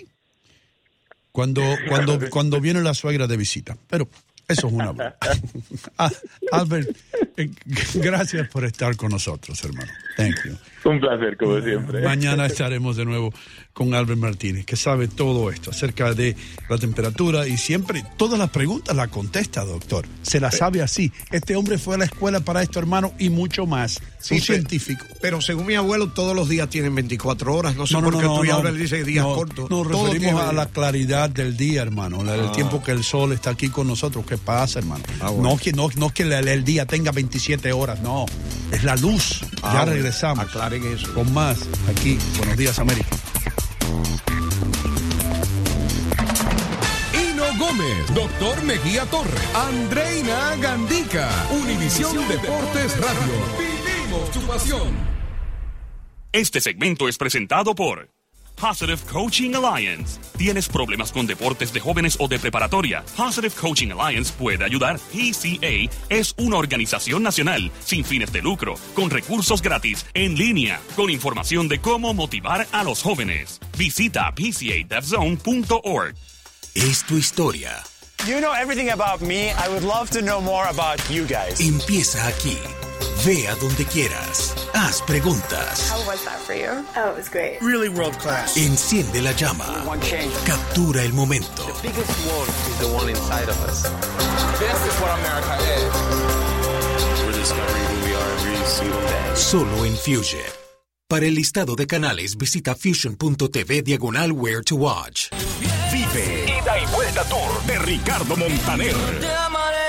Cuando, 1.32 1.62
cuando, 1.88 2.18
cuando 2.28 2.60
viene 2.60 2.82
la 2.82 2.92
suegra 2.92 3.26
de 3.26 3.38
visita. 3.38 3.78
Pero 3.88 4.10
eso 4.48 4.66
es 4.66 4.72
una 4.72 4.92
broma. 4.92 5.14
Ah, 5.98 6.10
Albert, 6.52 6.88
eh, 7.36 7.50
gracias 7.94 8.48
por 8.48 8.64
estar 8.64 8.96
con 8.96 9.10
nosotros, 9.10 9.62
hermano. 9.64 9.90
Thank 10.16 10.36
you. 10.44 10.90
Un 10.90 11.00
placer, 11.00 11.36
como 11.36 11.60
siempre. 11.60 12.02
Mañana 12.02 12.46
estaremos 12.46 12.96
de 12.96 13.04
nuevo 13.04 13.32
con 13.78 13.94
Albert 13.94 14.18
Martínez, 14.18 14.66
que 14.66 14.74
sabe 14.74 15.06
todo 15.06 15.52
esto 15.52 15.70
acerca 15.70 16.12
de 16.12 16.34
la 16.68 16.78
temperatura 16.78 17.46
y 17.46 17.56
siempre 17.56 18.04
todas 18.16 18.36
las 18.36 18.50
preguntas 18.50 18.96
las 18.96 19.06
contesta, 19.06 19.64
doctor. 19.64 20.04
Se 20.22 20.40
las 20.40 20.56
sabe 20.56 20.82
así. 20.82 21.12
Este 21.30 21.54
hombre 21.54 21.78
fue 21.78 21.94
a 21.94 21.98
la 21.98 22.06
escuela 22.06 22.40
para 22.40 22.60
esto, 22.60 22.80
hermano, 22.80 23.12
y 23.20 23.28
mucho 23.30 23.66
más. 23.66 24.00
Sí, 24.18 24.34
Un 24.34 24.40
científico. 24.40 25.04
Pero 25.20 25.40
según 25.40 25.66
mi 25.66 25.76
abuelo, 25.76 26.08
todos 26.08 26.34
los 26.34 26.48
días 26.48 26.68
tienen 26.68 26.92
24 26.96 27.54
horas. 27.54 27.76
No 27.76 27.86
sé 27.86 27.94
No, 27.94 28.00
no, 28.00 28.10
por 28.10 28.20
qué 28.20 28.26
no, 28.26 28.36
tú 28.38 28.44
y 28.44 28.48
no, 28.48 28.54
ahora 28.54 28.70
no. 28.70 28.76
le 28.76 28.82
dices 28.82 29.06
días 29.06 29.24
No, 29.24 29.34
cortos. 29.36 29.70
Nos 29.70 29.86
referimos 29.86 30.42
a 30.42 30.52
la 30.52 30.66
claridad 30.66 31.30
del 31.30 31.56
día, 31.56 31.82
hermano, 31.82 32.22
el 32.22 32.40
Ah. 32.48 32.52
tiempo 32.52 32.82
que 32.82 32.90
el 32.90 33.04
sol 33.04 33.32
está 33.32 33.50
aquí 33.50 33.68
con 33.68 33.86
nosotros. 33.86 34.26
¿Qué 34.26 34.38
pasa, 34.38 34.80
hermano? 34.80 35.04
bueno. 35.20 35.50
No 35.50 35.56
que, 35.56 35.72
no, 35.72 35.88
no 35.94 36.10
que 36.12 36.24
el, 36.24 36.64
día 36.64 36.84
tenga 36.84 37.12
27 37.12 37.72
horas, 37.72 38.00
no. 38.00 38.26
Es 38.72 38.82
la 38.82 38.96
luz. 38.96 39.40
Ah, 39.62 39.70
ya 39.72 39.78
bueno. 39.82 39.92
regresamos. 39.92 40.44
Aclaren 40.44 40.84
eso. 40.84 41.14
Con 41.14 41.32
más 41.32 41.58
aquí. 41.88 42.18
Buenos 42.38 42.56
días, 42.56 42.76
América. 42.80 43.06
Doctor 48.14 48.62
Mejía 48.64 49.04
Torres, 49.06 49.54
Andreina 49.54 50.56
Gandica, 50.56 51.30
Univisión 51.50 52.16
Deportes 52.28 52.96
Radio. 52.98 53.34
Vivimos 53.58 54.30
tu 54.30 54.40
pasión. 54.42 54.94
Este 56.32 56.60
segmento 56.60 57.08
es 57.08 57.16
presentado 57.16 57.74
por 57.74 58.10
Positive 58.60 58.98
Coaching 59.10 59.54
Alliance. 59.54 60.20
¿Tienes 60.36 60.68
problemas 60.68 61.12
con 61.12 61.26
deportes 61.26 61.72
de 61.72 61.80
jóvenes 61.80 62.16
o 62.20 62.28
de 62.28 62.38
preparatoria? 62.38 63.04
Positive 63.16 63.54
Coaching 63.58 63.92
Alliance 63.92 64.34
puede 64.36 64.64
ayudar. 64.64 64.98
PCA 64.98 65.88
es 66.10 66.34
una 66.38 66.56
organización 66.56 67.22
nacional 67.22 67.70
sin 67.80 68.04
fines 68.04 68.32
de 68.32 68.42
lucro, 68.42 68.74
con 68.94 69.08
recursos 69.10 69.62
gratis, 69.62 70.04
en 70.12 70.34
línea, 70.34 70.80
con 70.96 71.08
información 71.08 71.68
de 71.68 71.78
cómo 71.78 72.12
motivar 72.12 72.66
a 72.72 72.84
los 72.84 73.02
jóvenes. 73.02 73.60
Visita 73.78 74.32
pcadevzone.org. 74.34 76.14
Es 76.74 77.04
tu 77.04 77.16
historia. 77.16 77.82
You 78.26 78.40
know 78.40 78.52
everything 78.52 78.90
about 78.90 79.20
me. 79.20 79.50
I 79.50 79.68
would 79.68 79.82
love 79.82 80.10
to 80.10 80.22
know 80.22 80.40
more 80.40 80.66
about 80.68 80.98
you 81.10 81.24
guys. 81.26 81.60
Empieza 81.60 82.26
aquí. 82.26 82.58
Ve 83.24 83.46
a 83.48 83.54
donde 83.56 83.84
quieras. 83.84 84.54
Haz 84.74 85.02
preguntas. 85.02 85.90
How 85.90 86.06
was 86.06 86.24
that 86.24 86.38
for 86.40 86.54
you? 86.54 86.84
Oh, 86.96 87.10
it 87.10 87.16
was 87.16 87.28
great. 87.28 87.60
Really 87.60 87.88
world 87.88 88.18
class. 88.18 88.56
Enciende 88.56 89.22
la 89.22 89.32
llama. 89.32 89.84
Captura 90.44 91.02
el 91.02 91.12
momento. 91.12 91.64
The 91.64 91.88
biggest 91.88 92.10
one 92.26 92.48
is 92.70 92.78
the 92.78 92.88
one 92.88 93.08
inside 93.08 93.48
of 93.48 93.58
us. 93.68 93.82
This 94.58 94.78
is 94.86 94.94
what 95.00 95.10
America 95.18 95.54
is. 95.78 95.92
We're 97.24 97.32
discovering 97.32 97.84
who 97.84 98.06
we 98.06 98.14
are 98.14 98.32
every 98.38 98.66
single 98.66 99.00
day. 99.00 99.34
Solo 99.36 99.84
en 99.84 99.96
Fusion. 99.96 100.40
Para 101.08 101.26
el 101.26 101.34
listado 101.34 101.74
de 101.74 101.86
canales, 101.86 102.36
visita 102.36 102.74
fusion.tv 102.74 103.82
diagonal 103.82 104.32
where 104.32 104.62
to 104.62 104.76
watch. 104.76 105.30
Vive 105.90 106.57
Vuelta 106.94 107.24
de 107.66 107.78
Ricardo 107.78 108.36
Montaner. 108.36 108.94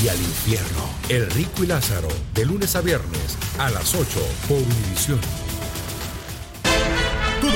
y 0.00 0.06
al 0.06 0.18
infierno. 0.18 0.88
El 1.08 1.28
Rico 1.32 1.64
y 1.64 1.66
Lázaro, 1.66 2.06
de 2.32 2.46
lunes 2.46 2.76
a 2.76 2.80
viernes 2.80 3.36
a 3.58 3.70
las 3.70 3.92
8 3.92 4.20
por 4.46 4.58
Univisión. 4.58 5.18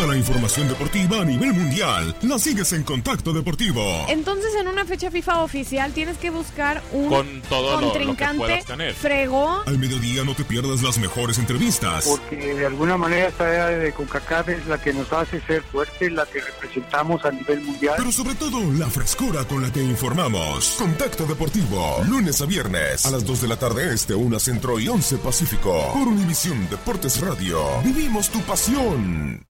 Toda 0.01 0.12
la 0.14 0.18
información 0.18 0.66
deportiva 0.66 1.20
a 1.20 1.24
nivel 1.26 1.53
mundial 1.53 2.16
la 2.22 2.38
sigues 2.38 2.72
en 2.72 2.84
Contacto 2.84 3.34
Deportivo. 3.34 3.82
Entonces, 4.09 4.55
en 4.59 4.66
una 4.68 4.86
fecha 4.86 5.11
FIFA 5.11 5.42
oficial 5.42 5.92
tienes 5.92 6.16
que 6.16 6.30
buscar 6.30 6.82
un 6.92 7.11
Con 7.11 7.42
todo 7.51 7.78
lo- 7.78 7.86
lo 7.88 7.92
que 7.92 7.98
contrincante 8.07 8.64
tener. 8.66 8.94
fregón. 8.94 9.59
Al 9.66 9.76
mediodía 9.78 10.24
no 10.24 10.34
te 10.34 10.42
pierdas 10.44 10.80
las 10.82 10.96
mejores 10.98 11.36
entrevistas. 11.38 12.07
porque 12.07 12.55
de 12.55 12.64
alguna 12.64 12.96
manera 12.96 13.28
esta 13.28 13.53
era 13.53 13.66
de 13.68 13.92
CONCACAF 13.92 14.48
es 14.48 14.66
la 14.68 14.80
que 14.80 14.94
nos 14.94 15.12
hace 15.12 15.38
ser 15.42 15.62
fuertes, 15.64 16.11
la 16.12 16.24
que 16.24 16.40
representamos 16.40 17.22
a 17.26 17.30
nivel 17.32 17.61
mundial. 17.61 17.94
Pero 17.98 18.11
sobre 18.11 18.34
todo, 18.36 18.59
la 18.78 18.88
frescura 18.88 19.44
con 19.44 19.61
la 19.61 19.70
que 19.70 19.82
informamos. 19.82 20.76
Contacto 20.78 21.26
Deportivo, 21.26 21.98
lunes 22.09 22.40
a 22.40 22.46
viernes, 22.46 23.05
a 23.05 23.11
las 23.11 23.26
2 23.26 23.42
de 23.42 23.48
la 23.48 23.59
tarde 23.59 23.92
este, 23.92 24.14
1 24.14 24.38
centro 24.40 24.80
y 24.80 24.88
11 24.88 25.18
pacífico. 25.18 25.90
Por 25.92 26.09
Univisión 26.09 26.70
Deportes 26.70 27.20
Radio. 27.20 27.61
Vivimos 27.84 28.30
tu 28.30 28.40
pasión. 28.42 29.44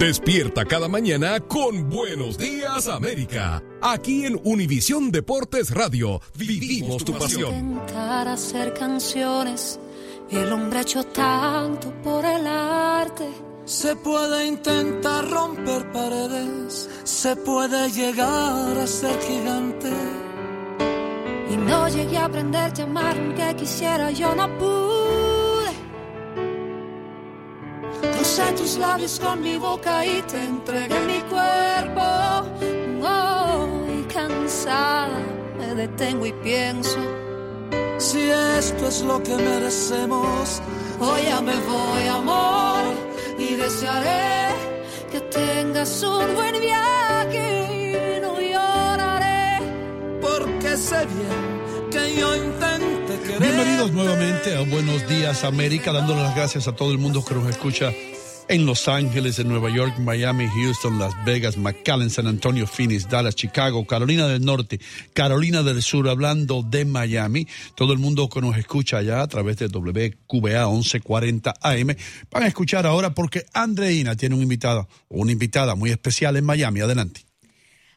Despierta 0.00 0.64
cada 0.64 0.88
mañana 0.88 1.40
con 1.40 1.90
Buenos 1.90 2.38
Días 2.38 2.88
América. 2.88 3.62
Aquí 3.82 4.24
en 4.24 4.40
Univisión 4.44 5.10
Deportes 5.10 5.72
Radio. 5.72 6.22
Vivimos 6.38 7.04
tu 7.04 7.12
pasión. 7.18 7.54
Intentar 7.54 8.26
hacer 8.26 8.72
canciones, 8.72 9.78
el 10.30 10.50
hombre 10.52 10.78
ha 10.78 10.82
hecho 10.82 11.04
tanto 11.04 11.92
por 12.02 12.24
el 12.24 12.46
arte. 12.46 13.28
Se 13.66 13.94
puede 13.94 14.46
intentar 14.46 15.28
romper 15.28 15.92
paredes, 15.92 16.88
se 17.04 17.36
puede 17.36 17.90
llegar 17.90 18.78
a 18.78 18.86
ser 18.86 19.20
gigante. 19.20 19.92
Y 21.52 21.58
no 21.58 21.88
llegué 21.90 22.16
a 22.16 22.24
aprender 22.24 22.72
a 22.74 22.82
amar 22.84 23.18
aunque 23.18 23.54
quisiera, 23.54 24.10
yo 24.12 24.34
no 24.34 24.48
pude. 24.56 25.19
Crucé 28.14 28.52
tus 28.56 28.78
labios 28.78 29.18
con 29.20 29.42
mi 29.42 29.56
boca 29.56 30.04
y 30.04 30.22
te 30.22 30.44
entregué 30.44 31.00
mi 31.00 31.20
cuerpo. 31.22 32.06
Hoy 33.02 34.04
cansada 34.12 35.18
me 35.58 35.74
detengo 35.74 36.26
y 36.26 36.32
pienso. 36.32 36.98
Si 37.98 38.30
esto 38.30 38.88
es 38.88 39.02
lo 39.02 39.22
que 39.22 39.36
merecemos, 39.36 40.62
Hoy 41.02 41.22
ya 41.22 41.40
me 41.40 41.56
voy, 41.60 42.06
amor, 42.08 42.94
y 43.38 43.54
desearé 43.54 44.54
que 45.10 45.20
tengas 45.20 46.02
un 46.02 46.34
buen 46.34 46.60
viaje 46.60 48.18
y 48.18 48.20
no 48.20 48.38
lloraré. 48.38 49.60
porque 50.20 50.76
sé 50.76 51.06
bien 51.06 51.90
que 51.90 52.20
yo 52.20 52.36
intenté. 52.36 52.99
Bienvenidos 53.26 53.92
nuevamente 53.92 54.56
a 54.56 54.60
Buenos 54.62 55.06
Días 55.08 55.44
América, 55.44 55.92
dándole 55.92 56.22
las 56.22 56.34
gracias 56.34 56.68
a 56.68 56.74
todo 56.74 56.92
el 56.92 56.98
mundo 56.98 57.24
que 57.24 57.34
nos 57.34 57.48
escucha 57.48 57.92
en 58.48 58.66
Los 58.66 58.88
Ángeles, 58.88 59.38
en 59.38 59.48
Nueva 59.48 59.70
York, 59.70 59.98
Miami, 59.98 60.48
Houston, 60.48 60.98
Las 60.98 61.12
Vegas, 61.24 61.56
McAllen, 61.56 62.10
San 62.10 62.26
Antonio, 62.26 62.66
Phoenix, 62.66 63.08
Dallas, 63.08 63.36
Chicago, 63.36 63.86
Carolina 63.86 64.26
del 64.26 64.44
Norte, 64.44 64.80
Carolina 65.12 65.62
del 65.62 65.82
Sur, 65.82 66.08
hablando 66.08 66.62
de 66.62 66.84
Miami. 66.84 67.46
Todo 67.76 67.92
el 67.92 68.00
mundo 68.00 68.28
que 68.28 68.40
nos 68.40 68.56
escucha 68.56 68.98
allá 68.98 69.22
a 69.22 69.28
través 69.28 69.56
de 69.58 69.66
WQBA 69.66 70.68
1140 70.68 71.54
AM 71.60 71.96
van 72.30 72.42
a 72.42 72.46
escuchar 72.48 72.86
ahora 72.86 73.14
porque 73.14 73.46
Andreina 73.52 74.16
tiene 74.16 74.34
un 74.34 74.42
invitado, 74.42 74.88
una 75.08 75.30
invitada 75.30 75.76
muy 75.76 75.90
especial 75.90 76.36
en 76.36 76.44
Miami. 76.44 76.80
Adelante. 76.80 77.29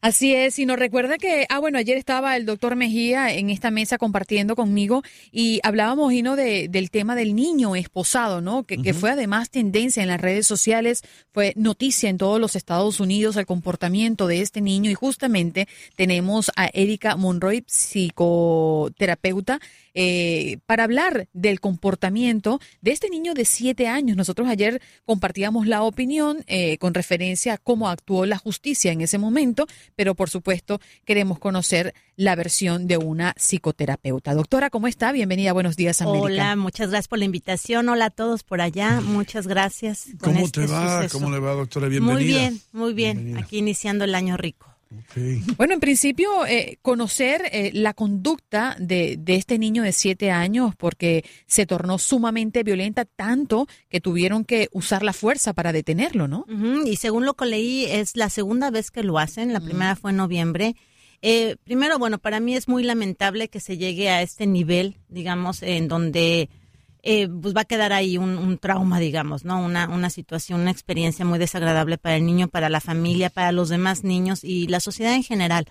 Así 0.03 0.35
es, 0.35 0.59
y 0.59 0.65
nos 0.65 0.77
recuerda 0.77 1.17
que, 1.17 1.45
ah, 1.47 1.59
bueno, 1.59 1.77
ayer 1.77 1.95
estaba 1.95 2.35
el 2.35 2.45
doctor 2.45 2.75
Mejía 2.75 3.33
en 3.33 3.49
esta 3.49 3.71
mesa 3.71 3.97
compartiendo 3.97 4.53
conmigo 4.53 5.01
y 5.31 5.61
hablábamos, 5.63 6.11
Gino, 6.11 6.35
de, 6.35 6.67
del 6.67 6.91
tema 6.91 7.15
del 7.15 7.33
niño 7.33 7.73
esposado, 7.77 8.41
¿no? 8.41 8.63
Que, 8.63 8.81
que 8.81 8.93
fue 8.93 9.11
además 9.11 9.49
tendencia 9.49 10.03
en 10.03 10.09
las 10.09 10.19
redes 10.19 10.45
sociales, 10.45 11.03
fue 11.31 11.53
noticia 11.55 12.09
en 12.09 12.17
todos 12.17 12.37
los 12.37 12.57
Estados 12.57 12.99
Unidos 12.99 13.37
el 13.37 13.45
comportamiento 13.45 14.27
de 14.27 14.41
este 14.41 14.59
niño 14.59 14.91
y 14.91 14.93
justamente 14.93 15.69
tenemos 15.95 16.51
a 16.57 16.67
Erika 16.73 17.15
Monroy, 17.15 17.63
psicoterapeuta, 17.65 19.61
eh, 19.93 20.57
para 20.65 20.83
hablar 20.83 21.27
del 21.33 21.59
comportamiento 21.59 22.59
de 22.81 22.91
este 22.91 23.09
niño 23.09 23.33
de 23.33 23.45
siete 23.45 23.87
años. 23.87 24.17
Nosotros 24.17 24.47
ayer 24.47 24.81
compartíamos 25.05 25.67
la 25.67 25.83
opinión 25.83 26.43
eh, 26.47 26.77
con 26.77 26.93
referencia 26.93 27.53
a 27.53 27.57
cómo 27.57 27.89
actuó 27.89 28.25
la 28.25 28.37
justicia 28.37 28.91
en 28.91 29.01
ese 29.01 29.17
momento, 29.17 29.67
pero 29.95 30.15
por 30.15 30.29
supuesto 30.29 30.79
queremos 31.05 31.39
conocer 31.39 31.93
la 32.15 32.35
versión 32.35 32.87
de 32.87 32.97
una 32.97 33.33
psicoterapeuta. 33.37 34.33
Doctora, 34.33 34.69
¿cómo 34.69 34.87
está? 34.87 35.11
Bienvenida 35.11 35.53
Buenos 35.53 35.75
Días, 35.75 36.01
América. 36.01 36.23
Hola, 36.23 36.55
muchas 36.55 36.89
gracias 36.89 37.07
por 37.07 37.19
la 37.19 37.25
invitación. 37.25 37.89
Hola 37.89 38.05
a 38.05 38.09
todos 38.09 38.43
por 38.43 38.61
allá. 38.61 39.01
Muchas 39.01 39.47
gracias. 39.47 40.07
¿Cómo 40.19 40.45
este 40.45 40.61
te 40.61 40.67
va? 40.67 40.97
suceso. 40.97 41.19
¿Cómo 41.19 41.31
le 41.31 41.39
va, 41.39 41.53
doctora? 41.53 41.87
Bienvenida. 41.87 42.13
Muy 42.15 42.25
bien, 42.25 42.61
muy 42.71 42.93
bien. 42.93 43.17
Bienvenida. 43.17 43.45
Aquí 43.45 43.57
iniciando 43.57 44.05
el 44.05 44.15
año 44.15 44.37
rico. 44.37 44.72
Bueno, 45.57 45.73
en 45.73 45.79
principio, 45.79 46.45
eh, 46.45 46.77
conocer 46.81 47.43
eh, 47.51 47.71
la 47.73 47.93
conducta 47.93 48.75
de, 48.79 49.17
de 49.17 49.35
este 49.35 49.57
niño 49.57 49.83
de 49.83 49.91
siete 49.91 50.31
años, 50.31 50.75
porque 50.75 51.23
se 51.45 51.65
tornó 51.65 51.97
sumamente 51.97 52.63
violenta, 52.63 53.05
tanto 53.05 53.67
que 53.89 54.01
tuvieron 54.01 54.45
que 54.45 54.69
usar 54.71 55.03
la 55.03 55.13
fuerza 55.13 55.53
para 55.53 55.71
detenerlo, 55.71 56.27
¿no? 56.27 56.45
Y 56.85 56.97
según 56.97 57.25
lo 57.25 57.33
que 57.33 57.45
leí, 57.45 57.85
es 57.85 58.15
la 58.15 58.29
segunda 58.29 58.71
vez 58.71 58.91
que 58.91 59.03
lo 59.03 59.19
hacen. 59.19 59.53
La 59.53 59.59
primera 59.59 59.95
fue 59.95 60.11
en 60.11 60.17
noviembre. 60.17 60.75
Eh, 61.21 61.55
primero, 61.63 61.97
bueno, 61.99 62.19
para 62.19 62.39
mí 62.39 62.55
es 62.55 62.67
muy 62.67 62.83
lamentable 62.83 63.47
que 63.47 63.61
se 63.61 63.77
llegue 63.77 64.09
a 64.09 64.21
este 64.21 64.45
nivel, 64.45 64.97
digamos, 65.07 65.63
en 65.63 65.87
donde 65.87 66.49
eh, 67.05 67.27
pues 67.27 67.53
va 67.53 67.61
a 67.61 67.65
quedar 67.65 67.91
ahí 67.91 68.17
un, 68.17 68.37
un 68.37 68.57
trauma, 68.57 68.97
digamos, 68.97 69.43
¿no? 69.43 69.61
Una, 69.61 69.89
una 69.89 70.09
situación, 70.09 70.61
una 70.61 70.71
experiencia 70.71 71.25
muy 71.25 71.37
desagradable 71.37 71.97
para 71.97 72.15
el 72.15 72.25
niño, 72.25 72.47
para 72.47 72.69
la 72.69 72.79
familia, 72.79 73.29
para 73.29 73.51
los 73.51 73.67
demás 73.67 74.05
niños 74.05 74.45
y 74.45 74.67
la 74.67 74.79
sociedad 74.79 75.13
en 75.13 75.23
general. 75.23 75.65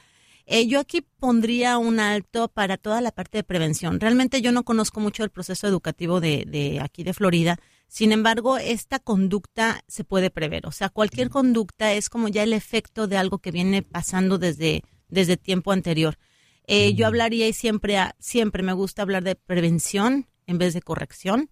Eh, 0.45 0.66
yo 0.66 0.78
aquí 0.78 1.01
pondría 1.01 1.78
un 1.78 2.01
alto 2.01 2.49
para 2.49 2.76
toda 2.76 3.01
la 3.01 3.12
parte 3.12 3.39
de 3.39 3.45
prevención. 3.45 3.99
Realmente 3.99 4.43
yo 4.43 4.53
no 4.53 4.64
conozco 4.64 5.01
mucho 5.01 5.24
el 5.24 5.30
proceso 5.30 5.66
educativo 5.66 6.20
de, 6.20 6.45
de 6.47 6.80
aquí 6.80 7.03
de 7.03 7.14
Florida. 7.14 7.59
Sin 7.89 8.12
embargo, 8.12 8.59
esta 8.59 8.99
conducta 8.99 9.83
se 9.89 10.05
puede 10.05 10.28
prever. 10.28 10.66
O 10.66 10.72
sea, 10.72 10.91
cualquier 10.91 11.30
conducta 11.30 11.95
es 11.95 12.11
como 12.11 12.28
ya 12.28 12.43
el 12.43 12.53
efecto 12.53 13.07
de 13.07 13.16
algo 13.16 13.39
que 13.39 13.53
viene 13.53 13.83
pasando 13.83 14.37
desde, 14.37 14.83
desde 15.09 15.39
tiempo 15.39 15.72
anterior. 15.72 16.18
Eh, 16.66 16.93
yo 16.95 17.07
hablaría 17.07 17.49
y 17.49 17.55
siempre, 17.55 17.99
siempre 18.18 18.62
me 18.62 18.74
gusta 18.74 19.03
hablar 19.03 19.24
de 19.24 19.35
prevención 19.35 20.26
en 20.47 20.59
vez 20.59 20.74
de 20.74 20.82
corrección. 20.82 21.49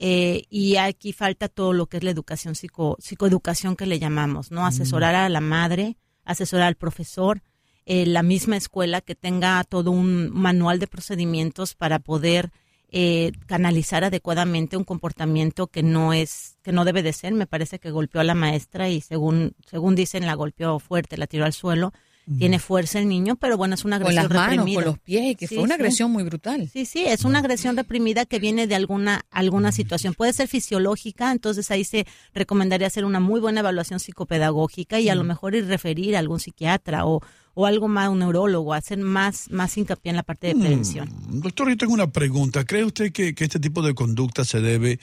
Eh, 0.00 0.44
y 0.48 0.76
aquí 0.76 1.12
falta 1.12 1.48
todo 1.48 1.72
lo 1.72 1.86
que 1.86 1.96
es 1.96 2.04
la 2.04 2.10
educación, 2.10 2.54
psico, 2.54 2.96
psicoeducación 3.00 3.74
que 3.74 3.86
le 3.86 3.98
llamamos, 3.98 4.52
¿no? 4.52 4.64
Asesorar 4.64 5.16
a 5.16 5.28
la 5.28 5.40
madre, 5.40 5.96
asesorar 6.24 6.68
al 6.68 6.76
profesor, 6.76 7.42
eh, 7.84 8.06
la 8.06 8.22
misma 8.22 8.56
escuela 8.56 9.00
que 9.00 9.14
tenga 9.14 9.64
todo 9.64 9.90
un 9.90 10.30
manual 10.30 10.78
de 10.78 10.86
procedimientos 10.86 11.74
para 11.74 11.98
poder 11.98 12.52
eh, 12.90 13.32
canalizar 13.46 14.04
adecuadamente 14.04 14.76
un 14.76 14.84
comportamiento 14.84 15.66
que 15.66 15.82
no 15.82 16.12
es, 16.12 16.58
que 16.62 16.70
no 16.70 16.84
debe 16.84 17.02
de 17.02 17.12
ser. 17.12 17.32
Me 17.34 17.46
parece 17.46 17.78
que 17.78 17.90
golpeó 17.90 18.20
a 18.20 18.24
la 18.24 18.34
maestra 18.34 18.88
y 18.88 19.00
según, 19.00 19.54
según 19.66 19.94
dicen 19.94 20.26
la 20.26 20.34
golpeó 20.34 20.78
fuerte, 20.78 21.16
la 21.16 21.26
tiró 21.26 21.44
al 21.44 21.52
suelo. 21.52 21.92
Tiene 22.36 22.58
fuerza 22.58 22.98
el 22.98 23.08
niño, 23.08 23.36
pero 23.36 23.56
bueno, 23.56 23.74
es 23.74 23.84
una 23.84 23.96
Con 23.98 24.08
agresión 24.08 24.24
las 24.24 24.32
manos, 24.36 24.50
reprimida. 24.56 24.74
con 24.82 24.84
los 24.84 24.98
pies, 24.98 25.36
que 25.36 25.46
Sí, 25.46 25.54
fue 25.54 25.64
una 25.64 25.76
sí. 25.76 25.80
agresión 25.80 26.10
muy 26.10 26.24
brutal. 26.24 26.68
Sí, 26.72 26.84
sí, 26.84 27.04
es 27.06 27.24
una 27.24 27.38
agresión 27.38 27.76
reprimida 27.76 28.26
que 28.26 28.38
viene 28.38 28.66
de 28.66 28.74
alguna, 28.74 29.24
alguna 29.30 29.72
situación. 29.72 30.12
Puede 30.14 30.32
ser 30.32 30.46
fisiológica, 30.48 31.32
entonces 31.32 31.70
ahí 31.70 31.84
se 31.84 32.06
recomendaría 32.34 32.86
hacer 32.86 33.04
una 33.04 33.20
muy 33.20 33.40
buena 33.40 33.60
evaluación 33.60 33.98
psicopedagógica 33.98 35.00
y 35.00 35.08
a 35.08 35.14
lo 35.14 35.24
mejor 35.24 35.54
ir 35.54 35.66
referir 35.66 36.16
a 36.16 36.18
algún 36.18 36.40
psiquiatra 36.40 37.06
o, 37.06 37.22
o 37.54 37.66
algo 37.66 37.88
más, 37.88 38.08
un 38.08 38.18
neurólogo, 38.20 38.74
hacer 38.74 38.98
más, 38.98 39.50
más 39.50 39.76
hincapié 39.76 40.10
en 40.10 40.16
la 40.16 40.22
parte 40.22 40.48
de 40.48 40.54
prevención. 40.56 41.08
Doctor, 41.30 41.68
yo 41.70 41.76
tengo 41.76 41.94
una 41.94 42.10
pregunta. 42.10 42.64
¿Cree 42.64 42.84
usted 42.84 43.10
que, 43.12 43.34
que 43.34 43.44
este 43.44 43.58
tipo 43.58 43.82
de 43.82 43.94
conducta 43.94 44.44
se 44.44 44.60
debe 44.60 45.00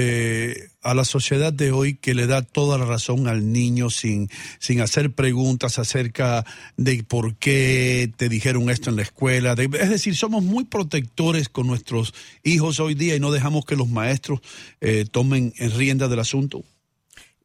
eh, 0.00 0.68
a 0.82 0.94
la 0.94 1.04
sociedad 1.04 1.52
de 1.52 1.72
hoy 1.72 1.94
que 1.96 2.14
le 2.14 2.28
da 2.28 2.42
toda 2.42 2.78
la 2.78 2.84
razón 2.84 3.26
al 3.26 3.52
niño 3.52 3.90
sin, 3.90 4.30
sin 4.60 4.80
hacer 4.80 5.10
preguntas 5.12 5.80
acerca 5.80 6.46
de 6.76 7.02
por 7.02 7.34
qué 7.34 8.08
te 8.16 8.28
dijeron 8.28 8.70
esto 8.70 8.90
en 8.90 8.96
la 8.96 9.02
escuela. 9.02 9.56
De- 9.56 9.68
es 9.80 9.90
decir, 9.90 10.14
somos 10.14 10.44
muy 10.44 10.64
protectores 10.64 11.48
con 11.48 11.66
nuestros 11.66 12.14
hijos 12.44 12.78
hoy 12.78 12.94
día 12.94 13.16
y 13.16 13.20
no 13.20 13.32
dejamos 13.32 13.64
que 13.64 13.74
los 13.74 13.88
maestros 13.88 14.38
eh, 14.80 15.04
tomen 15.10 15.52
en 15.58 15.72
rienda 15.76 16.06
del 16.06 16.20
asunto. 16.20 16.62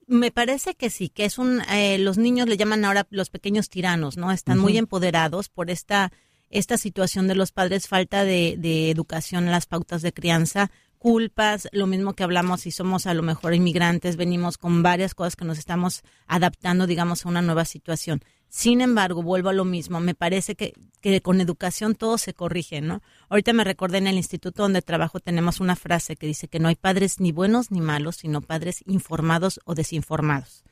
Me 0.06 0.30
parece 0.30 0.76
que 0.76 0.92
sí, 0.92 1.10
que 1.10 1.26
es 1.26 1.40
un, 1.40 1.62
eh, 1.72 1.98
los 1.98 2.18
niños 2.20 2.48
le 2.48 2.58
llaman 2.58 2.86
ahora 2.86 3.08
los 3.10 3.32
pequeños 3.32 3.70
tiranos, 3.70 4.16
¿no? 4.16 4.32
Están 4.32 4.60
muy 4.60 4.78
empoderados 4.78 5.50
por 5.50 5.72
esta, 5.72 6.12
esta 6.52 6.78
situación 6.78 7.28
de 7.28 7.34
los 7.34 7.52
padres, 7.52 7.88
falta 7.88 8.24
de, 8.24 8.56
de 8.60 8.92
educación 8.92 9.46
en 9.46 9.52
las 9.52 9.66
pautas 9.66 10.02
de 10.04 10.14
crianza, 10.14 10.70
culpas, 11.04 11.68
lo 11.74 11.86
mismo 11.86 12.14
que 12.14 12.24
hablamos 12.24 12.62
si 12.62 12.72
somos 12.72 13.08
a 13.08 13.14
lo 13.14 13.24
mejor 13.24 13.54
inmigrantes, 13.54 14.16
venimos 14.16 14.58
con 14.58 14.84
varias 14.84 15.14
cosas 15.14 15.36
que 15.36 15.44
nos 15.44 15.58
estamos 15.58 16.02
adaptando, 16.28 16.88
digamos, 16.88 17.26
a 17.26 17.30
una 17.30 17.42
nueva 17.42 17.66
situación. 17.66 18.22
Sin 18.48 18.80
embargo, 18.80 19.22
vuelvo 19.22 19.50
a 19.50 19.54
lo 19.54 19.66
mismo, 19.66 20.00
me 20.00 20.16
parece 20.16 20.56
que, 20.56 20.72
que 21.02 21.20
con 21.20 21.42
educación 21.42 21.96
todo 21.96 22.18
se 22.18 22.34
corrige, 22.34 22.80
¿no? 22.80 23.02
Ahorita 23.28 23.52
me 23.52 23.66
recordé 23.66 23.98
en 23.98 24.08
el 24.08 24.16
instituto 24.16 24.64
donde 24.64 24.82
trabajo 24.82 25.20
tenemos 25.20 25.60
una 25.60 25.76
frase 25.76 26.16
que 26.16 26.26
dice 26.26 26.48
que 26.48 26.60
no 26.60 26.70
hay 26.70 26.76
padres 26.76 27.20
ni 27.20 27.34
buenos 27.34 27.70
ni 27.70 27.82
malos, 27.82 28.16
sino 28.16 28.40
padres 28.40 28.82
informados 28.88 29.60
o 29.66 29.76
desinformados. 29.76 30.64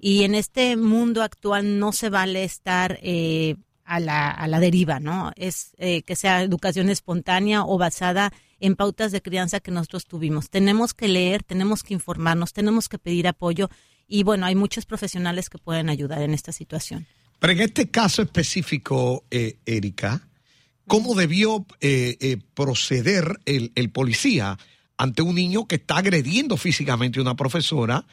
Y 0.00 0.24
en 0.24 0.34
este 0.34 0.76
mundo 0.76 1.22
actual 1.22 1.78
no 1.78 1.92
se 1.92 2.10
vale 2.10 2.42
estar 2.42 2.98
eh, 3.02 3.54
a, 3.84 4.00
la, 4.00 4.32
a 4.32 4.48
la 4.48 4.58
deriva, 4.58 4.98
¿no? 4.98 5.30
Es 5.36 5.76
eh, 5.78 6.02
que 6.02 6.16
sea 6.16 6.42
educación 6.42 6.88
espontánea 6.88 7.64
o 7.64 7.78
basada 7.78 8.32
en 8.60 8.76
pautas 8.76 9.12
de 9.12 9.22
crianza 9.22 9.60
que 9.60 9.70
nosotros 9.70 10.06
tuvimos. 10.06 10.50
Tenemos 10.50 10.94
que 10.94 11.08
leer, 11.08 11.42
tenemos 11.42 11.82
que 11.82 11.94
informarnos, 11.94 12.52
tenemos 12.52 12.88
que 12.88 12.98
pedir 12.98 13.28
apoyo 13.28 13.70
y 14.08 14.22
bueno, 14.22 14.46
hay 14.46 14.54
muchos 14.54 14.86
profesionales 14.86 15.50
que 15.50 15.58
pueden 15.58 15.88
ayudar 15.88 16.22
en 16.22 16.32
esta 16.32 16.52
situación. 16.52 17.06
Pero 17.38 17.52
en 17.52 17.60
este 17.60 17.90
caso 17.90 18.22
específico, 18.22 19.24
eh, 19.30 19.58
Erika, 19.66 20.28
¿cómo 20.86 21.14
debió 21.14 21.66
eh, 21.80 22.16
eh, 22.20 22.38
proceder 22.54 23.40
el, 23.44 23.72
el 23.74 23.90
policía 23.90 24.58
ante 24.96 25.22
un 25.22 25.34
niño 25.34 25.66
que 25.66 25.76
está 25.76 25.98
agrediendo 25.98 26.56
físicamente 26.56 27.18
a 27.18 27.22
una 27.22 27.36
profesora 27.36 28.06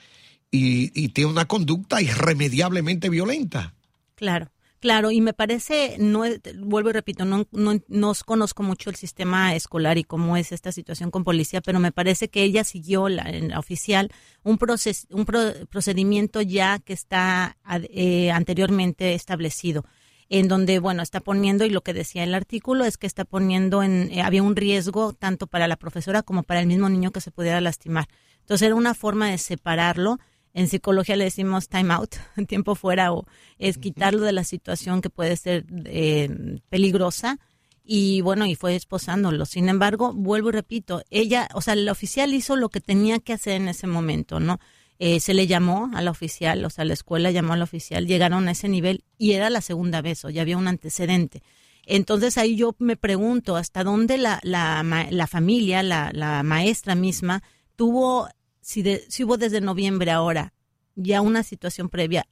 y, 0.51 0.91
y 0.99 1.09
tiene 1.09 1.31
una 1.31 1.45
conducta 1.45 2.01
irremediablemente 2.01 3.09
violenta? 3.09 3.73
Claro, 4.15 4.51
claro, 4.83 5.11
y 5.11 5.21
me 5.21 5.31
parece, 5.31 5.95
no 5.97 6.25
vuelvo 6.57 6.89
y 6.89 6.91
repito, 6.91 7.23
no, 7.23 7.47
no, 7.53 7.79
no 7.87 8.11
conozco 8.25 8.63
mucho 8.63 8.89
el 8.89 8.97
sistema 8.97 9.55
escolar 9.55 9.97
y 9.97 10.03
cómo 10.03 10.35
es 10.35 10.51
esta 10.51 10.73
situación 10.73 11.09
con 11.09 11.23
policía, 11.23 11.61
pero 11.61 11.79
me 11.79 11.93
parece 11.93 12.27
que 12.27 12.43
ella 12.43 12.65
siguió 12.65 13.07
la, 13.07 13.23
en 13.29 13.47
la 13.51 13.59
oficial 13.59 14.11
un, 14.43 14.57
proces, 14.57 15.07
un 15.09 15.23
pro- 15.23 15.53
procedimiento 15.69 16.41
ya 16.41 16.79
que 16.79 16.91
está 16.91 17.55
eh, 17.91 18.29
anteriormente 18.31 19.13
establecido 19.13 19.85
en 20.27 20.49
donde, 20.49 20.79
bueno, 20.79 21.01
está 21.01 21.21
poniendo, 21.21 21.63
y 21.63 21.69
lo 21.69 21.81
que 21.81 21.93
decía 21.93 22.23
el 22.25 22.33
artículo 22.35 22.83
es 22.83 22.97
que 22.97 23.07
está 23.07 23.23
poniendo 23.23 23.83
en, 23.83 24.11
eh, 24.11 24.21
había 24.21 24.43
un 24.43 24.57
riesgo 24.57 25.13
tanto 25.13 25.47
para 25.47 25.69
la 25.69 25.77
profesora 25.77 26.23
como 26.23 26.43
para 26.43 26.59
el 26.59 26.67
mismo 26.67 26.89
niño 26.89 27.11
que 27.11 27.21
se 27.21 27.31
pudiera 27.31 27.61
lastimar. 27.61 28.07
Entonces 28.41 28.65
era 28.65 28.75
una 28.75 28.95
forma 28.95 29.29
de 29.31 29.37
separarlo. 29.37 30.19
En 30.53 30.67
psicología 30.67 31.15
le 31.15 31.25
decimos 31.25 31.67
time 31.67 31.93
out, 31.93 32.15
tiempo 32.47 32.75
fuera, 32.75 33.11
o 33.11 33.25
es 33.57 33.77
quitarlo 33.77 34.21
de 34.21 34.33
la 34.33 34.43
situación 34.43 35.01
que 35.01 35.09
puede 35.09 35.35
ser 35.35 35.65
eh, 35.85 36.59
peligrosa. 36.69 37.39
Y 37.85 38.21
bueno, 38.21 38.45
y 38.45 38.55
fue 38.55 38.75
esposándolo. 38.75 39.45
Sin 39.45 39.67
embargo, 39.67 40.13
vuelvo 40.13 40.49
y 40.49 40.53
repito, 40.53 41.03
ella, 41.09 41.49
o 41.53 41.61
sea, 41.61 41.73
el 41.73 41.89
oficial 41.89 42.33
hizo 42.33 42.55
lo 42.55 42.69
que 42.69 42.79
tenía 42.79 43.19
que 43.19 43.33
hacer 43.33 43.53
en 43.53 43.67
ese 43.67 43.87
momento, 43.87 44.39
¿no? 44.39 44.59
Eh, 44.99 45.19
se 45.19 45.33
le 45.33 45.47
llamó 45.47 45.91
a 45.93 46.01
la 46.01 46.11
oficial, 46.11 46.63
o 46.63 46.69
sea, 46.69 46.85
la 46.85 46.93
escuela 46.93 47.31
llamó 47.31 47.53
a 47.53 47.57
la 47.57 47.65
oficial, 47.65 48.07
llegaron 48.07 48.47
a 48.47 48.51
ese 48.51 48.69
nivel 48.69 49.03
y 49.17 49.33
era 49.33 49.49
la 49.49 49.59
segunda 49.59 50.01
vez, 50.01 50.23
o 50.23 50.29
ya 50.29 50.43
había 50.43 50.57
un 50.57 50.67
antecedente. 50.67 51.41
Entonces 51.85 52.37
ahí 52.37 52.55
yo 52.55 52.75
me 52.79 52.95
pregunto 52.95 53.57
hasta 53.57 53.83
dónde 53.83 54.17
la, 54.17 54.39
la, 54.43 54.81
la 55.09 55.27
familia, 55.27 55.83
la, 55.83 56.11
la 56.13 56.41
maestra 56.43 56.95
misma, 56.95 57.43
tuvo, 57.75 58.29
si, 58.63 58.81
de- 58.81 59.05
si 59.09 59.23
hubo 59.23 59.37
desde 59.37 59.61
noviembre 59.61 60.09
ahora 60.11 60.53
ya 60.95 61.21
una 61.21 61.43
situación 61.43 61.89
previa, 61.89 62.25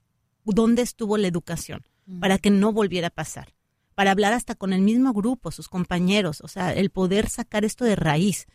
¿dónde 0.46 0.82
estuvo 0.82 1.18
la 1.18 1.28
educación 1.28 1.84
para 2.20 2.38
que 2.40 2.50
no 2.50 2.74
volviera 2.74 3.08
a 3.08 3.12
pasar? 3.12 3.54
Para 3.96 4.12
hablar 4.12 4.34
hasta 4.34 4.56
con 4.56 4.74
el 4.74 4.82
mismo 4.82 5.14
grupo, 5.14 5.52
sus 5.52 5.68
compañeros, 5.68 6.42
o 6.42 6.48
sea, 6.48 6.74
el 6.74 6.90
poder 6.90 7.30
sacar 7.30 7.66
esto 7.66 7.86
de 7.86 7.96
raíz. 7.96 8.48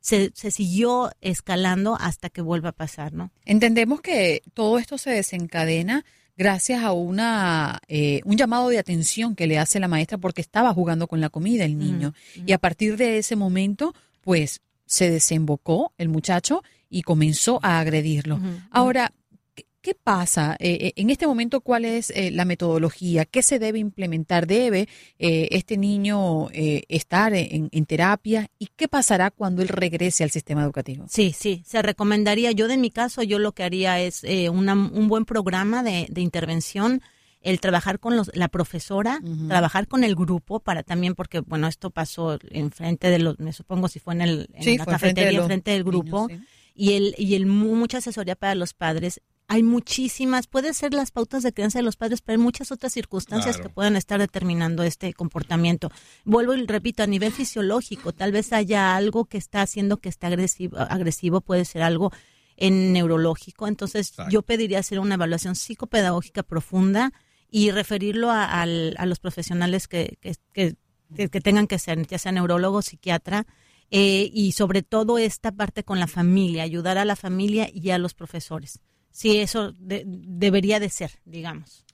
Se, 0.00 0.32
se 0.34 0.50
siguió 0.50 1.10
escalando 1.20 1.96
hasta 2.00 2.30
que 2.30 2.40
vuelva 2.42 2.70
a 2.70 2.72
pasar, 2.72 3.12
¿no? 3.12 3.30
Entendemos 3.44 4.00
que 4.00 4.42
todo 4.54 4.78
esto 4.78 4.98
se 4.98 5.10
desencadena 5.10 6.04
gracias 6.36 6.82
a 6.82 6.92
una 6.92 7.80
eh, 7.88 8.20
un 8.24 8.36
llamado 8.36 8.68
de 8.68 8.78
atención 8.78 9.34
que 9.34 9.46
le 9.46 9.58
hace 9.58 9.80
la 9.80 9.88
maestra 9.88 10.18
porque 10.18 10.40
estaba 10.40 10.72
jugando 10.74 11.06
con 11.08 11.20
la 11.20 11.30
comida 11.30 11.64
el 11.64 11.78
niño 11.78 12.14
y 12.46 12.52
a 12.52 12.58
partir 12.58 12.96
de 12.96 13.18
ese 13.18 13.34
momento 13.36 13.92
pues 14.20 14.60
se 14.88 15.10
desembocó 15.10 15.92
el 15.98 16.08
muchacho 16.08 16.62
y 16.90 17.02
comenzó 17.02 17.60
a 17.62 17.78
agredirlo. 17.78 18.40
Ahora, 18.70 19.12
¿qué, 19.54 19.94
pasa 19.94 20.56
Eh, 20.58 20.78
eh, 20.88 20.92
en 20.96 21.08
este 21.10 21.26
momento? 21.26 21.60
¿Cuál 21.62 21.84
es 21.84 22.10
eh, 22.10 22.30
la 22.30 22.44
metodología? 22.44 23.24
¿Qué 23.24 23.42
se 23.42 23.58
debe 23.58 23.78
implementar? 23.78 24.46
¿Debe 24.46 24.88
eh, 25.18 25.48
este 25.52 25.76
niño 25.78 26.50
eh, 26.50 26.82
estar 26.88 27.32
en, 27.34 27.68
en 27.72 27.86
terapia? 27.86 28.48
¿Y 28.58 28.68
qué 28.76 28.86
pasará 28.88 29.30
cuando 29.30 29.62
él 29.62 29.68
regrese 29.68 30.24
al 30.24 30.30
sistema 30.30 30.62
educativo? 30.62 31.06
Sí, 31.08 31.34
sí, 31.36 31.62
se 31.66 31.80
recomendaría. 31.82 32.52
Yo, 32.52 32.68
de 32.68 32.76
mi 32.76 32.90
caso, 32.90 33.22
yo 33.22 33.38
lo 33.38 33.52
que 33.52 33.62
haría 33.62 34.00
es 34.00 34.24
eh, 34.24 34.50
una- 34.50 34.74
un 34.74 35.08
buen 35.08 35.24
programa 35.24 35.82
de, 35.82 36.06
de 36.10 36.20
intervención, 36.20 37.00
el 37.40 37.60
trabajar 37.60 38.00
con 38.00 38.16
los, 38.16 38.30
la 38.34 38.48
profesora, 38.48 39.20
trabajar 39.46 39.86
con 39.86 40.02
el 40.04 40.14
grupo 40.16 40.60
para 40.60 40.82
también, 40.82 41.14
porque, 41.14 41.40
bueno, 41.40 41.68
esto 41.68 41.90
pasó 41.90 42.38
enfrente 42.50 43.10
de 43.10 43.18
los, 43.20 43.38
me 43.38 43.52
supongo 43.52 43.88
si 43.88 44.00
fue 44.00 44.14
en, 44.14 44.20
el, 44.22 44.50
en 44.54 44.62
Sí, 44.64 44.76
la 44.78 44.84
fue 44.84 44.92
enfrente 44.94 45.20
de 45.20 45.26
cafetería, 45.26 45.32
los 45.32 45.44
enfrente 45.44 45.70
del 45.70 45.84
grupo, 45.84 46.26
niños, 46.28 46.46
y, 46.74 46.92
el, 46.94 47.14
y 47.16 47.34
el 47.36 47.46
mu- 47.46 47.76
mucha 47.76 47.98
asesoría 47.98 48.34
para 48.36 48.54
los 48.54 48.74
padres. 48.74 49.20
Hay 49.50 49.62
muchísimas, 49.62 50.46
puede 50.46 50.74
ser 50.74 50.92
las 50.92 51.10
pautas 51.10 51.42
de 51.42 51.52
crianza 51.54 51.78
de 51.78 51.82
los 51.84 51.96
padres, 51.96 52.20
pero 52.20 52.38
hay 52.38 52.42
muchas 52.44 52.70
otras 52.70 52.92
circunstancias 52.92 53.56
Claro. 53.56 53.70
que 53.70 53.74
pueden 53.74 53.96
estar 53.96 54.18
determinando 54.20 54.82
este 54.82 55.14
comportamiento. 55.14 55.90
Vuelvo 56.24 56.54
y 56.54 56.66
repito, 56.66 57.02
a 57.02 57.06
nivel 57.06 57.32
fisiológico, 57.32 58.12
tal 58.12 58.30
vez 58.32 58.52
haya 58.52 58.94
algo 58.94 59.24
que 59.24 59.38
está 59.38 59.62
haciendo 59.62 59.96
que 59.96 60.08
esté 60.10 60.26
agresivo, 60.26 60.76
agresivo 60.78 61.40
puede 61.40 61.64
ser 61.64 61.82
algo 61.82 62.12
en 62.58 62.92
neurológico. 62.92 63.68
Entonces, 63.68 64.12
yo 64.28 64.42
pediría 64.42 64.80
hacer 64.80 64.98
una 64.98 65.14
evaluación 65.14 65.54
psicopedagógica 65.54 66.42
profunda 66.42 67.12
y 67.50 67.70
referirlo 67.70 68.30
a, 68.30 68.44
al- 68.60 68.94
a 68.98 69.06
los 69.06 69.18
profesionales 69.20 69.88
que, 69.88 70.18
que, 70.20 70.34
que- 70.52 70.74
que- 71.16 71.28
que 71.30 71.40
tengan 71.40 71.66
que 71.66 71.78
ser, 71.78 72.06
ya 72.06 72.18
sea 72.18 72.32
neurólogo, 72.32 72.82
psiquiatra, 72.82 73.46
eh, 73.90 74.30
y 74.32 74.52
sobre 74.52 74.82
todo 74.82 75.16
esta 75.18 75.52
parte 75.52 75.82
con 75.82 75.98
la 75.98 76.06
familia, 76.06 76.62
ayudar 76.62 76.98
a 76.98 77.06
la 77.06 77.16
familia 77.16 77.68
y 77.72 77.88
a 77.90 77.98
los 77.98 78.12
profesores. 78.14 78.80
Sí, 79.10 79.38
eso 79.38 79.72
de- 79.78 80.02
debería 80.06 80.78
de 80.80 80.90
ser, 80.90 81.12
digamos. 81.24 81.84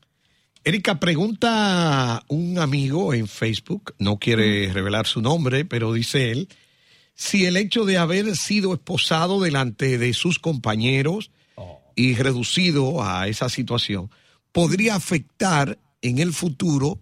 Erika, 0.64 0.98
pregunta 0.98 2.24
un 2.28 2.58
amigo 2.58 3.14
en 3.14 3.28
Facebook, 3.28 3.94
no 3.98 4.18
quiere 4.18 4.72
revelar 4.72 5.06
su 5.06 5.20
nombre, 5.20 5.64
pero 5.64 5.92
dice 5.92 6.30
él, 6.32 6.48
si 7.14 7.44
el 7.46 7.56
hecho 7.56 7.84
de 7.84 7.98
haber 7.98 8.34
sido 8.34 8.72
esposado 8.74 9.40
delante 9.40 9.98
de 9.98 10.12
sus 10.14 10.38
compañeros 10.38 11.30
y 11.94 12.14
reducido 12.14 13.04
a 13.04 13.28
esa 13.28 13.48
situación 13.48 14.10
podría 14.54 14.94
afectar 14.94 15.78
en 16.00 16.18
el 16.20 16.32
futuro 16.32 17.00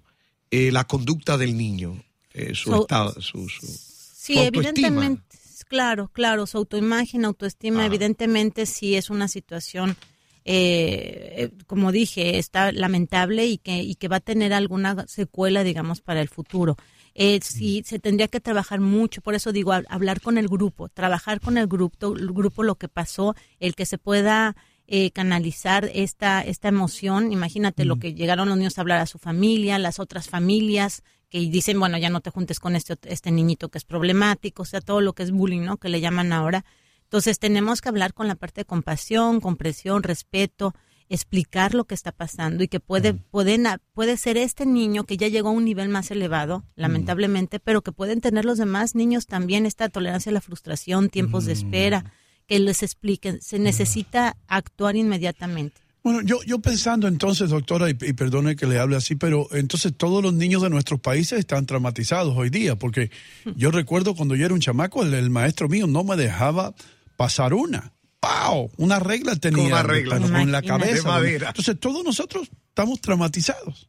eh, 0.50 0.72
la 0.72 0.84
conducta 0.84 1.36
del 1.36 1.56
niño, 1.56 2.02
eh, 2.32 2.54
su 2.54 2.70
So- 2.70 2.80
estado, 2.82 3.12
su, 3.20 3.46
su- 3.48 3.66
Sí, 3.66 4.34
su 4.34 4.40
evidentemente, 4.40 5.22
claro, 5.68 6.08
claro, 6.12 6.46
su 6.46 6.56
autoimagen, 6.58 7.24
autoestima, 7.24 7.84
evidentemente 7.86 8.66
sí 8.66 8.94
es 8.94 9.10
una 9.10 9.28
situación, 9.28 9.96
eh, 10.44 11.50
como 11.66 11.92
dije, 11.92 12.38
está 12.38 12.72
lamentable 12.72 13.46
y 13.46 13.58
que, 13.58 13.82
y 13.82 13.94
que 13.96 14.08
va 14.08 14.16
a 14.16 14.20
tener 14.20 14.52
alguna 14.52 15.06
secuela, 15.08 15.62
digamos, 15.64 16.00
para 16.00 16.20
el 16.20 16.28
futuro. 16.28 16.76
Eh, 17.14 17.40
sí, 17.42 17.82
se 17.84 17.98
tendría 17.98 18.28
que 18.28 18.40
trabajar 18.40 18.80
mucho, 18.80 19.20
por 19.20 19.34
eso 19.34 19.52
digo, 19.52 19.72
hab- 19.72 19.86
hablar 19.90 20.20
con 20.20 20.38
el 20.38 20.48
grupo, 20.48 20.88
trabajar 20.88 21.40
con 21.40 21.58
el 21.58 21.66
grupo, 21.66 22.14
el 22.16 22.28
grupo 22.32 22.62
lo 22.62 22.76
que 22.76 22.88
pasó, 22.88 23.34
el 23.60 23.74
que 23.74 23.84
se 23.86 23.98
pueda 23.98 24.56
eh, 24.86 25.10
canalizar 25.10 25.90
esta, 25.94 26.42
esta 26.42 26.68
emoción. 26.68 27.32
Imagínate 27.32 27.84
lo 27.84 27.96
que 27.96 28.14
llegaron 28.14 28.48
los 28.48 28.58
niños 28.58 28.78
a 28.78 28.82
hablar 28.82 29.00
a 29.00 29.06
su 29.06 29.18
familia, 29.18 29.78
las 29.78 29.98
otras 29.98 30.28
familias 30.28 31.02
que 31.30 31.38
dicen, 31.38 31.80
bueno, 31.80 31.96
ya 31.96 32.10
no 32.10 32.20
te 32.20 32.30
juntes 32.30 32.60
con 32.60 32.76
este, 32.76 32.98
este 33.04 33.30
niñito 33.30 33.70
que 33.70 33.78
es 33.78 33.84
problemático, 33.84 34.62
o 34.62 34.66
sea, 34.66 34.82
todo 34.82 35.00
lo 35.00 35.14
que 35.14 35.22
es 35.22 35.30
bullying, 35.30 35.62
¿no? 35.62 35.78
Que 35.78 35.88
le 35.88 36.00
llaman 36.00 36.32
ahora. 36.32 36.64
Entonces 37.04 37.38
tenemos 37.38 37.80
que 37.80 37.88
hablar 37.88 38.12
con 38.12 38.28
la 38.28 38.34
parte 38.34 38.62
de 38.62 38.64
compasión, 38.66 39.40
comprensión, 39.40 40.02
respeto, 40.02 40.74
explicar 41.08 41.74
lo 41.74 41.84
que 41.84 41.94
está 41.94 42.12
pasando 42.12 42.64
y 42.64 42.68
que 42.68 42.80
puede, 42.80 43.14
pueden, 43.14 43.66
puede 43.92 44.16
ser 44.16 44.36
este 44.36 44.66
niño 44.66 45.04
que 45.04 45.16
ya 45.16 45.28
llegó 45.28 45.50
a 45.50 45.52
un 45.52 45.64
nivel 45.64 45.88
más 45.88 46.10
elevado, 46.10 46.64
lamentablemente, 46.74 47.60
pero 47.60 47.82
que 47.82 47.92
pueden 47.92 48.20
tener 48.20 48.44
los 48.44 48.58
demás 48.58 48.94
niños 48.94 49.26
también 49.26 49.66
esta 49.66 49.88
tolerancia 49.88 50.30
a 50.30 50.32
la 50.32 50.40
frustración, 50.40 51.10
tiempos 51.10 51.44
de 51.44 51.52
espera, 51.52 52.12
que 52.52 52.60
les 52.60 52.82
expliquen. 52.82 53.40
Se 53.40 53.58
necesita 53.58 54.36
actuar 54.46 54.94
inmediatamente. 54.94 55.80
Bueno, 56.04 56.20
yo, 56.20 56.42
yo 56.44 56.58
pensando 56.58 57.08
entonces, 57.08 57.48
doctora, 57.48 57.88
y, 57.88 57.92
y 57.92 58.12
perdone 58.12 58.56
que 58.56 58.66
le 58.66 58.78
hable 58.78 58.96
así, 58.96 59.14
pero 59.14 59.48
entonces 59.52 59.94
todos 59.96 60.22
los 60.22 60.34
niños 60.34 60.60
de 60.60 60.68
nuestros 60.68 61.00
países 61.00 61.38
están 61.38 61.64
traumatizados 61.64 62.36
hoy 62.36 62.50
día, 62.50 62.76
porque 62.76 63.10
yo 63.56 63.70
recuerdo 63.70 64.14
cuando 64.14 64.34
yo 64.34 64.44
era 64.44 64.52
un 64.52 64.60
chamaco, 64.60 65.02
el, 65.02 65.14
el 65.14 65.30
maestro 65.30 65.66
mío 65.70 65.86
no 65.86 66.04
me 66.04 66.16
dejaba 66.16 66.74
pasar 67.16 67.54
una. 67.54 67.94
¡Pau! 68.20 68.70
Una 68.76 68.98
regla 68.98 69.34
tenía. 69.36 69.64
Una 69.64 69.82
regla. 69.82 70.18
pero 70.20 70.30
con 70.30 70.52
la 70.52 70.60
cabeza. 70.60 70.94
De 70.94 71.02
madera. 71.02 71.48
Entonces 71.48 71.80
todos 71.80 72.04
nosotros 72.04 72.50
estamos 72.68 73.00
traumatizados. 73.00 73.88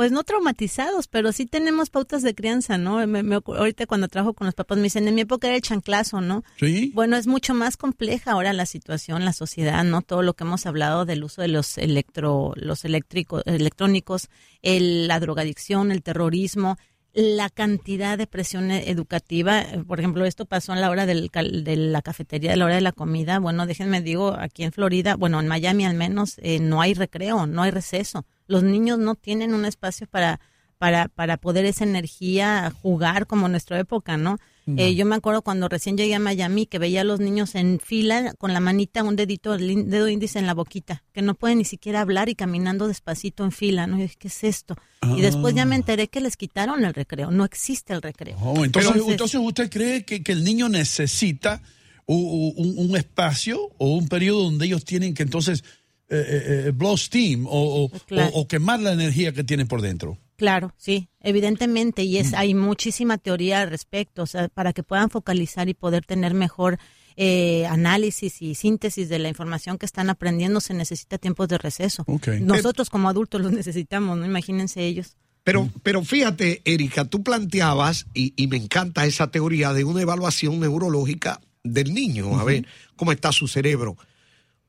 Pues 0.00 0.12
no 0.12 0.24
traumatizados, 0.24 1.08
pero 1.08 1.30
sí 1.30 1.44
tenemos 1.44 1.90
pautas 1.90 2.22
de 2.22 2.34
crianza, 2.34 2.78
¿no? 2.78 3.06
Me- 3.06 3.34
ahorita 3.44 3.84
cuando 3.84 4.08
trabajo 4.08 4.32
con 4.32 4.46
los 4.46 4.54
papás 4.54 4.78
me 4.78 4.84
dicen, 4.84 5.06
en 5.06 5.14
mi 5.14 5.20
época 5.20 5.46
era 5.48 5.56
el 5.56 5.60
chanclazo, 5.62 6.22
¿no? 6.22 6.42
Sí. 6.58 6.90
Bueno, 6.94 7.18
es 7.18 7.26
mucho 7.26 7.52
más 7.52 7.76
compleja 7.76 8.32
ahora 8.32 8.54
la 8.54 8.64
situación, 8.64 9.26
la 9.26 9.34
sociedad, 9.34 9.84
¿no? 9.84 10.00
Todo 10.00 10.22
lo 10.22 10.32
que 10.32 10.44
hemos 10.44 10.64
hablado 10.64 11.04
del 11.04 11.22
uso 11.22 11.42
de 11.42 11.48
los 11.48 11.76
electro, 11.76 12.54
los 12.56 12.86
eléctricos, 12.86 13.42
electrónicos, 13.44 14.28
el- 14.62 15.06
la 15.06 15.20
drogadicción, 15.20 15.92
el 15.92 16.02
terrorismo, 16.02 16.78
la 17.12 17.50
cantidad 17.50 18.16
de 18.16 18.26
presión 18.26 18.70
e- 18.70 18.88
educativa. 18.90 19.66
Por 19.86 19.98
ejemplo, 20.00 20.24
esto 20.24 20.46
pasó 20.46 20.72
a 20.72 20.76
la 20.76 20.88
hora 20.88 21.04
del, 21.04 21.28
de 21.28 21.76
la 21.76 22.00
cafetería, 22.00 22.54
a 22.54 22.56
la 22.56 22.64
hora 22.64 22.76
de 22.76 22.80
la 22.80 22.92
comida. 22.92 23.38
Bueno, 23.38 23.66
déjenme 23.66 24.00
digo, 24.00 24.34
aquí 24.38 24.62
en 24.62 24.72
Florida, 24.72 25.16
bueno, 25.16 25.40
en 25.40 25.46
Miami 25.48 25.84
al 25.84 25.94
menos, 25.94 26.36
eh, 26.38 26.58
no 26.58 26.80
hay 26.80 26.94
recreo, 26.94 27.46
no 27.46 27.60
hay 27.62 27.70
receso. 27.70 28.24
Los 28.50 28.62
niños 28.62 28.98
no 28.98 29.14
tienen 29.14 29.54
un 29.54 29.64
espacio 29.64 30.06
para 30.06 30.40
para, 30.80 31.08
para 31.08 31.36
poder 31.36 31.66
esa 31.66 31.84
energía 31.84 32.72
jugar 32.80 33.26
como 33.26 33.44
en 33.44 33.52
nuestra 33.52 33.78
época, 33.78 34.16
¿no? 34.16 34.38
Eh, 34.78 34.94
yo 34.94 35.04
me 35.04 35.16
acuerdo 35.16 35.42
cuando 35.42 35.68
recién 35.68 35.96
llegué 35.98 36.14
a 36.14 36.18
Miami 36.20 36.64
que 36.64 36.78
veía 36.78 37.02
a 37.02 37.04
los 37.04 37.20
niños 37.20 37.54
en 37.54 37.80
fila 37.80 38.32
con 38.38 38.54
la 38.54 38.60
manita, 38.60 39.02
un 39.02 39.14
dedito, 39.14 39.52
el 39.52 39.90
dedo 39.90 40.08
índice 40.08 40.38
en 40.38 40.46
la 40.46 40.54
boquita, 40.54 41.02
que 41.12 41.20
no 41.20 41.34
pueden 41.34 41.58
ni 41.58 41.64
siquiera 41.66 42.00
hablar 42.00 42.30
y 42.30 42.34
caminando 42.34 42.88
despacito 42.88 43.44
en 43.44 43.52
fila, 43.52 43.86
¿no? 43.86 43.98
Y 43.98 44.02
dije, 44.02 44.16
¿qué 44.18 44.28
es 44.28 44.42
esto? 44.42 44.74
Y 45.16 45.20
después 45.20 45.54
ya 45.54 45.66
me 45.66 45.76
enteré 45.76 46.08
que 46.08 46.20
les 46.20 46.38
quitaron 46.38 46.82
el 46.84 46.94
recreo, 46.94 47.30
no 47.30 47.44
existe 47.44 47.92
el 47.92 48.00
recreo. 48.00 48.38
Oh, 48.40 48.64
entonces, 48.64 49.02
entonces, 49.06 49.38
¿usted 49.42 49.68
cree 49.68 50.04
que, 50.06 50.22
que 50.22 50.32
el 50.32 50.44
niño 50.44 50.70
necesita 50.70 51.60
un, 52.06 52.74
un 52.78 52.96
espacio 52.96 53.70
o 53.76 53.96
un 53.96 54.08
periodo 54.08 54.44
donde 54.44 54.64
ellos 54.64 54.84
tienen 54.84 55.12
que 55.12 55.24
entonces 55.24 55.62
eh, 56.10 56.16
eh, 56.28 56.64
eh, 56.66 56.70
blow 56.74 56.96
steam 56.96 57.46
o, 57.46 57.84
o- 57.84 57.90
Claro. 58.06 58.30
o- 58.34 58.40
o 58.40 58.48
quemar 58.48 58.80
la 58.80 58.92
energía 58.92 59.32
que 59.32 59.44
tienen 59.44 59.66
por 59.68 59.80
dentro? 59.80 60.18
Claro, 60.36 60.72
sí, 60.78 61.08
evidentemente, 61.20 62.02
y 62.02 62.16
es 62.18 62.32
hay 62.34 62.54
muchísima 62.54 63.18
teoría 63.18 63.60
al 63.60 63.70
respecto, 63.70 64.22
o 64.22 64.26
sea, 64.26 64.48
para 64.48 64.72
que 64.72 64.82
puedan 64.82 65.10
focalizar 65.10 65.68
y 65.68 65.74
poder 65.74 66.04
tener 66.06 66.32
mejor 66.34 66.78
eh, 67.16 67.66
análisis 67.66 68.40
y 68.40 68.54
síntesis 68.54 69.08
de 69.10 69.18
la 69.18 69.28
información 69.28 69.76
que 69.76 69.84
están 69.84 70.08
aprendiendo, 70.08 70.60
se 70.60 70.72
necesita 70.72 71.18
tiempos 71.18 71.48
de 71.48 71.58
receso. 71.58 72.06
Nosotros 72.40 72.88
como 72.88 73.08
adultos 73.10 73.40
los 73.42 73.52
necesitamos, 73.52 74.16
no 74.16 74.24
imagínense 74.24 74.84
ellos. 74.86 75.16
Pero, 75.44 75.68
pero 75.82 76.02
fíjate, 76.04 76.62
Erika, 76.64 77.04
tú 77.04 77.22
planteabas, 77.22 78.06
y, 78.14 78.32
y 78.36 78.46
me 78.46 78.56
encanta 78.56 79.04
esa 79.06 79.30
teoría 79.30 79.72
de 79.74 79.84
una 79.84 80.00
evaluación 80.02 80.60
neurológica 80.60 81.40
del 81.62 81.92
niño, 81.92 82.38
a 82.40 82.44
ver 82.44 82.66
cómo 82.96 83.12
está 83.12 83.32
su 83.32 83.46
cerebro. 83.48 83.96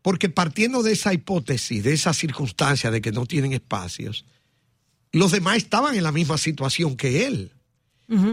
Porque 0.01 0.29
partiendo 0.29 0.81
de 0.83 0.93
esa 0.93 1.13
hipótesis, 1.13 1.83
de 1.83 1.93
esa 1.93 2.13
circunstancia 2.13 2.89
de 2.91 3.01
que 3.01 3.11
no 3.11 3.25
tienen 3.25 3.53
espacios, 3.53 4.25
los 5.11 5.31
demás 5.31 5.57
estaban 5.57 5.95
en 5.95 6.03
la 6.03 6.11
misma 6.11 6.37
situación 6.37 6.95
que 6.95 7.27
él. 7.27 7.51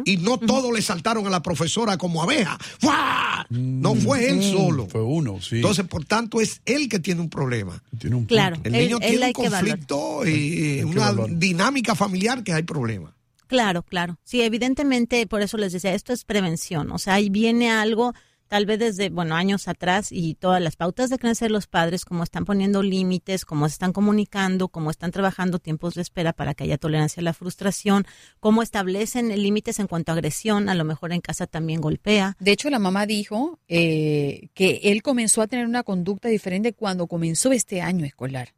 Y 0.04 0.16
no 0.16 0.38
todos 0.38 0.72
le 0.74 0.82
saltaron 0.82 1.24
a 1.28 1.30
la 1.30 1.40
profesora 1.40 1.96
como 1.98 2.20
abeja. 2.20 2.58
¡Fua! 2.80 3.46
No 3.48 3.94
fue 3.94 4.28
él 4.28 4.38
Mm, 4.38 4.52
solo. 4.52 4.88
Fue 4.88 5.02
uno, 5.04 5.40
sí. 5.40 5.56
Entonces, 5.56 5.86
por 5.86 6.04
tanto, 6.04 6.40
es 6.40 6.60
él 6.64 6.88
que 6.88 6.98
tiene 6.98 7.20
un 7.20 7.30
problema. 7.30 7.80
Tiene 7.96 8.16
un 8.16 8.24
Claro, 8.24 8.56
El 8.64 8.72
niño 8.72 8.98
él 9.00 9.08
tiene 9.08 9.26
un 9.26 9.32
conflicto 9.34 10.26
y 10.26 10.82
una 10.82 11.12
dinámica 11.28 11.94
familiar 11.94 12.42
que 12.42 12.52
hay 12.54 12.64
problema. 12.64 13.14
Claro, 13.46 13.84
claro. 13.84 14.18
Sí, 14.24 14.42
evidentemente, 14.42 15.24
por 15.28 15.42
eso 15.42 15.56
les 15.56 15.72
decía, 15.72 15.94
esto 15.94 16.12
es 16.12 16.24
prevención. 16.24 16.90
O 16.90 16.98
sea, 16.98 17.14
ahí 17.14 17.30
viene 17.30 17.70
algo, 17.70 18.14
tal 18.48 18.66
vez 18.66 18.78
desde, 18.78 19.10
bueno, 19.10 19.34
años 19.34 19.68
atrás 19.68 20.08
y 20.10 20.34
todas 20.34 20.60
las 20.60 20.76
pautas 20.76 21.10
de 21.10 21.18
creencia 21.18 21.46
de 21.46 21.52
los 21.52 21.66
padres, 21.66 22.04
cómo 22.04 22.24
están 22.24 22.44
poniendo 22.44 22.82
límites, 22.82 23.44
cómo 23.44 23.68
se 23.68 23.74
están 23.74 23.92
comunicando, 23.92 24.68
cómo 24.68 24.90
están 24.90 25.12
trabajando 25.12 25.58
tiempos 25.58 25.94
de 25.94 26.02
espera 26.02 26.32
para 26.32 26.54
que 26.54 26.64
haya 26.64 26.78
tolerancia 26.78 27.20
a 27.20 27.24
la 27.24 27.34
frustración, 27.34 28.06
cómo 28.40 28.62
establecen 28.62 29.28
límites 29.40 29.78
en 29.78 29.86
cuanto 29.86 30.12
a 30.12 30.14
agresión, 30.14 30.68
a 30.68 30.74
lo 30.74 30.84
mejor 30.84 31.12
en 31.12 31.20
casa 31.20 31.46
también 31.46 31.80
golpea. 31.80 32.36
De 32.40 32.52
hecho, 32.52 32.70
la 32.70 32.78
mamá 32.78 33.06
dijo 33.06 33.60
eh, 33.68 34.48
que 34.54 34.80
él 34.84 35.02
comenzó 35.02 35.42
a 35.42 35.46
tener 35.46 35.66
una 35.66 35.82
conducta 35.82 36.28
diferente 36.28 36.72
cuando 36.72 37.06
comenzó 37.06 37.52
este 37.52 37.80
año 37.80 38.04
escolar. 38.04 38.54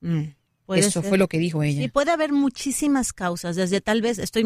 Puede 0.70 0.82
Eso 0.82 1.00
ser. 1.02 1.08
fue 1.08 1.18
lo 1.18 1.26
que 1.26 1.38
dijo 1.38 1.64
ella. 1.64 1.82
Sí, 1.82 1.88
puede 1.88 2.12
haber 2.12 2.30
muchísimas 2.30 3.12
causas, 3.12 3.56
desde 3.56 3.80
tal 3.80 4.02
vez, 4.02 4.20
estoy, 4.20 4.44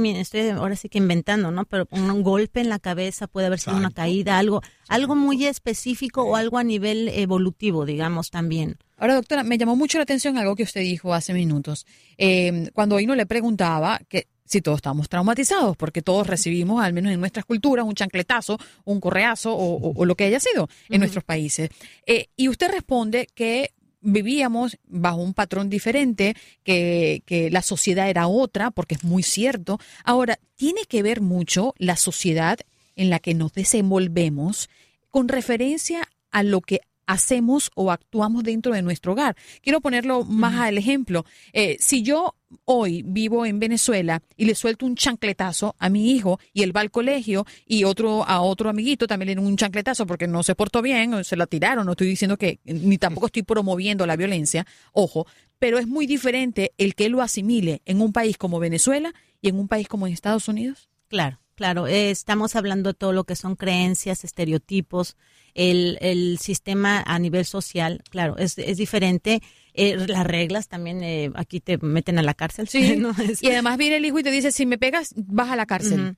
ahora 0.56 0.74
sí 0.74 0.88
que 0.88 0.96
inventando, 0.96 1.50
¿no? 1.50 1.66
Pero 1.66 1.86
un, 1.90 2.22
golpe 2.22 2.60
en 2.60 2.70
la 2.70 2.78
cabeza 2.78 3.26
puede 3.26 3.48
haber 3.48 3.58
sido 3.60 3.76
una 3.76 3.90
caída, 3.90 4.38
algo, 4.38 4.62
algo 4.88 5.16
muy 5.16 5.44
específico 5.44 6.22
o 6.22 6.34
algo 6.36 6.56
a 6.56 6.64
nivel 6.64 7.10
evolutivo, 7.10 7.84
digamos, 7.84 8.30
también. 8.30 8.78
Ahora, 8.96 9.16
doctora, 9.16 9.42
me 9.42 9.58
llamó 9.58 9.76
mucho 9.76 9.98
la 9.98 10.04
atención 10.04 10.38
algo 10.38 10.56
que 10.56 10.62
usted 10.62 10.80
dijo 10.80 11.12
hace 11.12 11.34
minutos. 11.34 11.84
Eh, 12.16 12.70
cuando 12.72 12.96
hoy 12.96 13.04
no 13.04 13.14
le 13.14 13.26
preguntaba 13.26 14.00
que 14.08 14.26
si 14.46 14.62
todos 14.62 14.76
estamos 14.76 15.10
traumatizados, 15.10 15.76
porque 15.76 16.00
todos 16.00 16.26
recibimos, 16.26 16.82
al 16.82 16.94
menos 16.94 17.12
en 17.12 17.20
nuestras 17.20 17.44
culturas, 17.44 17.84
un 17.84 17.94
chancletazo, 17.94 18.58
un 18.86 18.98
correazo 18.98 19.52
o, 19.54 19.74
o- 19.74 19.92
o 19.94 20.04
lo 20.06 20.14
que 20.14 20.24
haya 20.24 20.40
sido 20.40 20.70
en 20.88 21.00
nuestros 21.00 21.22
países. 21.24 21.68
Eh, 22.06 22.28
y 22.34 22.48
usted 22.48 22.70
responde 22.70 23.26
que 23.34 23.74
vivíamos 24.04 24.78
bajo 24.86 25.16
un 25.16 25.34
patrón 25.34 25.68
diferente, 25.68 26.36
que, 26.62 27.22
que 27.26 27.50
la 27.50 27.62
sociedad 27.62 28.08
era 28.08 28.28
otra, 28.28 28.70
porque 28.70 28.94
es 28.94 29.02
muy 29.02 29.22
cierto. 29.22 29.80
Ahora, 30.04 30.38
tiene 30.54 30.84
que 30.84 31.02
ver 31.02 31.20
mucho 31.20 31.74
la 31.78 31.96
sociedad 31.96 32.58
en 32.94 33.10
la 33.10 33.18
que 33.18 33.34
nos 33.34 33.52
desenvolvemos 33.52 34.68
con 35.10 35.28
referencia 35.28 36.08
a 36.30 36.42
lo 36.42 36.60
que 36.60 36.80
hacemos 37.06 37.70
o 37.74 37.90
actuamos 37.90 38.44
dentro 38.44 38.72
de 38.72 38.82
nuestro 38.82 39.12
hogar. 39.12 39.36
Quiero 39.62 39.80
ponerlo 39.80 40.24
más 40.24 40.54
al 40.60 40.78
ejemplo. 40.78 41.24
Eh, 41.52 41.76
si 41.80 42.02
yo 42.02 42.34
hoy 42.64 43.02
vivo 43.04 43.46
en 43.46 43.58
Venezuela 43.58 44.22
y 44.36 44.44
le 44.44 44.54
suelto 44.54 44.86
un 44.86 44.94
chancletazo 44.94 45.74
a 45.78 45.88
mi 45.88 46.12
hijo 46.12 46.38
y 46.52 46.62
él 46.62 46.76
va 46.76 46.80
al 46.80 46.90
colegio 46.90 47.46
y 47.66 47.84
otro 47.84 48.24
a 48.24 48.40
otro 48.40 48.70
amiguito 48.70 49.06
también 49.06 49.38
le 49.38 49.44
un 49.44 49.56
chancletazo 49.56 50.06
porque 50.06 50.26
no 50.26 50.42
se 50.42 50.54
portó 50.54 50.82
bien 50.82 51.14
o 51.14 51.24
se 51.24 51.36
la 51.36 51.46
tiraron, 51.46 51.86
no 51.86 51.92
estoy 51.92 52.06
diciendo 52.06 52.36
que 52.36 52.60
ni 52.64 52.98
tampoco 52.98 53.26
estoy 53.26 53.42
promoviendo 53.42 54.06
la 54.06 54.16
violencia, 54.16 54.66
ojo, 54.92 55.26
pero 55.58 55.78
es 55.78 55.86
muy 55.86 56.06
diferente 56.06 56.72
el 56.78 56.94
que 56.94 57.08
lo 57.08 57.22
asimile 57.22 57.82
en 57.84 58.00
un 58.00 58.12
país 58.12 58.36
como 58.36 58.58
Venezuela 58.58 59.14
y 59.40 59.48
en 59.48 59.58
un 59.58 59.68
país 59.68 59.88
como 59.88 60.06
en 60.06 60.12
Estados 60.12 60.48
Unidos. 60.48 60.88
Claro, 61.08 61.40
claro. 61.54 61.86
eh, 61.86 62.10
estamos 62.10 62.56
hablando 62.56 62.90
de 62.90 62.94
todo 62.94 63.12
lo 63.12 63.24
que 63.24 63.36
son 63.36 63.56
creencias, 63.56 64.24
estereotipos, 64.24 65.16
el, 65.54 65.98
el 66.00 66.38
sistema 66.40 67.02
a 67.06 67.18
nivel 67.18 67.44
social, 67.44 68.02
claro, 68.10 68.36
es, 68.38 68.58
es 68.58 68.76
diferente. 68.76 69.40
Eh, 69.72 69.96
las 70.08 70.26
reglas 70.26 70.68
también 70.68 71.02
eh, 71.02 71.30
aquí 71.34 71.60
te 71.60 71.78
meten 71.78 72.18
a 72.18 72.22
la 72.22 72.34
cárcel. 72.34 72.68
Sí, 72.68 72.96
¿no? 72.98 73.10
Es- 73.10 73.42
y 73.42 73.48
además 73.48 73.76
viene 73.78 73.96
el 73.96 74.04
hijo 74.04 74.18
y 74.18 74.22
te 74.22 74.30
dice, 74.30 74.52
si 74.52 74.66
me 74.66 74.78
pegas, 74.78 75.14
vas 75.16 75.50
a 75.50 75.56
la 75.56 75.66
cárcel. 75.66 76.16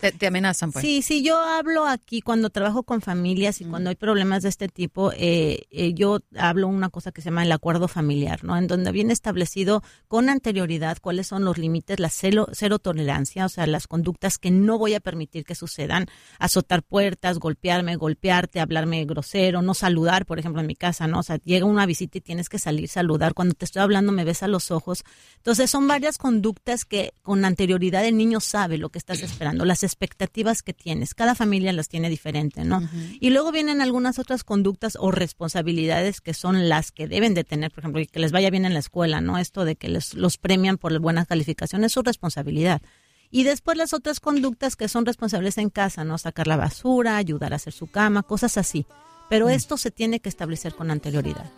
Te, 0.00 0.12
te 0.12 0.26
amenazan, 0.28 0.70
pues. 0.70 0.84
Sí, 0.84 1.02
sí, 1.02 1.22
yo 1.22 1.38
hablo 1.38 1.86
aquí 1.86 2.20
cuando 2.20 2.50
trabajo 2.50 2.84
con 2.84 3.00
familias 3.00 3.60
y 3.60 3.64
cuando 3.64 3.90
hay 3.90 3.96
problemas 3.96 4.42
de 4.42 4.48
este 4.48 4.68
tipo, 4.68 5.12
eh, 5.12 5.64
eh, 5.70 5.92
yo 5.92 6.20
hablo 6.36 6.68
una 6.68 6.88
cosa 6.88 7.12
que 7.12 7.20
se 7.20 7.30
llama 7.30 7.42
el 7.42 7.52
acuerdo 7.52 7.88
familiar, 7.88 8.44
¿no? 8.44 8.56
En 8.56 8.66
donde 8.66 8.92
viene 8.92 9.12
establecido 9.12 9.82
con 10.08 10.28
anterioridad 10.28 10.98
cuáles 11.00 11.26
son 11.26 11.44
los 11.44 11.58
límites, 11.58 11.98
la 11.98 12.10
cero, 12.10 12.48
cero 12.52 12.78
tolerancia, 12.78 13.44
o 13.44 13.48
sea, 13.48 13.66
las 13.66 13.86
conductas 13.88 14.38
que 14.38 14.50
no 14.50 14.78
voy 14.78 14.94
a 14.94 15.00
permitir 15.00 15.44
que 15.44 15.54
sucedan, 15.54 16.06
azotar 16.38 16.82
puertas, 16.82 17.38
golpearme, 17.38 17.96
golpearte, 17.96 18.60
hablarme 18.60 19.04
grosero, 19.04 19.62
no 19.62 19.74
saludar, 19.74 20.26
por 20.26 20.38
ejemplo, 20.38 20.60
en 20.60 20.66
mi 20.68 20.76
casa, 20.76 21.06
¿no? 21.08 21.20
O 21.20 21.22
sea, 21.22 21.38
llega 21.44 21.66
una 21.66 21.86
visita 21.86 22.18
y 22.18 22.20
tienes 22.20 22.48
que 22.48 22.58
salir 22.58 22.88
saludar, 22.88 23.34
cuando 23.34 23.54
te 23.54 23.64
estoy 23.64 23.82
hablando 23.82 24.12
me 24.12 24.24
ves 24.24 24.42
a 24.42 24.48
los 24.48 24.70
ojos. 24.70 25.02
Entonces, 25.38 25.70
son 25.70 25.88
varias 25.88 26.18
conductas 26.18 26.84
que 26.84 27.12
con 27.22 27.44
anterioridad 27.44 28.04
el 28.04 28.16
niño 28.16 28.40
sabe 28.40 28.78
lo 28.78 28.90
que 28.90 28.98
estás 28.98 29.22
esperando, 29.22 29.55
las 29.64 29.82
expectativas 29.82 30.62
que 30.62 30.72
tienes. 30.72 31.14
Cada 31.14 31.34
familia 31.34 31.72
las 31.72 31.88
tiene 31.88 32.08
diferente, 32.08 32.64
¿no? 32.64 32.88
Y 33.20 33.30
luego 33.30 33.52
vienen 33.52 33.80
algunas 33.80 34.18
otras 34.18 34.44
conductas 34.44 34.96
o 35.00 35.10
responsabilidades 35.10 36.20
que 36.20 36.34
son 36.34 36.68
las 36.68 36.92
que 36.92 37.08
deben 37.08 37.34
de 37.34 37.44
tener, 37.44 37.70
por 37.70 37.80
ejemplo, 37.80 38.02
que 38.10 38.20
les 38.20 38.32
vaya 38.32 38.50
bien 38.50 38.64
en 38.64 38.74
la 38.74 38.80
escuela, 38.80 39.20
¿no? 39.20 39.38
Esto 39.38 39.64
de 39.64 39.76
que 39.76 39.88
les, 39.88 40.14
los 40.14 40.36
premian 40.36 40.78
por 40.78 40.98
buenas 40.98 41.26
calificaciones 41.26 41.86
es 41.86 41.92
su 41.92 42.02
responsabilidad. 42.02 42.82
Y 43.30 43.44
después 43.44 43.76
las 43.76 43.92
otras 43.92 44.20
conductas 44.20 44.76
que 44.76 44.88
son 44.88 45.06
responsables 45.06 45.58
en 45.58 45.70
casa, 45.70 46.04
¿no? 46.04 46.18
Sacar 46.18 46.46
la 46.46 46.56
basura, 46.56 47.16
ayudar 47.16 47.52
a 47.52 47.56
hacer 47.56 47.72
su 47.72 47.86
cama, 47.86 48.22
cosas 48.22 48.56
así. 48.56 48.86
Pero 49.28 49.48
esto 49.48 49.76
se 49.76 49.90
tiene 49.90 50.20
que 50.20 50.28
establecer 50.28 50.74
con 50.74 50.90
anterioridad. 50.90 51.50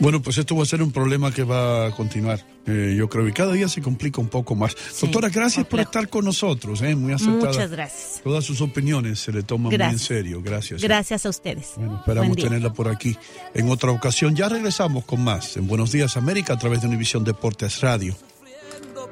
Bueno, 0.00 0.20
pues 0.20 0.38
esto 0.38 0.56
va 0.56 0.64
a 0.64 0.66
ser 0.66 0.82
un 0.82 0.90
problema 0.90 1.30
que 1.32 1.44
va 1.44 1.86
a 1.86 1.90
continuar, 1.92 2.44
eh, 2.66 2.94
yo 2.98 3.08
creo, 3.08 3.28
y 3.28 3.32
cada 3.32 3.52
día 3.52 3.68
se 3.68 3.80
complica 3.80 4.20
un 4.20 4.28
poco 4.28 4.54
más. 4.54 4.74
Doctora, 5.00 5.28
gracias 5.28 5.66
por 5.66 5.80
estar 5.80 6.08
con 6.08 6.24
nosotros, 6.24 6.82
eh, 6.82 6.96
muy 6.96 7.12
aceptada. 7.12 7.52
Muchas 7.52 7.70
gracias. 7.70 8.20
Todas 8.24 8.44
sus 8.44 8.60
opiniones 8.60 9.20
se 9.20 9.32
le 9.32 9.42
toman 9.42 9.72
muy 9.72 9.82
en 9.82 9.98
serio, 9.98 10.42
gracias. 10.42 10.82
Gracias 10.82 11.24
a 11.26 11.28
ustedes. 11.28 11.72
Bueno, 11.76 11.98
esperamos 11.98 12.36
tenerla 12.36 12.72
por 12.72 12.88
aquí 12.88 13.16
en 13.54 13.70
otra 13.70 13.92
ocasión. 13.92 14.34
Ya 14.34 14.48
regresamos 14.48 15.04
con 15.04 15.22
más 15.22 15.56
en 15.56 15.68
Buenos 15.68 15.92
Días 15.92 16.16
América 16.16 16.54
a 16.54 16.58
través 16.58 16.80
de 16.80 16.88
Univisión 16.88 17.24
Deportes 17.24 17.80
Radio. 17.80 18.16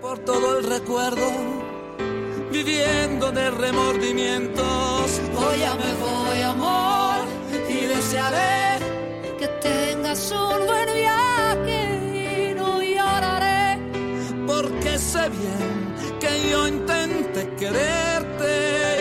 por 0.01 0.19
todo 0.25 0.59
el 0.59 0.65
recuerdo, 0.69 1.31
viviendo 2.51 3.31
de 3.31 3.51
remordimientos. 3.53 5.21
Hoy 5.37 5.59
ya 5.61 5.75
me 5.77 5.95
voy, 5.95 6.43
amor, 6.43 7.25
y 7.71 7.87
desearé 7.87 8.72
un 10.13 10.67
buen 10.67 10.93
viaje 10.93 12.51
y 12.51 12.55
no 12.55 12.83
lloraré. 12.83 13.79
Porque 14.47 14.99
sé 14.99 15.31
bien 15.31 16.19
que 16.21 16.51
yo 16.51 16.69
intenté 16.69 17.49
quererte 17.57 18.51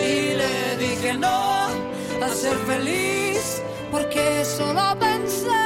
Y 0.07 0.36
le 0.36 0.78
dije 0.78 1.14
no 1.16 1.68
a 2.24 2.30
ser 2.30 2.55
feliz, 2.66 3.62
porque 3.91 4.45
solo 4.45 4.95
pensé 4.99 5.61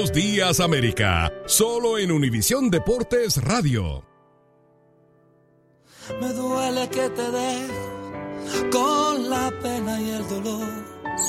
Buenos 0.00 0.16
días 0.16 0.60
América, 0.60 1.30
solo 1.44 1.98
en 1.98 2.10
Univisión 2.10 2.70
Deportes 2.70 3.36
Radio. 3.36 4.02
Me 6.18 6.28
duele 6.32 6.88
que 6.88 7.10
te 7.10 7.30
dejo 7.30 8.70
con 8.72 9.28
la 9.28 9.52
pena 9.62 10.00
y 10.00 10.10
el 10.12 10.26
dolor. 10.26 10.68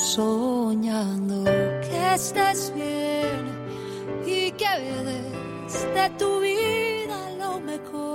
soñando 0.06 1.44
que 1.82 2.14
estés 2.14 2.72
bien 2.74 3.44
y 4.24 4.50
que 4.52 4.74
des 5.04 5.94
de 5.94 6.10
tu 6.18 6.40
vida 6.40 7.30
lo 7.38 7.60
mejor. 7.60 8.11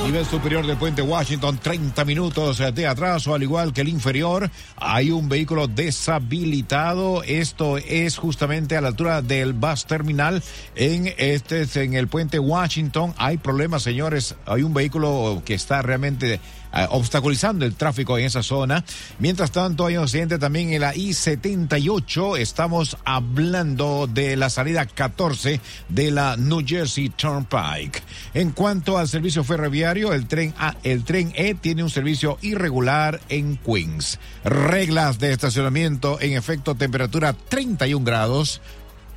Nivel 0.06 0.26
superior 0.26 0.66
del 0.66 0.78
puente 0.78 1.02
Washington, 1.02 1.60
30 1.62 2.04
minutos 2.06 2.58
de 2.74 2.88
atraso, 2.88 3.36
al 3.36 3.44
igual 3.44 3.74
que 3.74 3.82
el 3.82 3.90
inferior. 3.90 4.50
Hay 4.78 5.12
un 5.12 5.30
vehículo 5.30 5.68
deshabilitado. 5.68 7.22
Esto 7.24 7.78
es 7.78 8.18
justamente 8.18 8.76
a 8.76 8.82
la 8.82 8.88
altura 8.88 9.22
del 9.22 9.54
bus 9.54 9.86
terminal 9.86 10.42
en 10.76 11.14
este 11.18 11.68
en 11.84 11.94
el 11.94 12.08
puente 12.08 12.40
Washington. 12.40 13.14
Hay 13.18 13.38
problemas, 13.38 13.84
señores. 13.84 14.36
Hay 14.46 14.64
un 14.64 14.74
vehículo 14.74 15.44
que 15.46 15.54
está 15.54 15.82
realmente 15.82 16.40
obstaculizando 16.90 17.66
el 17.66 17.76
tráfico 17.76 18.18
en 18.18 18.26
esa 18.26 18.44
zona. 18.44 18.84
Mientras 19.20 19.52
tanto, 19.52 19.86
hay 19.86 19.98
un 19.98 20.04
accidente 20.04 20.38
también 20.38 20.74
en 20.74 20.82
la 20.82 20.96
I-78. 20.96 22.38
Estamos 22.38 22.98
hablando 23.06 24.08
de 24.08 24.36
la 24.38 24.50
salida 24.50 24.86
14 24.86 25.60
de 25.90 26.12
la 26.12 26.38
New 26.38 26.64
Jersey 26.66 27.10
Turnpike. 27.10 28.02
En 28.34 28.52
cuanto 28.52 28.98
al 28.98 29.08
servicio 29.08 29.44
ferroviario, 29.44 30.14
el 30.14 30.28
tren 30.28 30.54
A, 30.58 30.76
el 30.84 31.04
tren 31.04 31.32
E 31.36 31.56
tiene 31.56 31.84
un 31.84 31.90
servicio 31.90 32.38
irregular 32.42 33.20
en 33.30 33.58
Queens. 33.58 34.20
Reglas 34.44 35.20
de 35.20 35.32
estacionamiento 35.32 36.20
en 36.22 36.34
efecto, 36.34 36.76
temperatura 36.76 37.34
31 37.34 38.06
grados. 38.06 38.62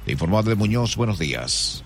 Informó 0.07 0.42
de 0.42 0.55
Muñoz, 0.55 0.96
buenos 0.96 1.18
días. 1.18 1.82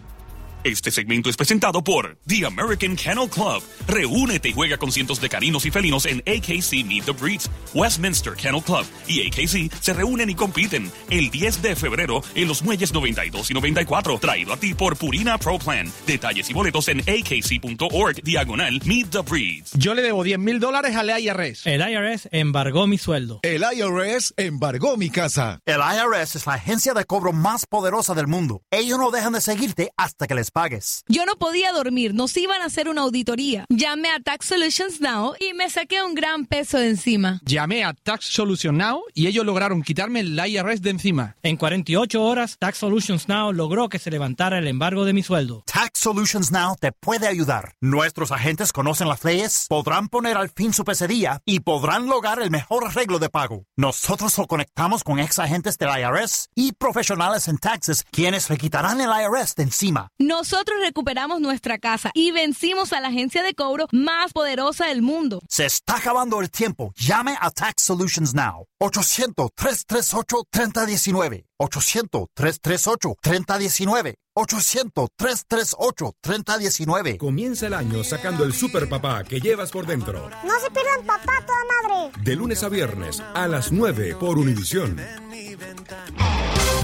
Este 0.66 0.90
segmento 0.90 1.30
es 1.30 1.36
presentado 1.36 1.84
por 1.84 2.18
The 2.26 2.44
American 2.44 2.96
Kennel 2.96 3.30
Club. 3.30 3.62
Reúnete 3.86 4.48
y 4.48 4.52
juega 4.52 4.76
con 4.76 4.90
cientos 4.90 5.20
de 5.20 5.28
caninos 5.28 5.64
y 5.64 5.70
felinos 5.70 6.06
en 6.06 6.18
AKC 6.26 6.84
Meet 6.84 7.04
the 7.04 7.12
Breeds. 7.12 7.48
Westminster 7.72 8.32
Kennel 8.32 8.64
Club 8.64 8.84
y 9.06 9.24
AKC 9.28 9.72
se 9.80 9.92
reúnen 9.92 10.28
y 10.28 10.34
compiten 10.34 10.90
el 11.08 11.30
10 11.30 11.62
de 11.62 11.76
febrero 11.76 12.20
en 12.34 12.48
los 12.48 12.64
muelles 12.64 12.92
92 12.92 13.48
y 13.48 13.54
94. 13.54 14.18
Traído 14.18 14.54
a 14.54 14.56
ti 14.56 14.74
por 14.74 14.96
Purina 14.96 15.38
Pro 15.38 15.56
Plan. 15.60 15.88
Detalles 16.04 16.50
y 16.50 16.52
boletos 16.52 16.88
en 16.88 16.98
akc.org 16.98 18.24
diagonal 18.24 18.80
Meet 18.84 19.10
the 19.10 19.20
Breeds. 19.20 19.70
Yo 19.74 19.94
le 19.94 20.02
debo 20.02 20.24
10 20.24 20.40
mil 20.40 20.58
dólares 20.58 20.96
al 20.96 21.16
IRS. 21.16 21.64
El 21.66 21.80
IRS 21.80 22.28
embargó 22.32 22.88
mi 22.88 22.98
sueldo. 22.98 23.38
El 23.42 23.62
IRS 23.62 24.34
embargó 24.36 24.96
mi 24.96 25.10
casa. 25.10 25.60
El 25.64 25.78
IRS 25.78 26.34
es 26.34 26.44
la 26.44 26.54
agencia 26.54 26.92
de 26.92 27.04
cobro 27.04 27.32
más 27.32 27.66
poderosa 27.66 28.14
del 28.14 28.26
mundo. 28.26 28.62
Ellos 28.72 28.98
no 28.98 29.12
dejan 29.12 29.34
de 29.34 29.40
seguirte 29.40 29.92
hasta 29.96 30.26
que 30.26 30.34
les 30.34 30.50
pagues. 30.56 31.04
Yo 31.06 31.26
no 31.26 31.36
podía 31.36 31.70
dormir, 31.72 32.14
nos 32.14 32.34
iban 32.38 32.62
a 32.62 32.64
hacer 32.64 32.88
una 32.88 33.02
auditoría. 33.02 33.66
Llamé 33.68 34.08
a 34.08 34.20
Tax 34.20 34.46
Solutions 34.46 35.02
Now 35.02 35.34
y 35.38 35.52
me 35.52 35.68
saqué 35.68 36.02
un 36.02 36.14
gran 36.14 36.46
peso 36.46 36.78
de 36.78 36.88
encima. 36.88 37.42
Llamé 37.44 37.84
a 37.84 37.92
Tax 37.92 38.24
Solutions 38.24 38.78
Now 38.78 39.02
y 39.12 39.26
ellos 39.26 39.44
lograron 39.44 39.82
quitarme 39.82 40.20
el 40.20 40.38
IRS 40.38 40.80
de 40.80 40.88
encima. 40.88 41.36
En 41.42 41.58
48 41.58 42.22
horas, 42.22 42.56
Tax 42.58 42.78
Solutions 42.78 43.28
Now 43.28 43.52
logró 43.52 43.90
que 43.90 43.98
se 43.98 44.10
levantara 44.10 44.56
el 44.56 44.66
embargo 44.66 45.04
de 45.04 45.12
mi 45.12 45.22
sueldo. 45.22 45.62
Tax 45.66 46.00
Solutions 46.00 46.50
Now 46.50 46.76
te 46.80 46.90
puede 46.90 47.28
ayudar. 47.28 47.74
Nuestros 47.82 48.32
agentes 48.32 48.72
conocen 48.72 49.08
las 49.08 49.24
leyes, 49.24 49.66
podrán 49.68 50.08
poner 50.08 50.38
al 50.38 50.48
fin 50.48 50.72
su 50.72 50.84
pesadilla 50.84 51.42
y 51.44 51.60
podrán 51.60 52.06
lograr 52.06 52.40
el 52.40 52.50
mejor 52.50 52.86
arreglo 52.86 53.18
de 53.18 53.28
pago. 53.28 53.66
Nosotros 53.76 54.38
lo 54.38 54.46
conectamos 54.46 55.04
con 55.04 55.18
ex 55.18 55.38
agentes 55.38 55.76
del 55.76 55.90
IRS 55.90 56.48
y 56.54 56.72
profesionales 56.72 57.46
en 57.48 57.58
taxes 57.58 58.04
quienes 58.10 58.48
le 58.48 58.56
quitarán 58.56 59.02
el 59.02 59.10
IRS 59.10 59.54
de 59.54 59.64
encima. 59.64 60.08
Nosotros 60.38 60.76
recuperamos 60.82 61.40
nuestra 61.40 61.78
casa 61.78 62.10
y 62.12 62.30
vencimos 62.30 62.92
a 62.92 63.00
la 63.00 63.08
agencia 63.08 63.42
de 63.42 63.54
cobro 63.54 63.86
más 63.90 64.34
poderosa 64.34 64.84
del 64.84 65.00
mundo. 65.00 65.40
Se 65.48 65.64
está 65.64 65.96
acabando 65.96 66.42
el 66.42 66.50
tiempo. 66.50 66.92
Llame 66.94 67.38
a 67.40 67.50
Tax 67.50 67.84
Solutions 67.84 68.34
Now. 68.34 68.66
800-338-3019. 68.82 71.46
800-338-3019. 71.58 74.16
800-338-3019. 74.36 77.16
Comienza 77.16 77.68
el 77.68 77.72
año 77.72 78.04
sacando 78.04 78.44
el 78.44 78.52
super 78.52 78.90
papá 78.90 79.24
que 79.24 79.40
llevas 79.40 79.70
por 79.70 79.86
dentro. 79.86 80.28
No 80.44 80.60
se 80.60 80.70
pierdan 80.70 81.06
papá 81.06 81.32
toda 81.46 81.64
madre. 81.64 82.12
De 82.22 82.36
lunes 82.36 82.62
a 82.62 82.68
viernes 82.68 83.22
a 83.34 83.48
las 83.48 83.72
9 83.72 84.16
por 84.20 84.36
Univisión. 84.36 85.00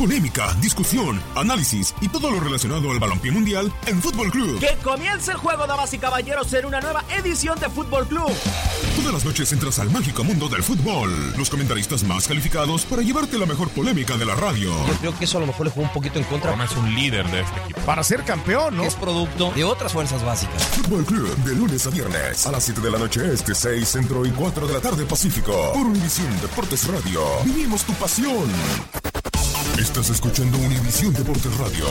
Polémica, 0.03 0.53
discusión, 0.61 1.23
análisis 1.37 1.95
y 2.01 2.09
todo 2.09 2.29
lo 2.29 2.41
relacionado 2.41 2.91
al 2.91 2.99
balompié 2.99 3.31
mundial 3.31 3.73
en 3.87 4.03
Fútbol 4.03 4.33
Club. 4.33 4.59
Que 4.59 4.77
comience 4.83 5.31
el 5.31 5.37
juego, 5.37 5.65
damas 5.69 5.95
y 5.95 5.99
caballeros, 5.99 6.53
en 6.55 6.67
una 6.67 6.81
nueva 6.81 7.05
edición 7.17 7.57
de 7.61 7.69
Fútbol 7.69 8.09
Club. 8.09 8.33
Todas 8.97 9.15
las 9.15 9.25
noches 9.25 9.53
entras 9.53 9.79
al 9.79 9.91
mágico 9.91 10.25
mundo 10.25 10.49
del 10.49 10.65
fútbol. 10.65 11.35
Los 11.39 11.49
comentaristas 11.49 12.03
más 12.03 12.27
calificados 12.27 12.85
para 12.85 13.03
llevarte 13.03 13.39
la 13.39 13.47
mejor 13.47 13.69
polémica 13.69 14.17
de 14.17 14.25
la 14.25 14.35
radio. 14.35 14.73
Yo 14.89 14.95
creo 14.95 15.17
que 15.17 15.25
eso 15.25 15.39
a 15.39 15.41
lo 15.43 15.47
mejor 15.47 15.67
le 15.67 15.73
jugó 15.73 15.87
un 15.87 15.93
poquito 15.93 16.19
en 16.19 16.25
contra. 16.25 16.53
Es 16.65 16.77
un 16.77 16.93
líder 16.97 17.31
de 17.31 17.43
este 17.43 17.61
equipo. 17.61 17.81
Para 17.83 18.03
ser 18.03 18.25
campeón, 18.25 18.77
¿no? 18.77 18.83
Es 18.83 18.97
producto 18.97 19.53
de 19.53 19.63
otras 19.63 19.93
fuerzas 19.93 20.25
básicas. 20.25 20.65
Fútbol 20.65 21.05
Club, 21.05 21.37
de 21.45 21.55
lunes 21.55 21.87
a 21.87 21.91
viernes, 21.91 22.45
a 22.45 22.51
las 22.51 22.65
7 22.65 22.81
de 22.81 22.91
la 22.91 22.99
noche 22.99 23.33
este, 23.33 23.55
6 23.55 23.89
centro 23.89 24.27
y 24.27 24.31
4 24.31 24.67
de 24.67 24.73
la 24.73 24.81
tarde 24.81 25.07
pacífico. 25.07 25.73
Por 25.75 25.87
Univisión 25.87 26.41
Deportes 26.41 26.89
Radio. 26.89 27.23
Vivimos 27.45 27.85
tu 27.85 27.93
pasión. 27.93 28.51
Estás 29.79 30.11
escuchando 30.11 30.59
Univisión 30.59 31.13
Deportes 31.15 31.57
Radio. 31.57 31.87